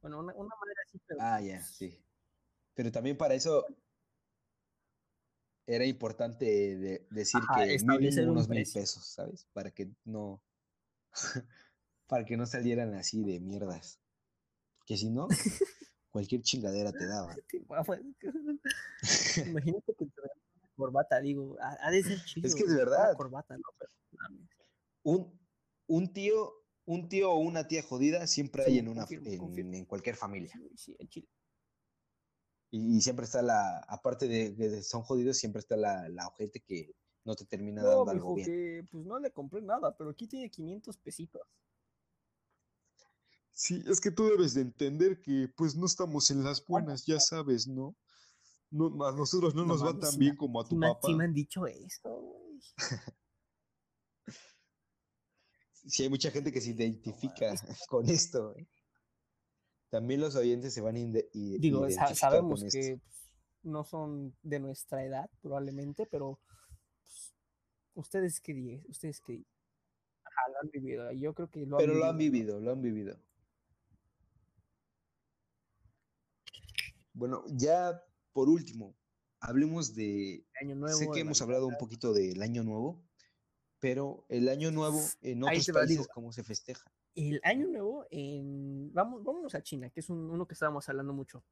Bueno, 0.00 0.20
una, 0.20 0.34
una 0.34 0.54
madre 0.60 0.74
así, 0.86 0.98
pero. 1.06 1.20
Ah, 1.22 1.40
ya, 1.40 1.62
sí. 1.62 1.98
Pero 2.74 2.90
también 2.90 3.16
para 3.16 3.34
eso 3.34 3.66
era 5.66 5.84
importante 5.84 6.44
de- 6.76 7.06
decir 7.10 7.40
Ajá, 7.48 7.64
que 7.66 7.78
mínimo 7.84 8.22
un 8.22 8.28
unos 8.30 8.48
mil 8.48 8.66
pesos, 8.72 9.06
¿sabes? 9.06 9.46
Para 9.52 9.70
que 9.70 9.90
no, 10.04 10.42
para 12.06 12.24
que 12.24 12.36
no 12.36 12.46
salieran 12.46 12.94
así 12.94 13.22
de 13.24 13.40
mierdas. 13.40 14.00
Que 14.86 14.96
si 14.96 15.10
no, 15.10 15.28
cualquier 16.12 16.42
chingadera 16.42 16.92
te 16.92 17.06
daba. 17.06 17.32
Es 17.34 17.44
que- 17.48 17.64
Imagínate 19.48 19.94
que 19.94 20.06
te 20.06 20.20
una 20.20 20.68
corbata, 20.76 21.20
digo, 21.20 21.56
ha, 21.60 21.90
de 21.90 22.02
ser 22.02 22.22
chido. 22.24 22.46
Es 22.46 22.54
que 22.54 22.62
es 22.64 22.74
verdad. 22.74 23.16
corbata, 23.16 23.56
¿no? 23.56 23.64
Pero. 23.78 23.90
Un, 25.04 25.40
un 25.88 26.12
tío, 26.12 26.52
un 26.84 27.08
tío 27.08 27.32
o 27.32 27.38
una 27.38 27.66
tía 27.66 27.82
jodida 27.82 28.26
siempre 28.26 28.64
hay 28.64 28.72
Sí, 28.74 28.78
en 28.78 28.88
una 28.88 29.02
confirmo, 29.02 29.30
en, 29.30 29.38
confirmo. 29.38 29.74
en 29.74 29.84
cualquier 29.86 30.16
familia. 30.16 30.52
Sí, 30.54 30.70
sí, 30.76 30.96
en 30.98 31.08
Chile. 31.08 31.28
Y, 32.70 32.96
y 32.96 33.00
siempre 33.00 33.24
está 33.24 33.42
la, 33.42 33.78
aparte 33.88 34.28
de 34.28 34.54
que 34.54 34.82
son 34.82 35.02
jodidos, 35.02 35.36
siempre 35.38 35.60
está 35.60 35.76
la, 35.76 36.08
la 36.08 36.28
ojete 36.28 36.60
que 36.60 36.94
no 37.24 37.34
te 37.34 37.44
termina 37.44 37.82
No, 37.82 37.88
dando 37.98 38.10
algo 38.10 38.34
bien. 38.34 38.46
que 38.46 38.84
pues 38.90 39.04
no 39.04 39.18
le 39.18 39.30
compré 39.30 39.60
nada, 39.62 39.96
pero 39.96 40.10
aquí 40.10 40.26
tiene 40.26 40.50
500 40.50 40.96
pesitos. 40.98 41.42
Sí, 43.54 43.82
es 43.86 44.00
que 44.00 44.10
tú 44.10 44.24
debes 44.24 44.54
de 44.54 44.62
entender 44.62 45.20
que 45.20 45.48
pues 45.56 45.76
no 45.76 45.86
estamos 45.86 46.30
en 46.30 46.42
las 46.42 46.64
buenas, 46.66 47.04
ya 47.06 47.20
sabes, 47.20 47.68
¿no? 47.68 47.94
No, 48.70 49.04
a 49.06 49.12
nosotros 49.12 49.54
no, 49.54 49.62
No 49.62 49.68
nos 49.74 49.84
va 49.84 49.98
tan 49.98 50.18
bien 50.18 50.32
me- 50.32 50.36
como 50.38 50.60
a 50.60 50.64
tu 50.64 50.80
papá. 50.80 51.08
sí 51.08 51.14
me 51.14 51.24
han 51.24 51.34
dicho 51.34 51.66
eso, 51.66 52.10
güey. 52.10 52.60
Sí, 55.86 56.04
hay 56.04 56.08
mucha 56.08 56.30
gente 56.30 56.52
que 56.52 56.60
se 56.60 56.70
identifica 56.70 57.54
con 57.88 58.08
esto. 58.08 58.56
¿eh? 58.56 58.66
También 59.90 60.20
los 60.20 60.34
oyentes 60.36 60.72
se 60.72 60.80
van 60.80 60.96
a 60.96 61.00
Digo, 61.58 61.86
sabemos 62.14 62.60
con 62.60 62.66
esto. 62.68 62.78
que 62.78 62.98
pues, 62.98 63.30
no 63.62 63.84
son 63.84 64.34
de 64.42 64.58
nuestra 64.60 65.04
edad, 65.04 65.28
probablemente, 65.42 66.06
pero 66.06 66.40
pues, 67.02 67.34
ustedes 67.94 68.40
qué 68.40 68.82
ustedes 68.88 69.20
qué 69.20 69.44
Ajá, 70.24 70.50
lo 70.52 70.60
han 70.62 70.70
vivido. 70.70 71.12
Yo 71.12 71.34
creo 71.34 71.50
que 71.50 71.66
lo 71.66 71.76
han 71.76 71.84
Pero 71.84 71.94
lo 71.98 72.06
han 72.06 72.16
vivido, 72.16 72.58
lo 72.60 72.72
han 72.72 72.80
vivido. 72.80 73.18
Bueno, 77.12 77.44
ya 77.48 78.02
por 78.32 78.48
último, 78.48 78.96
hablemos 79.40 79.94
de... 79.94 80.46
Año 80.60 80.74
nuevo. 80.74 80.96
sé 80.96 81.08
que 81.12 81.20
hemos 81.20 81.40
Navidad. 81.40 81.56
hablado 81.56 81.66
un 81.68 81.76
poquito 81.78 82.12
del 82.12 82.40
Año 82.42 82.62
Nuevo, 82.62 83.02
pero 83.78 84.24
el 84.28 84.48
Año 84.48 84.70
Nuevo 84.70 85.00
en 85.20 85.42
otros 85.44 85.66
países, 85.72 86.08
¿cómo 86.08 86.32
se 86.32 86.42
festeja? 86.44 86.90
El 87.14 87.40
año 87.44 87.66
nuevo 87.66 88.06
en... 88.10 88.90
Vamos, 88.94 89.22
vámonos 89.22 89.54
a 89.54 89.62
China, 89.62 89.90
que 89.90 90.00
es 90.00 90.08
un- 90.08 90.30
uno 90.30 90.46
que 90.46 90.54
estábamos 90.54 90.88
hablando 90.88 91.12
mucho. 91.12 91.44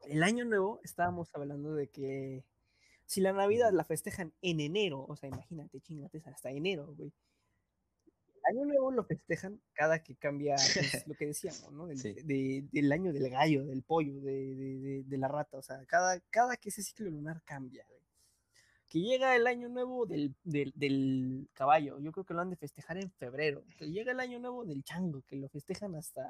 El 0.00 0.22
año 0.22 0.46
nuevo 0.46 0.80
estábamos 0.84 1.28
hablando 1.34 1.74
de 1.74 1.90
que 1.90 2.46
si 3.04 3.20
la 3.20 3.34
Navidad 3.34 3.72
la 3.74 3.84
festejan 3.84 4.32
en 4.40 4.60
enero, 4.60 5.04
o 5.06 5.14
sea, 5.14 5.28
imagínate, 5.28 5.82
chingate, 5.82 6.22
hasta 6.24 6.50
enero, 6.50 6.94
güey. 6.96 7.12
Año 8.48 8.64
nuevo 8.64 8.90
lo 8.92 9.04
festejan 9.04 9.60
cada 9.72 10.02
que 10.02 10.14
cambia 10.16 10.54
pues, 10.56 10.56
lo 11.08 11.14
que 11.14 11.26
decíamos, 11.26 11.72
¿no? 11.72 11.86
Del, 11.86 11.98
Sí. 11.98 12.12
de- 12.14 12.64
del 12.72 12.92
año 12.92 13.12
del 13.12 13.28
gallo, 13.30 13.64
del 13.64 13.82
pollo, 13.82 14.20
de, 14.20 14.54
de- 14.54 14.78
de- 14.78 15.02
de 15.04 15.18
la 15.18 15.28
rata, 15.28 15.58
o 15.58 15.62
sea, 15.62 15.84
cada, 15.86 16.20
cada 16.30 16.56
que 16.56 16.68
ese 16.70 16.82
ciclo 16.82 17.10
lunar 17.10 17.42
cambia. 17.44 17.84
Que 18.88 19.00
llega 19.00 19.34
el 19.34 19.48
año 19.48 19.68
nuevo 19.68 20.06
del, 20.06 20.34
del, 20.44 20.72
del 20.76 21.48
caballo, 21.54 21.98
yo 21.98 22.12
creo 22.12 22.24
que 22.24 22.34
lo 22.34 22.40
han 22.40 22.50
de 22.50 22.56
festejar 22.56 22.98
en 22.98 23.10
febrero. 23.10 23.64
Que 23.76 23.90
llega 23.90 24.12
el 24.12 24.20
año 24.20 24.38
nuevo 24.38 24.64
del 24.64 24.84
chango, 24.84 25.22
que 25.26 25.34
lo 25.36 25.48
festejan 25.48 25.96
hasta, 25.96 26.24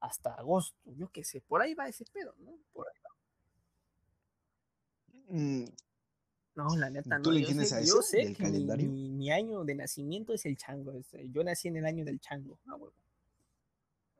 hasta 0.00 0.34
agosto, 0.34 0.76
yo 0.96 1.08
qué 1.10 1.24
sé, 1.24 1.40
por 1.40 1.62
ahí 1.62 1.72
va 1.74 1.88
ese 1.88 2.04
pedo, 2.12 2.34
¿no? 2.40 2.52
Por 2.74 2.86
ahí 2.88 3.00
va. 3.02 3.10
Mm, 5.30 5.64
No, 6.56 6.76
la 6.76 6.88
neta, 6.88 7.20
¿Tú 7.20 7.30
no. 7.30 7.34
le 7.34 7.40
Yo 7.42 7.48
entiendes 7.48 7.68
sé, 7.70 7.74
a 7.74 7.80
yo 7.80 7.84
eso 7.84 8.02
sé 8.02 8.16
del 8.18 8.36
que 8.36 8.42
mi, 8.44 8.50
calendario? 8.50 8.88
mi- 8.88 9.10
mi 9.10 9.30
año 9.32 9.64
de 9.64 9.74
nacimiento 9.74 10.32
es 10.32 10.46
el 10.46 10.56
chango. 10.56 10.92
este, 10.92 11.28
Yo 11.30 11.42
nací 11.42 11.68
en 11.68 11.76
el 11.78 11.84
año 11.86 12.04
del 12.04 12.20
chango. 12.20 12.58
Ah, 12.66 12.76
huevo. 12.76 12.94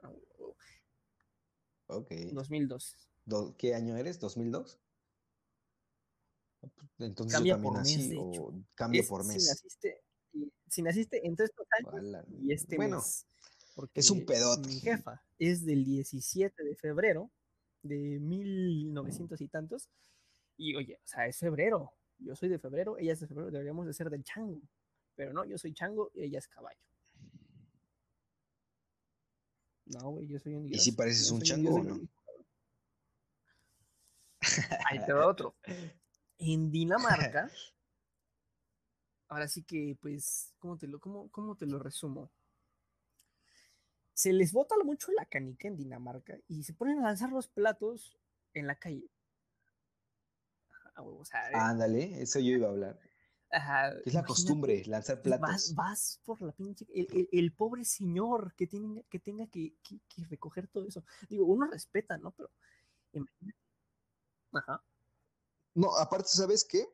Ah, 0.03 0.09
huevo. 0.11 0.57
ok. 1.87 2.11
2002. 2.33 2.97
Do- 3.25 3.55
¿Qué 3.57 3.75
año 3.75 3.97
eres? 3.97 4.19
¿2002? 4.21 4.79
Entonces 6.99 7.33
Cambia 7.35 7.53
yo 7.53 7.55
también 7.57 7.73
por 7.75 7.83
mes, 7.83 7.97
nací, 7.99 8.09
de 8.11 8.17
o 8.19 8.55
cambia 8.75 9.01
Es 9.03 9.09
por 9.09 9.23
Si 9.23 9.29
mes. 9.29 9.47
naciste, 9.49 10.01
y- 10.33 10.53
si 10.69 10.83
naciste 10.83 11.27
entre 11.27 11.47
estos 11.47 11.67
años 11.79 12.25
y 12.41 12.53
este 12.53 12.77
bueno, 12.77 12.97
mes. 12.97 13.27
es 13.95 14.11
un 14.11 14.19
porque 14.21 14.33
pedote. 14.35 14.69
Mi 14.69 14.81
jefa 14.81 15.23
es 15.39 15.65
del 15.65 15.85
17 15.85 16.65
de 16.65 16.75
febrero 16.77 17.31
de 17.83 18.19
1900 18.21 19.41
y 19.41 19.49
tantos. 19.49 19.89
Y 20.57 20.75
oye, 20.77 20.99
o 21.05 21.07
sea, 21.07 21.27
es 21.27 21.37
febrero. 21.39 21.93
Yo 22.19 22.35
soy 22.37 22.49
de 22.49 22.59
febrero, 22.59 22.97
ella 22.99 23.13
es 23.13 23.21
de 23.21 23.27
febrero, 23.27 23.51
deberíamos 23.51 23.87
de 23.87 23.93
ser 23.93 24.11
del 24.11 24.25
chango. 24.25 24.61
Pero 25.15 25.33
no, 25.33 25.45
yo 25.45 25.59
soy 25.59 25.73
chango 25.73 26.11
y 26.15 26.25
ella 26.25 26.39
es 26.39 26.49
caballo. 26.49 26.81
No, 29.87 30.11
güey, 30.11 30.27
yo 30.29 30.39
soy 30.39 30.55
un 30.55 30.67
¿Y 30.73 30.79
si 30.79 30.93
pareces 30.93 31.31
un 31.31 31.43
chango 31.43 31.77
del 31.77 31.89
no? 31.89 32.01
Ahí 34.87 35.05
te 35.05 35.13
va 35.13 35.27
otro. 35.27 35.57
En 36.37 36.73
Dinamarca, 36.73 37.49
ahora 39.29 39.47
sí 39.47 39.63
que, 39.63 39.97
pues, 40.03 40.53
¿cómo 40.59 40.77
te 40.77 40.89
lo, 40.89 40.99
cómo, 40.99 41.31
cómo 41.31 41.57
te 41.57 41.65
lo 41.65 41.79
resumo? 41.79 42.33
Se 44.13 44.33
les 44.33 44.53
bota 44.53 44.75
mucho 44.85 45.13
la 45.13 45.27
canica 45.27 45.69
en 45.69 45.77
Dinamarca 45.77 46.37
y 46.49 46.65
se 46.65 46.75
ponen 46.75 46.99
a 46.99 47.03
lanzar 47.03 47.31
los 47.31 47.47
platos 47.47 48.19
en 48.53 48.67
la 48.67 48.75
calle. 48.75 49.09
O 50.97 51.25
sea, 51.25 51.51
eh, 51.51 51.55
Ándale, 51.55 52.23
eso 52.23 52.39
yo 52.39 52.53
iba 52.53 52.69
a 52.69 52.71
hablar. 52.71 53.01
ajá, 53.51 53.93
Es 54.05 54.15
la 54.15 54.25
costumbre, 54.25 54.85
lanzar 54.87 55.17
vas, 55.17 55.23
platos. 55.23 55.75
vas 55.75 56.21
por 56.25 56.41
la 56.43 56.53
pinche. 56.53 56.87
El, 56.95 57.07
el- 57.13 57.29
el 57.33 57.53
pobre 57.53 57.85
señor 57.85 58.55
que, 58.55 58.67
tiene, 58.67 59.05
que 59.11 59.19
tenga 59.19 59.47
que, 59.49 59.75
que- 59.83 60.01
que 60.09 60.25
recoger 60.27 60.69
todo 60.69 60.87
eso. 60.87 61.05
Digo, 61.29 61.47
uno 61.47 61.67
respeta, 61.67 62.17
¿no? 62.19 62.33
Pero. 62.33 62.51
Ajá. 64.53 64.83
No, 65.75 65.97
aparte, 65.97 66.29
¿sabes 66.29 66.65
qué? 66.65 66.87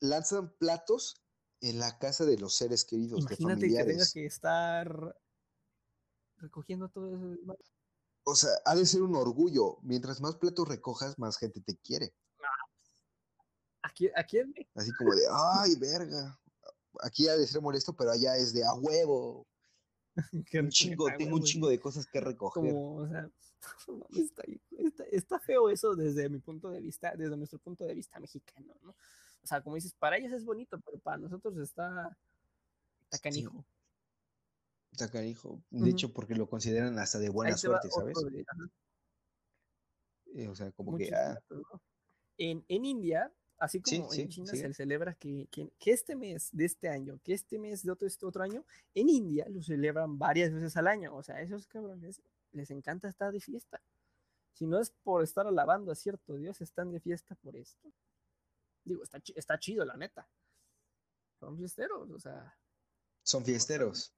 Lanzan 0.00 0.54
platos 0.58 1.22
en 1.60 1.78
la 1.78 1.98
casa 1.98 2.26
de 2.26 2.38
los 2.38 2.54
seres 2.54 2.84
queridos, 2.84 3.24
de 3.26 3.34
Imagínate 3.34 3.68
que 3.68 3.84
tengas 3.84 4.12
que 4.12 4.26
estar 4.26 5.16
recogiendo 6.36 6.90
todo 6.90 7.06
eso. 7.08 7.58
O 8.24 8.34
sea, 8.34 8.50
ha 8.66 8.74
de 8.74 8.84
ser 8.84 9.02
un 9.02 9.14
orgullo. 9.16 9.78
Mientras 9.82 10.20
más 10.20 10.36
platos 10.36 10.68
recojas, 10.68 11.18
más 11.18 11.38
gente 11.38 11.60
te 11.62 11.76
quiere. 11.78 12.14
En 13.98 14.50
México, 14.50 14.70
Así 14.74 14.92
como 14.92 15.14
de, 15.14 15.22
ay, 15.30 15.74
verga. 15.76 16.38
Aquí 17.00 17.28
ha 17.28 17.36
de 17.36 17.46
ser 17.46 17.60
molesto, 17.62 17.94
pero 17.94 18.10
allá 18.10 18.36
es 18.36 18.52
de 18.52 18.64
a 18.64 18.72
huevo. 18.74 19.46
Un 20.54 20.68
chingo, 20.70 21.06
tengo 21.18 21.36
un 21.36 21.42
chingo 21.42 21.68
de 21.68 21.78
cosas 21.78 22.06
que 22.06 22.20
recoger. 22.20 22.72
Como, 22.72 22.96
o 22.96 23.08
sea, 23.08 23.28
no 23.88 24.06
está, 24.18 24.42
está, 24.78 25.04
está 25.04 25.38
feo 25.40 25.68
eso 25.68 25.94
desde 25.94 26.28
mi 26.30 26.38
punto 26.38 26.70
de 26.70 26.80
vista, 26.80 27.14
desde 27.16 27.36
nuestro 27.36 27.58
punto 27.58 27.84
de 27.84 27.94
vista 27.94 28.18
mexicano, 28.18 28.74
¿no? 28.82 28.90
O 28.90 29.46
sea, 29.46 29.62
como 29.62 29.76
dices, 29.76 29.92
para 29.94 30.16
ellos 30.16 30.32
es 30.32 30.44
bonito, 30.44 30.80
pero 30.80 30.98
para 30.98 31.18
nosotros 31.18 31.56
está, 31.58 32.16
está 33.10 33.16
Sí. 33.16 33.22
canijo. 33.44 33.64
Está 34.90 35.10
canijo. 35.10 35.60
De 35.70 35.90
hecho, 35.90 36.10
porque 36.12 36.34
lo 36.34 36.48
consideran 36.48 36.98
hasta 36.98 37.18
de 37.18 37.28
buena 37.28 37.56
suerte, 37.56 37.90
¿sabes? 37.90 38.16
de- 38.30 38.44
Eh, 40.34 40.48
O 40.48 40.54
sea, 40.54 40.72
como 40.72 40.96
que, 40.96 41.14
ah. 41.14 41.38
En, 42.38 42.64
en 42.68 42.84
India, 42.84 43.32
así 43.58 43.80
Sí, 43.84 43.98
como 43.98 44.10
sí, 44.10 44.22
en 44.22 44.28
China 44.28 44.46
se 44.46 44.72
celebra 44.74 45.14
que, 45.14 45.48
que, 45.50 45.70
que 45.78 45.92
este 45.92 46.16
mes 46.16 46.50
de 46.52 46.64
este 46.64 46.88
año, 46.88 47.18
que 47.22 47.34
este 47.34 47.58
mes 47.58 47.82
de 47.82 47.90
otro, 47.92 48.06
este 48.06 48.26
otro 48.26 48.42
año, 48.42 48.64
en 48.94 49.08
India 49.08 49.46
lo 49.48 49.62
celebran 49.62 50.18
varias 50.18 50.52
veces 50.52 50.76
al 50.76 50.86
año. 50.86 51.14
O 51.14 51.22
sea, 51.22 51.40
esos 51.40 51.66
cabrones 51.66 52.20
les 52.52 52.70
encanta 52.70 53.08
estar 53.08 53.32
de 53.32 53.40
fiesta. 53.40 53.80
Si 54.52 54.66
no 54.66 54.80
es 54.80 54.90
por 54.90 55.22
estar 55.22 55.46
alabando 55.46 55.92
a 55.92 55.94
cierto 55.94 56.36
Dios, 56.36 56.60
están 56.60 56.90
de 56.90 57.00
fiesta 57.00 57.34
por 57.36 57.56
esto. 57.56 57.92
Digo, 58.84 59.02
está, 59.02 59.20
está 59.34 59.58
chido, 59.58 59.84
la 59.84 59.96
neta. 59.96 60.26
Son 61.38 61.56
fiesteros, 61.56 62.10
o 62.10 62.18
sea, 62.18 62.56
son 63.26 63.44
fiesteros. 63.44 64.12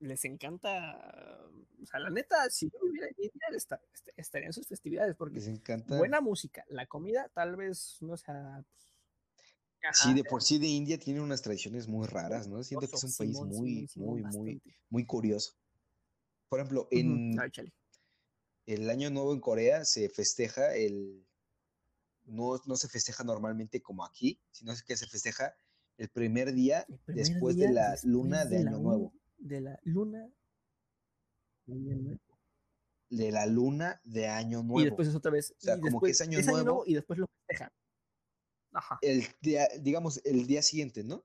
Les 0.00 0.24
encanta. 0.24 1.48
O 1.82 1.86
sea, 1.86 2.00
la 2.00 2.10
neta, 2.10 2.48
si 2.50 2.68
yo 2.70 2.78
viviera 2.84 3.06
en 3.08 3.14
India, 3.18 3.46
esta- 3.54 3.80
est- 3.94 4.08
estaría 4.16 4.46
en 4.48 4.52
sus 4.52 4.66
festividades, 4.66 5.14
porque 5.16 5.36
Les 5.36 5.48
encanta. 5.48 5.96
buena 5.96 6.20
música, 6.20 6.64
la 6.68 6.86
comida 6.86 7.28
tal 7.34 7.56
vez 7.56 7.98
no 8.00 8.16
sea. 8.16 8.64
pues, 9.82 9.98
Sí, 9.98 10.12
de 10.12 10.24
por 10.24 10.42
sí 10.42 10.58
de 10.58 10.66
India 10.66 10.98
tiene 10.98 11.20
unas 11.22 11.40
tradiciones 11.40 11.88
muy 11.88 12.06
raras, 12.06 12.46
¿no? 12.48 12.62
Siento 12.62 12.86
que 12.86 12.96
es 12.96 13.04
un 13.04 13.14
país 13.16 13.40
muy, 13.40 13.88
muy, 13.96 14.22
muy, 14.22 14.62
muy 14.90 15.06
curioso. 15.06 15.54
Por 16.50 16.60
ejemplo, 16.60 16.86
en 16.90 17.34
el 18.66 18.90
Año 18.90 19.10
Nuevo 19.10 19.32
en 19.32 19.40
Corea 19.40 19.84
se 19.84 20.08
festeja 20.10 20.74
el... 20.74 21.24
No, 22.24 22.60
no 22.66 22.76
se 22.76 22.88
festeja 22.88 23.24
normalmente 23.24 23.80
como 23.80 24.04
aquí, 24.04 24.38
sino 24.52 24.72
que 24.86 24.96
se 24.96 25.06
festeja 25.06 25.54
el 25.96 26.08
primer 26.10 26.52
día 26.52 26.86
después 27.06 27.56
de 27.56 27.72
la 27.72 27.98
luna 28.04 28.44
de 28.44 28.58
Año 28.58 28.78
Nuevo. 28.78 29.12
De 29.40 29.60
la 29.60 29.80
luna. 29.84 30.30
de 31.66 31.74
Año 31.74 31.96
Nuevo. 31.96 32.20
de 33.10 33.32
la 33.32 33.46
luna 33.46 34.00
de 34.04 34.28
año 34.28 34.62
nuevo. 34.62 34.80
Y 34.80 34.84
después 34.84 35.08
es 35.08 35.14
otra 35.14 35.32
vez. 35.32 35.50
O 35.50 35.60
sea, 35.60 35.76
y 35.76 35.80
como 35.80 36.00
que 36.00 36.10
es 36.12 36.20
año 36.20 36.40
nuevo. 36.42 36.84
y 36.86 36.94
después 36.94 37.18
lo 37.18 37.26
festejan. 37.26 37.72
Ajá. 38.72 38.98
el 39.02 39.24
día, 39.40 39.66
digamos, 39.80 40.20
el 40.24 40.46
día 40.46 40.62
siguiente, 40.62 41.02
¿no? 41.02 41.24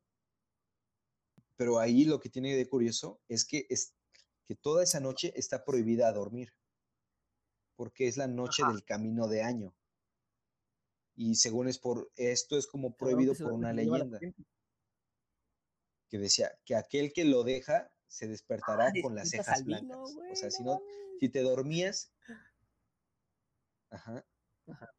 Pero 1.55 1.77
ahí 1.79 2.05
lo 2.05 2.19
que 2.19 2.29
tiene 2.29 2.55
de 2.55 2.67
curioso 2.67 3.21
es 3.27 3.45
que, 3.45 3.67
es 3.69 3.93
que 4.45 4.55
toda 4.55 4.83
esa 4.83 4.99
noche 4.99 5.31
está 5.35 5.63
prohibida 5.63 6.07
a 6.07 6.13
dormir, 6.13 6.53
porque 7.75 8.07
es 8.07 8.17
la 8.17 8.27
noche 8.27 8.63
Ajá. 8.63 8.71
del 8.71 8.83
camino 8.83 9.27
de 9.27 9.43
año. 9.43 9.75
Y 11.15 11.35
según 11.35 11.67
es 11.67 11.77
por, 11.77 12.11
esto 12.15 12.57
es 12.57 12.65
como 12.65 12.97
prohibido 12.97 13.35
por 13.35 13.51
una 13.53 13.73
leyenda 13.73 14.19
que 16.09 16.17
decía 16.17 16.51
que 16.65 16.75
aquel 16.75 17.13
que 17.13 17.25
lo 17.25 17.43
deja 17.43 17.94
se 18.07 18.27
despertará 18.27 18.87
Ah, 18.87 18.93
con 19.01 19.15
las 19.15 19.29
cejas 19.29 19.63
blancas. 19.63 19.97
o 20.31 20.35
sea, 20.35 20.51
si 20.51 20.63
no 20.63 20.81
si 21.19 21.29
te 21.29 21.41
dormías, 21.41 22.11
ajá, 23.89 24.25
Ajá. 24.67 24.89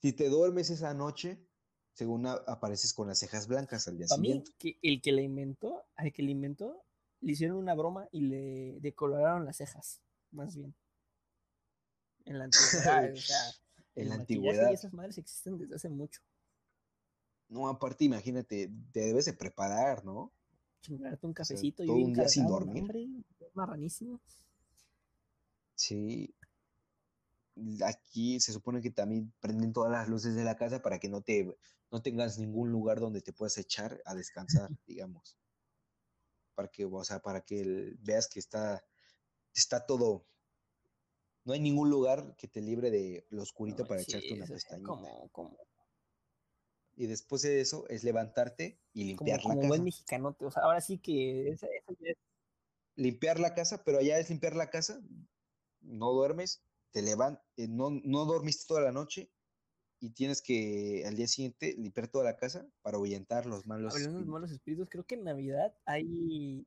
si 0.00 0.12
te 0.12 0.28
duermes 0.28 0.70
esa 0.70 0.94
noche, 0.94 1.44
según 1.92 2.26
a- 2.26 2.34
apareces 2.46 2.92
con 2.94 3.08
las 3.08 3.18
cejas 3.18 3.48
blancas 3.48 3.88
al 3.88 3.96
día 3.98 4.06
Para 4.06 4.20
mí, 4.20 4.28
siguiente. 4.28 4.52
que 4.58 4.78
el 4.82 5.00
que 5.02 5.12
la 5.12 5.22
inventó, 5.22 5.84
al 5.96 6.12
que 6.12 6.22
la 6.22 6.30
inventó, 6.30 6.84
le 7.20 7.32
hicieron 7.32 7.56
una 7.56 7.74
broma 7.74 8.08
y 8.12 8.20
le 8.20 8.78
decoloraron 8.80 9.44
las 9.44 9.56
cejas, 9.56 10.02
más 10.30 10.54
bien. 10.56 10.74
En 12.26 12.38
la 12.38 12.44
antigüedad, 12.44 13.12
o 13.12 13.16
sea, 13.16 13.36
En 13.96 14.08
la 14.10 14.14
antigüedad. 14.16 14.70
Y 14.70 14.74
esas 14.74 14.92
madres 14.92 15.16
existen 15.18 15.56
desde 15.58 15.76
hace 15.76 15.88
mucho. 15.88 16.20
No, 17.48 17.66
aparte, 17.68 18.04
imagínate, 18.04 18.70
te 18.92 19.00
debes 19.00 19.24
de 19.24 19.32
preparar, 19.32 20.04
¿no? 20.04 20.32
Chingarte 20.86 21.26
un 21.26 21.32
cafecito 21.34 21.82
y 21.82 21.88
un 21.90 22.12
día 22.12 22.28
sin 22.28 22.46
dormir. 22.46 22.84
Marranísimo. 23.54 24.20
Sí. 25.74 26.32
Aquí 27.84 28.38
se 28.40 28.52
supone 28.52 28.80
que 28.80 28.90
también 28.90 29.32
prenden 29.40 29.72
todas 29.72 29.90
las 29.90 30.08
luces 30.08 30.34
de 30.34 30.44
la 30.44 30.56
casa 30.56 30.82
para 30.82 30.98
que 30.98 31.08
no 31.08 31.22
te 31.22 31.56
no 31.90 32.02
tengas 32.02 32.38
ningún 32.38 32.70
lugar 32.70 33.00
donde 33.00 33.20
te 33.22 33.32
puedas 33.32 33.56
echar 33.58 34.00
a 34.04 34.14
descansar, 34.14 34.70
digamos. 34.86 35.36
Para 36.54 36.68
que, 36.68 36.84
o 36.84 37.04
sea, 37.04 37.20
para 37.20 37.40
que 37.42 37.60
el- 37.60 37.98
veas 38.02 38.28
que 38.28 38.38
está 38.40 38.84
está 39.54 39.86
todo 39.86 40.24
no 41.44 41.52
hay 41.52 41.60
ningún 41.60 41.88
lugar 41.90 42.34
que 42.36 42.48
te 42.48 42.60
libre 42.60 42.90
de 42.90 43.24
lo 43.30 43.42
oscurito 43.42 43.82
No 43.84 43.88
para 43.88 44.00
echarte 44.02 44.34
una 44.34 44.46
pestañita. 44.46 44.88
como, 44.88 45.28
como, 45.30 45.56
Y 46.96 47.06
después 47.06 47.42
de 47.42 47.60
eso 47.60 47.86
es 47.88 48.04
levantarte 48.04 48.80
y 48.94 49.14
como, 49.16 49.26
limpiar 49.28 49.42
como 49.42 49.54
la 49.62 49.68
buen 49.68 49.80
casa. 49.80 49.84
mexicanote. 49.84 50.46
O 50.46 50.50
sea, 50.50 50.62
ahora 50.62 50.80
sí 50.80 50.98
que 50.98 51.50
esa- 51.50 51.66
es- 52.00 52.16
limpiar 52.94 53.38
la 53.38 53.54
casa, 53.54 53.84
pero 53.84 53.98
allá 53.98 54.18
es 54.18 54.30
limpiar 54.30 54.56
la 54.56 54.70
casa, 54.70 55.00
no 55.80 56.12
duermes, 56.12 56.62
te 56.92 57.02
levantas, 57.02 57.44
no, 57.68 57.90
no 57.90 58.24
dormiste 58.24 58.64
toda 58.66 58.80
la 58.80 58.92
noche 58.92 59.30
y 60.00 60.10
tienes 60.10 60.40
que 60.40 61.04
al 61.06 61.16
día 61.16 61.26
siguiente 61.28 61.74
limpiar 61.76 62.08
toda 62.08 62.24
la 62.24 62.36
casa 62.36 62.66
para 62.80 62.96
ahuyentar 62.96 63.44
los 63.44 63.66
malos 63.66 63.92
hablando 63.92 64.08
de 64.08 64.22
espíritus. 64.22 64.32
malos 64.32 64.50
espíritus, 64.50 64.88
creo 64.88 65.04
que 65.04 65.14
en 65.16 65.24
Navidad 65.24 65.76
hay 65.84 66.66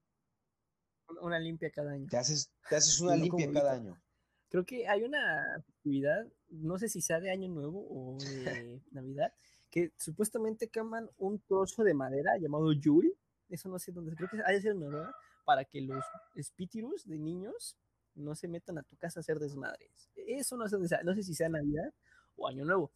un- 1.07 1.17
una 1.21 1.39
limpia 1.39 1.71
cada 1.71 1.91
año. 1.93 2.07
Te 2.07 2.17
haces, 2.17 2.51
te 2.69 2.75
haces 2.75 2.99
una 3.01 3.15
no 3.15 3.23
limpia 3.23 3.45
como 3.47 3.53
cada 3.53 3.71
ahorita. 3.71 3.89
año. 3.91 4.01
Creo 4.49 4.65
que 4.65 4.87
hay 4.87 5.03
una 5.03 5.55
actividad, 5.55 6.27
no 6.49 6.77
sé 6.77 6.89
si 6.89 7.01
sea 7.01 7.19
de 7.19 7.31
Año 7.31 7.49
Nuevo 7.49 7.85
o 7.89 8.17
de 8.19 8.81
Navidad, 8.91 9.33
que 9.69 9.91
supuestamente 9.97 10.69
queman 10.69 11.09
un 11.17 11.39
trozo 11.39 11.83
de 11.83 11.93
madera 11.93 12.37
llamado 12.37 12.71
Yule. 12.73 13.13
Eso 13.49 13.69
no 13.69 13.79
sé 13.79 13.91
dónde, 13.91 14.15
creo 14.15 14.29
que 14.29 14.41
ha 14.45 14.51
de 14.51 14.61
ser 14.61 14.71
en 14.73 14.81
Noruega, 14.81 15.15
para 15.43 15.65
que 15.65 15.81
los 15.81 16.03
espíritus 16.35 17.07
de 17.07 17.17
niños 17.17 17.77
no 18.13 18.35
se 18.35 18.47
metan 18.47 18.77
a 18.77 18.83
tu 18.83 18.95
casa 18.97 19.19
a 19.19 19.21
hacer 19.21 19.39
desmadres. 19.39 20.09
Eso 20.15 20.55
no 20.57 20.67
sé 20.67 20.75
dónde 20.75 20.89
sea, 20.89 21.01
no 21.03 21.15
sé 21.15 21.23
si 21.23 21.33
sea 21.33 21.49
Navidad 21.49 21.93
o 22.35 22.47
Año 22.47 22.65
Nuevo. 22.65 22.91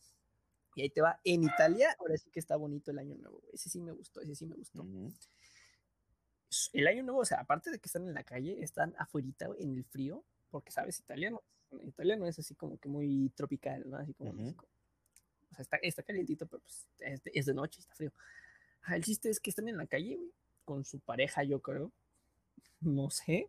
Y 0.76 0.82
ahí 0.82 0.89
te 0.89 1.01
va, 1.01 1.19
en 1.24 1.43
Italia, 1.43 1.95
ahora 1.99 2.17
sí 2.17 2.30
que 2.32 2.39
está 2.39 2.55
bonito 2.55 2.91
el 2.91 2.99
Año 2.99 3.15
Nuevo. 3.15 3.41
Ese 3.51 3.69
sí 3.69 3.80
me 3.80 3.91
gustó, 3.91 4.21
ese 4.21 4.36
sí 4.36 4.45
me 4.45 4.55
gustó. 4.55 4.82
Ujú. 4.82 5.11
El 6.74 6.88
Año 6.88 7.03
Nuevo, 7.03 7.21
o 7.21 7.26
sea, 7.26 7.39
aparte 7.39 7.71
de 7.71 7.80
que 7.80 7.88
están 7.88 8.07
en 8.07 8.13
la 8.13 8.24
calle, 8.24 8.61
están 8.61 8.93
afuera 8.97 9.28
en 9.57 9.76
el 9.76 9.84
frío, 9.86 10.24
porque 10.49 10.71
sabes, 10.71 10.99
italiano. 10.99 11.41
Italia 11.82 12.15
no 12.15 12.28
es 12.28 12.38
así 12.38 12.53
como 12.53 12.78
que 12.78 12.88
muy 12.88 13.30
tropical, 13.36 13.89
¿no? 13.89 13.97
Así 13.97 14.13
como. 14.13 14.34
México. 14.34 14.67
O 15.53 15.55
sea, 15.55 15.63
está, 15.63 15.77
está 15.77 16.03
calientito, 16.03 16.45
pero 16.45 16.61
pues 16.61 16.85
es 16.99 17.23
de, 17.23 17.31
es 17.33 17.45
de 17.45 17.53
noche, 17.53 17.79
está 17.79 17.93
frío. 17.95 18.11
Ah, 18.83 18.95
el 18.97 19.03
chiste 19.03 19.29
es 19.29 19.39
que 19.39 19.49
están 19.49 19.67
en 19.69 19.77
la 19.77 19.87
calle, 19.87 20.17
güey, 20.17 20.31
con 20.65 20.83
su 20.83 20.99
pareja, 20.99 21.43
yo 21.43 21.61
creo. 21.61 21.91
No 22.81 23.09
sé. 23.09 23.47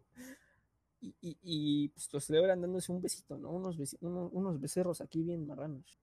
Y, 1.01 1.15
y, 1.21 1.37
y, 1.43 1.89
pues 1.89 2.09
lo 2.13 2.21
celebran 2.21 2.61
dándose 2.61 2.93
un 2.93 3.03
besito, 3.03 3.37
¿no? 3.37 3.51
Unos, 3.51 3.77
besi- 3.77 3.99
unos 4.01 4.61
becerros 4.61 5.01
aquí 5.01 5.23
bien 5.25 5.45
marranos. 5.47 5.99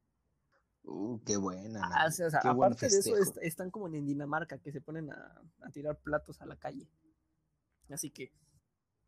Uh, 0.83 1.17
qué 1.25 1.37
buena. 1.37 1.79
Ah, 1.83 2.05
o 2.07 2.11
sea, 2.11 2.27
qué 2.41 2.47
aparte 2.49 2.87
de 2.89 2.99
eso, 2.99 3.15
est- 3.17 3.37
están 3.41 3.71
como 3.71 3.87
en 3.87 4.05
Dinamarca, 4.05 4.57
que 4.57 4.71
se 4.73 4.81
ponen 4.81 5.11
a, 5.11 5.41
a 5.61 5.69
tirar 5.71 5.97
platos 5.97 6.41
a 6.41 6.45
la 6.45 6.55
calle. 6.57 6.87
Así 7.89 8.09
que, 8.11 8.31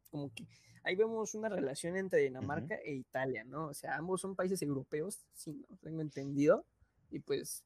como 0.09 0.33
que 0.33 0.47
ahí 0.83 0.95
vemos 0.95 1.33
una 1.35 1.49
relación 1.49 1.95
entre 1.97 2.21
Dinamarca 2.21 2.75
e 2.75 2.93
Italia, 2.93 3.43
¿no? 3.43 3.67
O 3.67 3.73
sea, 3.73 3.95
ambos 3.97 4.21
son 4.21 4.35
países 4.35 4.61
europeos, 4.61 5.19
sí, 5.33 5.63
¿no? 5.69 5.77
Tengo 5.77 6.01
entendido. 6.01 6.65
Y 7.13 7.19
pues, 7.19 7.63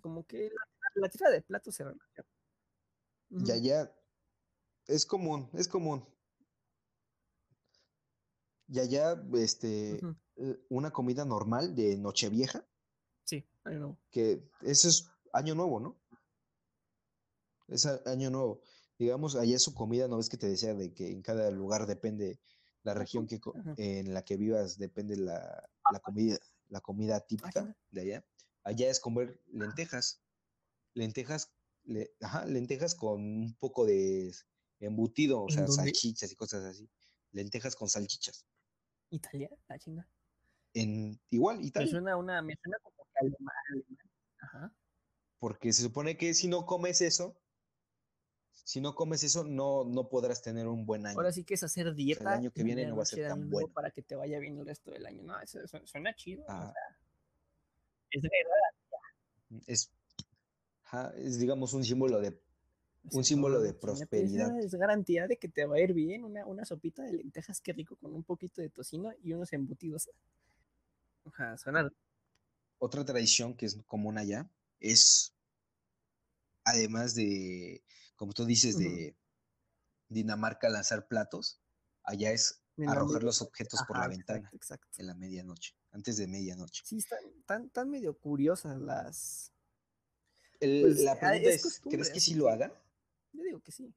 como 0.00 0.26
que 0.26 0.48
la, 0.48 1.02
la 1.02 1.08
tira 1.10 1.30
de 1.30 1.42
platos 1.42 1.74
se 1.74 1.84
relaciona. 1.84 2.28
Ujú, 3.30 3.44
Ya, 3.44 3.56
ya. 3.56 3.94
Es 4.86 5.04
común, 5.04 5.50
es 5.52 5.68
común. 5.68 6.06
Ya, 8.66 8.84
ya, 8.84 9.22
este, 9.34 10.00
eh, 10.36 10.66
una 10.70 10.90
comida 10.90 11.26
normal 11.26 11.74
de 11.74 11.98
Nochevieja, 11.98 12.66
Sí, 13.24 13.46
I 13.66 13.74
know. 13.76 13.98
que 14.10 14.42
eso 14.62 14.88
es 14.88 15.10
año 15.34 15.54
nuevo, 15.54 15.78
¿no? 15.78 16.00
Es 17.68 17.84
año 17.84 18.30
nuevo. 18.30 18.62
Digamos, 18.98 19.36
allá 19.36 19.58
su 19.58 19.74
comida, 19.74 20.08
¿no 20.08 20.16
ves 20.16 20.30
que 20.30 20.38
te 20.38 20.48
decía 20.48 20.74
de 20.74 20.94
que 20.94 21.10
en 21.10 21.20
cada 21.20 21.50
lugar 21.50 21.86
depende 21.86 22.40
la 22.84 22.94
región 22.94 23.26
que 23.26 23.38
en 23.76 24.14
la 24.14 24.24
que 24.24 24.38
vivas, 24.38 24.78
depende 24.78 25.16
la, 25.16 25.68
la 25.92 26.00
comida, 26.00 26.38
la 26.72 26.80
comida 26.80 27.20
típica 27.20 27.76
de 27.90 28.00
allá? 28.00 28.26
Allá 28.64 28.88
es 28.88 28.98
comer 28.98 29.40
lentejas. 29.46 30.22
Lentejas, 30.94 31.52
le- 31.84 32.14
ajá, 32.20 32.46
lentejas 32.46 32.94
con 32.94 33.20
un 33.20 33.54
poco 33.58 33.84
de 33.84 34.32
embutido, 34.80 35.42
o 35.42 35.48
¿En 35.48 35.54
sea, 35.54 35.64
dónde? 35.64 35.76
salchichas 35.82 36.32
y 36.32 36.36
cosas 36.36 36.64
así. 36.64 36.90
Lentejas 37.32 37.76
con 37.76 37.88
salchichas. 37.88 38.46
Italia, 39.10 39.50
la 39.68 39.78
chinga. 39.78 40.08
En 40.74 41.20
igual, 41.30 41.58
Me 41.58 41.66
Italia. 41.66 41.90
suena 41.90 42.16
una, 42.16 42.40
me 42.40 42.56
suena 42.62 42.78
como 42.82 42.96
que 43.04 43.18
alemán, 43.20 43.54
alemán. 43.70 43.98
Ajá. 44.38 44.76
Porque 45.38 45.72
se 45.72 45.82
supone 45.82 46.16
que 46.16 46.32
si 46.34 46.48
no 46.48 46.64
comes 46.64 47.00
eso, 47.02 47.36
si 48.64 48.80
no 48.80 48.94
comes 48.94 49.24
eso, 49.24 49.44
no, 49.44 49.84
no 49.84 50.08
podrás 50.08 50.40
tener 50.42 50.68
un 50.68 50.86
buen 50.86 51.06
año. 51.06 51.18
Ahora 51.18 51.32
sí 51.32 51.44
que 51.44 51.54
es 51.54 51.62
hacer 51.62 51.94
dieta. 51.94 52.32
año 52.34 52.52
que 52.52 52.60
en 52.60 52.66
viene 52.66 52.86
no 52.86 52.96
va 52.96 53.02
a 53.02 53.06
ser 53.06 53.24
de 53.24 53.28
tan 53.28 53.50
bueno. 53.50 53.68
Para 53.72 53.90
que 53.90 54.02
te 54.02 54.14
vaya 54.14 54.38
bien 54.38 54.58
el 54.58 54.66
resto 54.66 54.90
del 54.90 55.04
año. 55.06 55.22
No, 55.22 55.40
eso, 55.40 55.60
eso 55.60 55.80
suena 55.84 56.14
chido. 56.14 56.42
o 56.42 56.46
Ah, 56.48 56.72
sea, 56.72 56.98
es 58.10 58.22
verdad. 58.22 59.62
es, 59.66 59.90
es, 61.16 61.38
digamos, 61.38 61.72
un 61.74 61.84
símbolo 61.84 62.20
de, 62.20 62.40
o 63.10 63.16
un 63.18 63.24
símbolo 63.24 63.60
de 63.60 63.74
prosperidad. 63.74 64.56
Es 64.60 64.74
garantía 64.74 65.26
de 65.26 65.38
que 65.38 65.48
te 65.48 65.64
va 65.64 65.76
a 65.76 65.80
ir 65.80 65.92
bien 65.92 66.24
una, 66.24 66.46
una 66.46 66.64
sopita 66.64 67.02
de 67.02 67.14
lentejas, 67.14 67.60
qué 67.60 67.72
rico, 67.72 67.96
con 67.96 68.14
un 68.14 68.22
poquito 68.22 68.60
de 68.62 68.68
tocino 68.68 69.12
y 69.22 69.32
unos 69.32 69.52
embutidos. 69.52 70.08
Ajá, 71.24 71.56
suena. 71.56 71.90
Otra 72.78 73.04
tradición 73.04 73.56
que 73.56 73.66
es 73.66 73.76
común 73.86 74.18
allá 74.18 74.48
es, 74.80 75.34
además 76.64 77.14
de, 77.14 77.82
como 78.16 78.32
tú 78.32 78.44
dices, 78.44 78.78
de 78.78 79.16
Dinamarca 80.08 80.68
lanzar 80.68 81.06
platos, 81.08 81.60
allá 82.04 82.32
es 82.32 82.62
arrojar 82.86 83.22
los 83.22 83.42
objetos 83.42 83.80
por 83.86 83.98
la 83.98 84.08
ventana 84.08 84.48
Exacto, 84.52 84.88
en 84.98 85.06
la 85.06 85.14
medianoche, 85.14 85.74
antes 85.90 86.16
de 86.16 86.26
medianoche. 86.26 86.82
Sí, 86.84 86.98
están 86.98 87.20
tan, 87.46 87.70
tan 87.70 87.90
medio 87.90 88.18
curiosas 88.18 88.80
las. 88.80 89.52
El- 90.60 90.82
Pues, 90.82 91.00
la 91.00 91.12
ah, 91.12 91.18
pregunta 91.18 91.48
es 91.50 91.64
es, 91.64 91.80
¿crees 91.80 92.10
que 92.10 92.20
sí 92.20 92.34
lo 92.34 92.48
hagan? 92.48 92.72
Yo 93.32 93.42
digo 93.42 93.60
que 93.60 93.72
sí. 93.72 93.94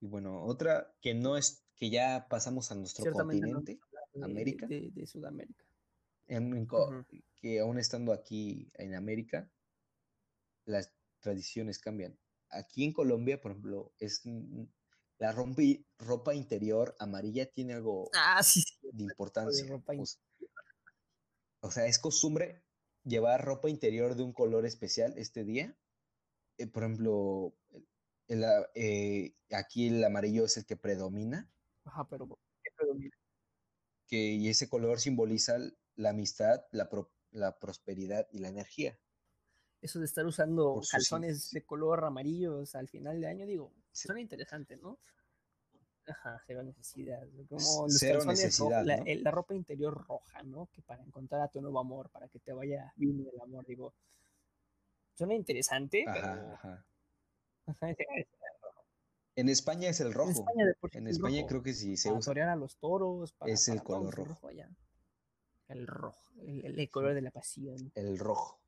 Y 0.00 0.06
bueno, 0.06 0.42
otra 0.44 0.94
que 1.00 1.14
no 1.14 1.36
es, 1.36 1.62
que 1.76 1.90
ya 1.90 2.26
pasamos 2.28 2.70
a 2.72 2.74
nuestro 2.74 3.04
no 3.04 3.12
continente, 3.12 3.78
de- 4.14 4.24
América. 4.24 4.66
De, 4.66 4.90
de 4.90 5.06
Sudamérica. 5.06 5.64
en- 6.26 6.56
en 6.56 6.68
que 7.36 7.60
aún 7.60 7.78
estando 7.78 8.12
aquí 8.12 8.70
en 8.74 8.94
América, 8.94 9.50
las 10.64 10.92
tradiciones 11.20 11.78
cambian. 11.78 12.18
Aquí 12.50 12.84
en 12.84 12.92
Colombia, 12.92 13.40
por 13.40 13.52
ejemplo, 13.52 13.94
es 13.98 14.22
mm, 14.24 14.64
la 15.18 15.32
rompi- 15.34 15.86
ropa 15.98 16.34
interior 16.34 16.96
amarilla 16.98 17.50
tiene 17.50 17.74
algo 17.74 18.10
Ah, 18.14 18.42
sí, 18.42 18.62
sí. 18.62 18.78
de 18.92 19.04
importancia. 19.04 19.66
ropa 19.68 19.92
o, 21.62 21.70
sea, 21.70 21.86
es 21.86 21.98
costumbre 21.98 22.62
llevar 23.04 23.44
ropa 23.44 23.68
interior 23.68 24.14
de 24.16 24.22
un 24.22 24.32
color 24.32 24.64
especial 24.66 25.14
este 25.16 25.44
día. 25.44 25.76
Eh, 26.58 26.66
por 26.66 26.82
ejemplo, 26.84 27.54
el 28.28 28.44
a- 28.44 28.70
eh, 28.74 29.34
aquí 29.50 29.88
el 29.88 30.02
amarillo 30.04 30.44
es 30.44 30.56
el 30.56 30.66
que 30.66 30.76
predomina. 30.76 31.50
Ajá, 31.84 32.06
pero 32.08 32.26
¿qué 32.62 32.70
predomina? 32.76 33.16
que 34.06 34.16
y 34.32 34.48
ese 34.48 34.68
color 34.68 34.98
simboliza 34.98 35.56
la 35.94 36.10
amistad, 36.10 36.64
la, 36.72 36.88
pro- 36.90 37.12
la 37.30 37.60
prosperidad 37.60 38.26
y 38.32 38.40
la 38.40 38.48
energía. 38.48 38.98
Eso 39.82 39.98
de 39.98 40.04
estar 40.04 40.26
usando 40.26 40.74
Por 40.74 40.88
calzones 40.88 41.50
de 41.52 41.62
color 41.62 42.04
amarillos 42.04 42.74
al 42.74 42.88
final 42.88 43.20
de 43.20 43.28
año, 43.28 43.46
digo, 43.46 43.72
suena 43.92 44.20
interesante, 44.20 44.76
¿no? 44.76 44.98
Ajá, 46.06 46.42
cero 46.46 46.62
necesidad. 46.62 47.22
Como 47.48 47.86
los 47.86 47.96
cero 47.98 48.24
necesidad, 48.26 48.84
la, 48.84 48.96
¿no? 48.98 49.04
el- 49.06 49.22
la 49.22 49.30
ropa 49.30 49.54
interior 49.54 50.04
roja, 50.06 50.42
¿no? 50.42 50.68
Que 50.74 50.82
para 50.82 51.02
encontrar 51.02 51.40
a 51.42 51.48
tu 51.48 51.60
nuevo 51.60 51.78
amor, 51.78 52.10
para 52.10 52.28
que 52.28 52.38
te 52.40 52.52
vaya 52.52 52.92
bien 52.96 53.20
el 53.32 53.40
amor, 53.40 53.64
digo. 53.64 53.94
Suena 55.14 55.34
interesante, 55.34 56.04
Ajá, 56.06 56.34
pero. 56.34 56.54
ajá. 56.54 56.84
Ajá, 57.66 57.90
ese- 57.90 58.06
ese- 58.16 58.28
En 59.36 59.48
España 59.48 59.88
es 59.88 60.00
el 60.00 60.08
En 60.08 60.12
rojo. 60.14 60.30
España 60.30 60.66
de 60.66 60.74
por 60.74 60.90
sí 60.90 60.98
En 60.98 61.06
es 61.06 61.16
España 61.16 61.36
rojo. 61.38 61.48
creo 61.48 61.62
que 61.62 61.72
sí 61.72 61.96
se 61.96 62.08
Para 62.10 62.18
usa. 62.18 62.52
a 62.52 62.56
los 62.56 62.76
toros, 62.76 63.32
para, 63.32 63.52
Es 63.52 63.68
el 63.68 63.82
color 63.82 64.12
rojo. 64.14 64.48
allá. 64.48 64.68
El 65.68 65.86
rojo, 65.86 66.32
el, 66.42 66.64
el- 66.66 66.80
el 66.80 66.90
color 66.90 67.14
de 67.14 67.22
la 67.22 67.30
pasión. 67.30 67.92
El 67.94 68.18
rojo. 68.18 68.59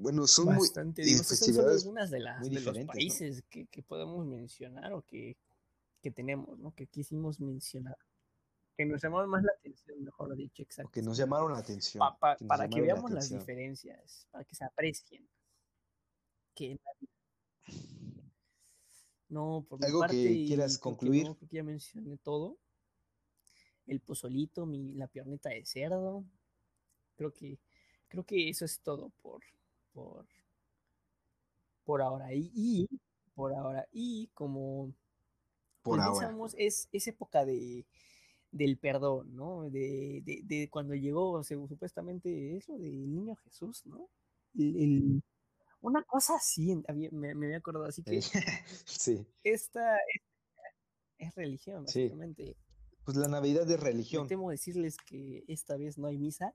Bueno, 0.00 0.26
son 0.26 0.46
muy 0.46 0.66
Bastante, 0.66 1.02
y 1.02 1.04
digo, 1.04 1.20
estas 1.20 1.38
son 1.38 1.68
algunas 1.68 2.10
de, 2.10 2.20
las, 2.20 2.40
muy 2.40 2.48
de 2.48 2.60
los 2.62 2.78
países 2.86 3.44
que, 3.50 3.66
que 3.66 3.82
podemos 3.82 4.24
mencionar 4.26 4.94
o 4.94 5.02
que, 5.02 5.36
que 6.00 6.10
tenemos, 6.10 6.58
¿no? 6.58 6.74
Que 6.74 6.86
quisimos 6.86 7.38
mencionar. 7.38 7.98
Que 8.78 8.86
nos 8.86 9.02
llamaron 9.02 9.28
más 9.28 9.42
la 9.42 9.52
atención, 9.52 10.02
mejor 10.02 10.34
dicho, 10.36 10.62
exacto. 10.62 10.90
que 10.90 11.02
nos 11.02 11.18
llamaron 11.18 11.52
la 11.52 11.58
atención. 11.58 12.02
Pa- 12.18 12.34
que 12.34 12.46
para 12.46 12.66
que 12.66 12.76
la 12.76 12.82
veamos 12.82 13.10
las 13.10 13.28
diferencias, 13.28 14.26
para 14.30 14.42
que 14.42 14.54
se 14.54 14.64
aprecien. 14.64 15.28
Que 16.54 16.80
no, 19.28 19.66
por 19.68 19.80
mi 19.80 19.86
¿Algo 19.86 20.00
que 20.00 20.06
parte, 20.06 20.16
y 20.16 20.46
quieras 20.46 20.78
que 20.78 20.82
concluir? 20.82 21.26
no, 21.26 21.36
que 21.36 21.46
ya 21.46 21.62
mencioné 21.62 22.16
todo. 22.16 22.56
El 23.86 24.00
pozolito, 24.00 24.64
mi, 24.64 24.94
la 24.94 25.08
piernita 25.08 25.50
de 25.50 25.64
cerdo. 25.66 26.24
Creo 27.16 27.34
que, 27.34 27.58
creo 28.08 28.24
que 28.24 28.48
eso 28.48 28.64
es 28.64 28.80
todo 28.80 29.10
por, 29.20 29.42
por, 29.92 30.26
por 31.84 32.02
ahora. 32.02 32.32
Y, 32.34 32.50
y 32.54 32.88
por 33.34 33.54
ahora. 33.54 33.86
Y 33.92 34.28
como 34.34 34.92
Por 35.82 35.98
pues, 35.98 36.06
ahora. 36.06 36.36
es, 36.58 36.88
es 36.92 37.06
época 37.08 37.44
de, 37.44 37.86
del 38.50 38.78
perdón, 38.78 39.34
¿no? 39.34 39.70
De, 39.70 40.22
de, 40.24 40.40
de 40.44 40.68
cuando 40.70 40.94
llegó, 40.94 41.42
supuestamente, 41.44 42.56
eso 42.56 42.76
del 42.78 43.10
niño 43.12 43.36
Jesús, 43.36 43.84
¿no? 43.86 44.08
El- 44.56 44.76
el- 44.76 45.22
una 45.82 46.02
cosa 46.02 46.34
así, 46.36 46.76
me, 47.10 47.34
me 47.34 47.46
había 47.46 47.56
acordado, 47.56 47.86
así 47.86 48.02
que 48.02 48.20
sí. 48.84 49.26
esta 49.42 49.96
es, 49.96 50.22
es 51.28 51.34
religión, 51.34 51.88
Sí. 51.88 52.02
básicamente. 52.02 52.56
Pues 53.04 53.16
la 53.16 53.28
Navidad 53.28 53.62
es 53.62 53.78
Me 53.78 53.84
religión. 53.84 54.28
temo 54.28 54.50
decirles 54.50 54.98
que 54.98 55.42
esta 55.48 55.78
vez 55.78 55.96
no 55.96 56.06
hay 56.08 56.18
misa. 56.18 56.52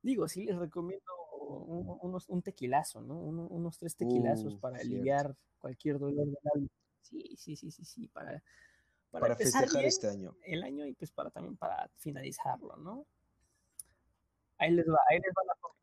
Digo, 0.00 0.28
sí 0.28 0.44
les 0.46 0.56
recomiendo 0.56 1.04
un, 1.48 1.98
unos, 2.02 2.28
un 2.28 2.42
tequilazo, 2.42 3.00
¿no? 3.00 3.18
Uno- 3.18 3.46
unos 3.48 3.78
tres 3.78 3.96
tequilazos 3.96 4.54
Uh, 4.54 4.60
para 4.60 4.78
cierto. 4.78 4.94
aliviar 4.94 5.36
cualquier 5.58 5.98
dolor 5.98 6.26
del 6.26 6.38
alma. 6.54 6.68
Sí, 7.02 7.36
sí, 7.36 7.56
sí, 7.56 7.70
sí, 7.70 7.84
sí, 7.84 8.08
para, 8.08 8.42
para, 9.10 9.36
festejar 9.36 9.84
este 9.84 10.08
año. 10.08 10.36
el 10.42 10.62
año 10.62 10.86
y 10.86 10.92
pues 10.94 11.12
para 11.12 11.30
también 11.30 11.56
para 11.56 11.88
finalizarlo, 11.98 12.76
¿no? 12.76 13.06
Ahí 14.58 14.72
les 14.72 14.86
va, 14.88 14.98
ahí 15.08 15.18
les 15.20 15.30
va 15.30 15.42
la 15.46 15.54
forma. 15.56 15.76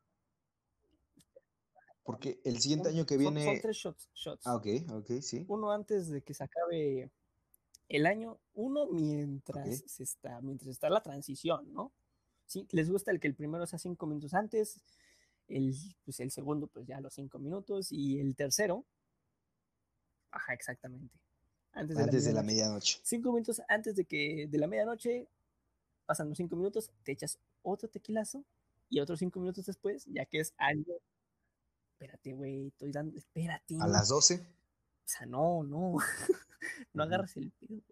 Porque 2.02 2.40
el 2.44 2.58
siguiente 2.60 2.90
Son- 2.90 2.96
año 2.96 3.06
que 3.06 3.16
viene. 3.16 3.44
Son, 3.44 3.60
tres 3.60 3.76
shots, 3.76 4.10
shots. 4.14 4.46
Ah, 4.46 4.56
ok, 4.56 4.66
ok, 4.92 5.10
sí. 5.22 5.44
Uno 5.48 5.70
antes 5.70 6.08
de 6.10 6.22
que 6.22 6.34
se 6.34 6.44
acabe 6.44 7.10
el 7.88 8.06
año, 8.06 8.38
uno 8.52 8.86
mientras 8.90 9.82
se 9.86 10.02
está, 10.02 10.40
mientras 10.42 10.68
está 10.68 10.90
la 10.90 11.02
transición, 11.02 11.72
¿no? 11.72 11.92
Sí, 12.46 12.66
les 12.72 12.90
gusta 12.90 13.10
el 13.10 13.20
que 13.20 13.28
el 13.28 13.34
primero 13.34 13.66
sea 13.66 13.78
cinco 13.78 14.06
minutos 14.06 14.34
antes, 14.34 14.82
el, 15.48 15.74
pues 16.04 16.20
el 16.20 16.30
segundo, 16.30 16.66
pues 16.66 16.86
ya 16.86 17.00
los 17.00 17.14
cinco 17.14 17.38
minutos, 17.38 17.92
y 17.92 18.20
el 18.20 18.34
tercero, 18.36 18.84
ajá, 20.30 20.52
exactamente. 20.54 21.18
Antes 21.72 21.96
de 21.96 22.02
la 22.02 22.04
Antes 22.04 22.24
de 22.24 22.32
la 22.32 22.42
medianoche. 22.42 22.64
medianoche. 22.64 23.00
Cinco 23.04 23.32
minutos 23.32 23.62
antes 23.68 23.96
de 23.96 24.04
que 24.04 24.46
de 24.48 24.58
la 24.58 24.66
medianoche, 24.66 25.28
pasan 26.06 26.28
los 26.28 26.36
cinco 26.38 26.56
minutos, 26.56 26.90
te 27.02 27.12
echas 27.12 27.38
otro 27.62 27.88
tequilazo, 27.88 28.44
y 28.90 29.00
otros 29.00 29.18
cinco 29.18 29.40
minutos 29.40 29.66
después, 29.66 30.04
ya 30.06 30.24
que 30.26 30.40
es 30.40 30.54
algo. 30.56 31.00
Espérate, 31.94 32.32
güey, 32.34 32.68
estoy 32.68 32.92
dando. 32.92 33.16
Espérate. 33.16 33.76
A 33.80 33.86
las 33.88 34.08
12. 34.08 34.34
O 34.36 35.06
sea, 35.08 35.26
no, 35.26 35.62
no. 35.64 35.94
no 36.92 37.02
Ujú. 37.02 37.02
agarres 37.02 37.36
el 37.36 37.50
pedo. 37.52 37.68
güey. 37.80 37.82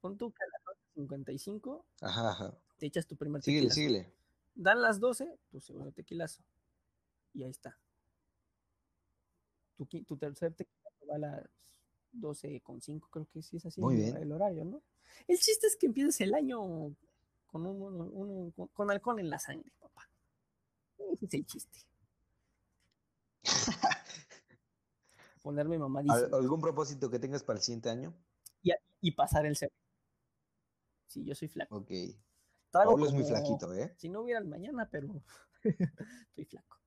Pon 0.00 0.16
tu 0.18 0.30
que 0.32 0.42
a 0.44 0.46
las 0.46 0.76
55, 0.94 1.86
Ajá, 2.02 2.30
ajá. 2.30 2.58
te 2.78 2.86
echas 2.86 3.06
tu 3.06 3.16
primer 3.16 3.42
Síguele, 3.42 3.68
tequilazo. 3.68 3.74
síguele. 3.74 4.12
Dan 4.54 4.82
las 4.82 5.00
12, 5.00 5.38
tu 5.50 5.60
segundo 5.60 5.92
tequilazo. 5.92 6.42
Y 7.32 7.42
ahí 7.44 7.50
está. 7.50 7.78
Tu, 9.76 9.86
tu 10.04 10.16
tercer 10.16 10.54
tequilazo 10.54 11.06
va 11.10 11.16
a 11.16 11.18
las 11.18 11.44
12 12.12 12.60
con 12.60 12.80
5, 12.80 13.08
creo 13.10 13.26
que 13.32 13.42
sí 13.42 13.56
es 13.56 13.66
así 13.66 13.80
Muy 13.80 13.94
el, 13.94 14.00
bien. 14.02 14.16
el 14.18 14.32
horario, 14.32 14.64
¿no? 14.64 14.82
El 15.26 15.38
chiste 15.38 15.66
es 15.66 15.76
que 15.76 15.86
empieces 15.86 16.20
el 16.20 16.34
año 16.34 16.60
con, 17.46 17.66
un, 17.66 17.82
un- 17.82 18.10
un- 18.12 18.50
con, 18.52 18.68
con 18.68 18.90
alcohol 18.90 19.18
en 19.18 19.30
la 19.30 19.38
sangre, 19.38 19.70
papá. 19.78 20.08
Ese 21.12 21.26
es 21.26 21.34
el 21.34 21.46
chiste. 21.46 21.78
Ponerme 25.42 25.74
¿Al- 25.76 25.80
mamadísimo. 25.80 26.36
¿Algún 26.36 26.60
propósito 26.60 27.10
que 27.10 27.18
tengas 27.18 27.42
para 27.42 27.58
el 27.58 27.64
siguiente 27.64 27.90
año? 27.90 28.14
y, 29.04 29.10
pasar 29.10 29.44
el 29.46 29.56
cerro. 29.56 29.74
Sí, 31.08 31.24
yo 31.24 31.34
soy 31.34 31.48
flaco. 31.48 31.76
Ok. 31.78 31.90
Trago 32.72 32.92
Pablo 32.92 33.06
es 33.06 33.12
muy 33.12 33.24
flaquito, 33.24 33.72
¿eh? 33.74 33.94
Si 33.98 34.08
no 34.08 34.22
hubiera 34.22 34.40
el 34.40 34.48
mañana, 34.48 34.88
pero 34.90 35.22
estoy 35.62 36.44
flaco. 36.46 36.78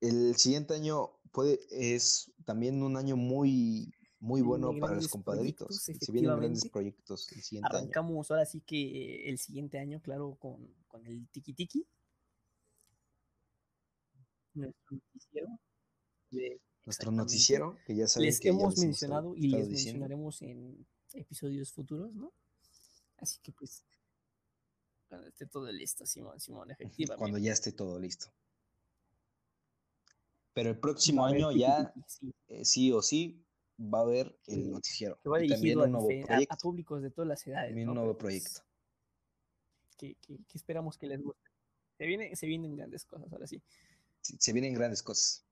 El 0.00 0.36
siguiente 0.36 0.74
año 0.74 1.10
puede, 1.32 1.60
es 1.70 2.32
también 2.44 2.82
un 2.82 2.96
año 2.96 3.16
muy, 3.16 3.92
muy 4.20 4.42
bueno 4.42 4.72
para 4.78 4.94
los 4.94 5.08
compadritos. 5.08 5.76
Se 5.82 6.12
vienen 6.12 6.36
grandes 6.38 6.68
proyectos 6.68 7.30
el 7.32 7.42
siguiente 7.42 7.68
año. 7.68 7.78
Arrancamos 7.78 8.30
ahora 8.30 8.44
sí 8.44 8.60
que 8.60 9.28
el 9.28 9.38
siguiente 9.38 9.78
año, 9.78 10.00
claro, 10.00 10.36
con, 10.40 10.74
con 10.86 11.06
el 11.06 11.28
tiki 11.30 11.52
tiki. 11.52 11.86
Nuestro 14.54 14.96
noticiero. 14.96 15.48
de- 16.30 16.60
Nuestro 16.88 17.10
noticiero, 17.12 17.76
que 17.86 17.94
ya 17.94 18.08
saben 18.08 18.26
Les 18.26 18.40
que 18.40 18.48
hemos 18.48 18.78
mencionado 18.78 19.34
y 19.36 19.48
les 19.48 19.68
diciendo. 19.68 20.00
mencionaremos 20.00 20.40
en 20.42 20.86
episodios 21.12 21.70
futuros, 21.72 22.14
¿no? 22.14 22.32
Así 23.18 23.38
que 23.42 23.52
pues, 23.52 23.84
cuando 25.08 25.28
esté 25.28 25.46
todo 25.46 25.70
listo, 25.70 26.06
Simón, 26.06 26.40
Simón, 26.40 26.70
efectivamente. 26.70 27.18
Cuando 27.18 27.36
ya 27.38 27.52
esté 27.52 27.72
todo 27.72 27.98
listo. 27.98 28.28
Pero 30.54 30.70
el 30.70 30.78
próximo 30.78 31.24
año 31.24 31.52
ya, 31.52 31.92
sí. 32.06 32.32
eh, 32.48 32.64
sí 32.64 32.90
o 32.92 33.02
sí, 33.02 33.44
va 33.78 33.98
a 33.98 34.02
haber 34.02 34.38
el 34.46 34.70
noticiero. 34.70 35.18
que 35.22 35.28
va 35.28 35.44
y 35.44 35.48
también 35.48 35.78
un 35.80 35.92
nuevo 35.92 36.08
dife- 36.08 36.20
a- 36.22 36.24
a 36.24 36.26
proyecto. 36.28 36.56
públicos 36.62 37.02
de 37.02 37.10
todas 37.10 37.28
las 37.28 37.46
edades. 37.46 37.68
También 37.68 37.86
¿no? 37.86 37.92
un 37.92 37.96
nuevo 37.98 38.12
pues, 38.18 38.42
proyecto. 38.42 38.62
que, 39.98 40.14
que- 40.16 40.38
que 40.46 40.58
esperamos 40.58 40.96
que 40.98 41.06
les 41.06 41.22
guste. 41.22 41.50
Se, 41.98 42.06
viene, 42.06 42.34
se 42.34 42.46
vienen 42.46 42.76
grandes 42.76 43.04
cosas, 43.04 43.30
ahora 43.32 43.46
sí. 43.46 43.60
Sí, 44.22 44.36
Se 44.40 44.52
vienen 44.52 44.72
grandes 44.74 45.02
cosas. 45.02 45.44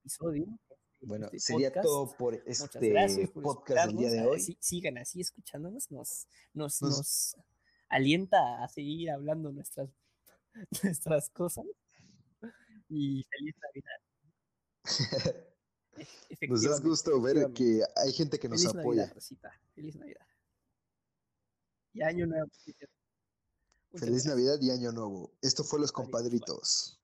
Episodio. 0.00 0.44
este- 0.54 1.06
Bueno, 1.06 1.26
este 1.26 1.38
sería 1.40 1.68
podcast. 1.70 1.84
todo 1.86 2.16
por 2.16 2.34
este 2.46 3.28
por 3.28 3.42
podcast 3.42 3.86
del 3.88 3.96
día 3.96 4.10
de 4.10 4.26
hoy. 4.26 4.40
Sí, 4.40 4.58
sigan 4.60 4.98
así 4.98 5.20
escuchándonos. 5.20 5.90
Nos, 5.90 6.26
nos, 6.52 6.82
Nos- 6.82 6.96
nos 6.98 7.36
alienta 7.88 8.62
a 8.62 8.68
seguir 8.68 9.10
hablando 9.10 9.50
nuestras, 9.52 9.88
nuestras 10.82 11.30
cosas. 11.30 11.64
Y 12.88 13.24
feliz 13.24 13.54
Navidad. 13.62 14.00
Nos 16.48 16.62
da 16.62 16.78
gusto 16.80 17.20
ver 17.20 17.52
que 17.52 17.82
hay 17.96 18.12
gente 18.12 18.38
que 18.38 18.48
nos 18.48 18.62
Feliz 18.62 18.74
apoya. 18.76 19.00
Navidad, 19.02 19.14
Rosita. 19.14 19.60
Feliz 19.74 19.96
Navidad. 19.96 20.26
Y 21.92 22.02
año 22.02 22.26
nuevo. 22.26 22.48
Feliz 23.92 24.24
gracias. 24.24 24.26
Navidad 24.26 24.58
y 24.60 24.70
Año 24.70 24.92
Nuevo. 24.92 25.32
Esto 25.42 25.62
fue 25.64 25.78
Los. 25.80 25.92
Compadritos. 25.92 26.99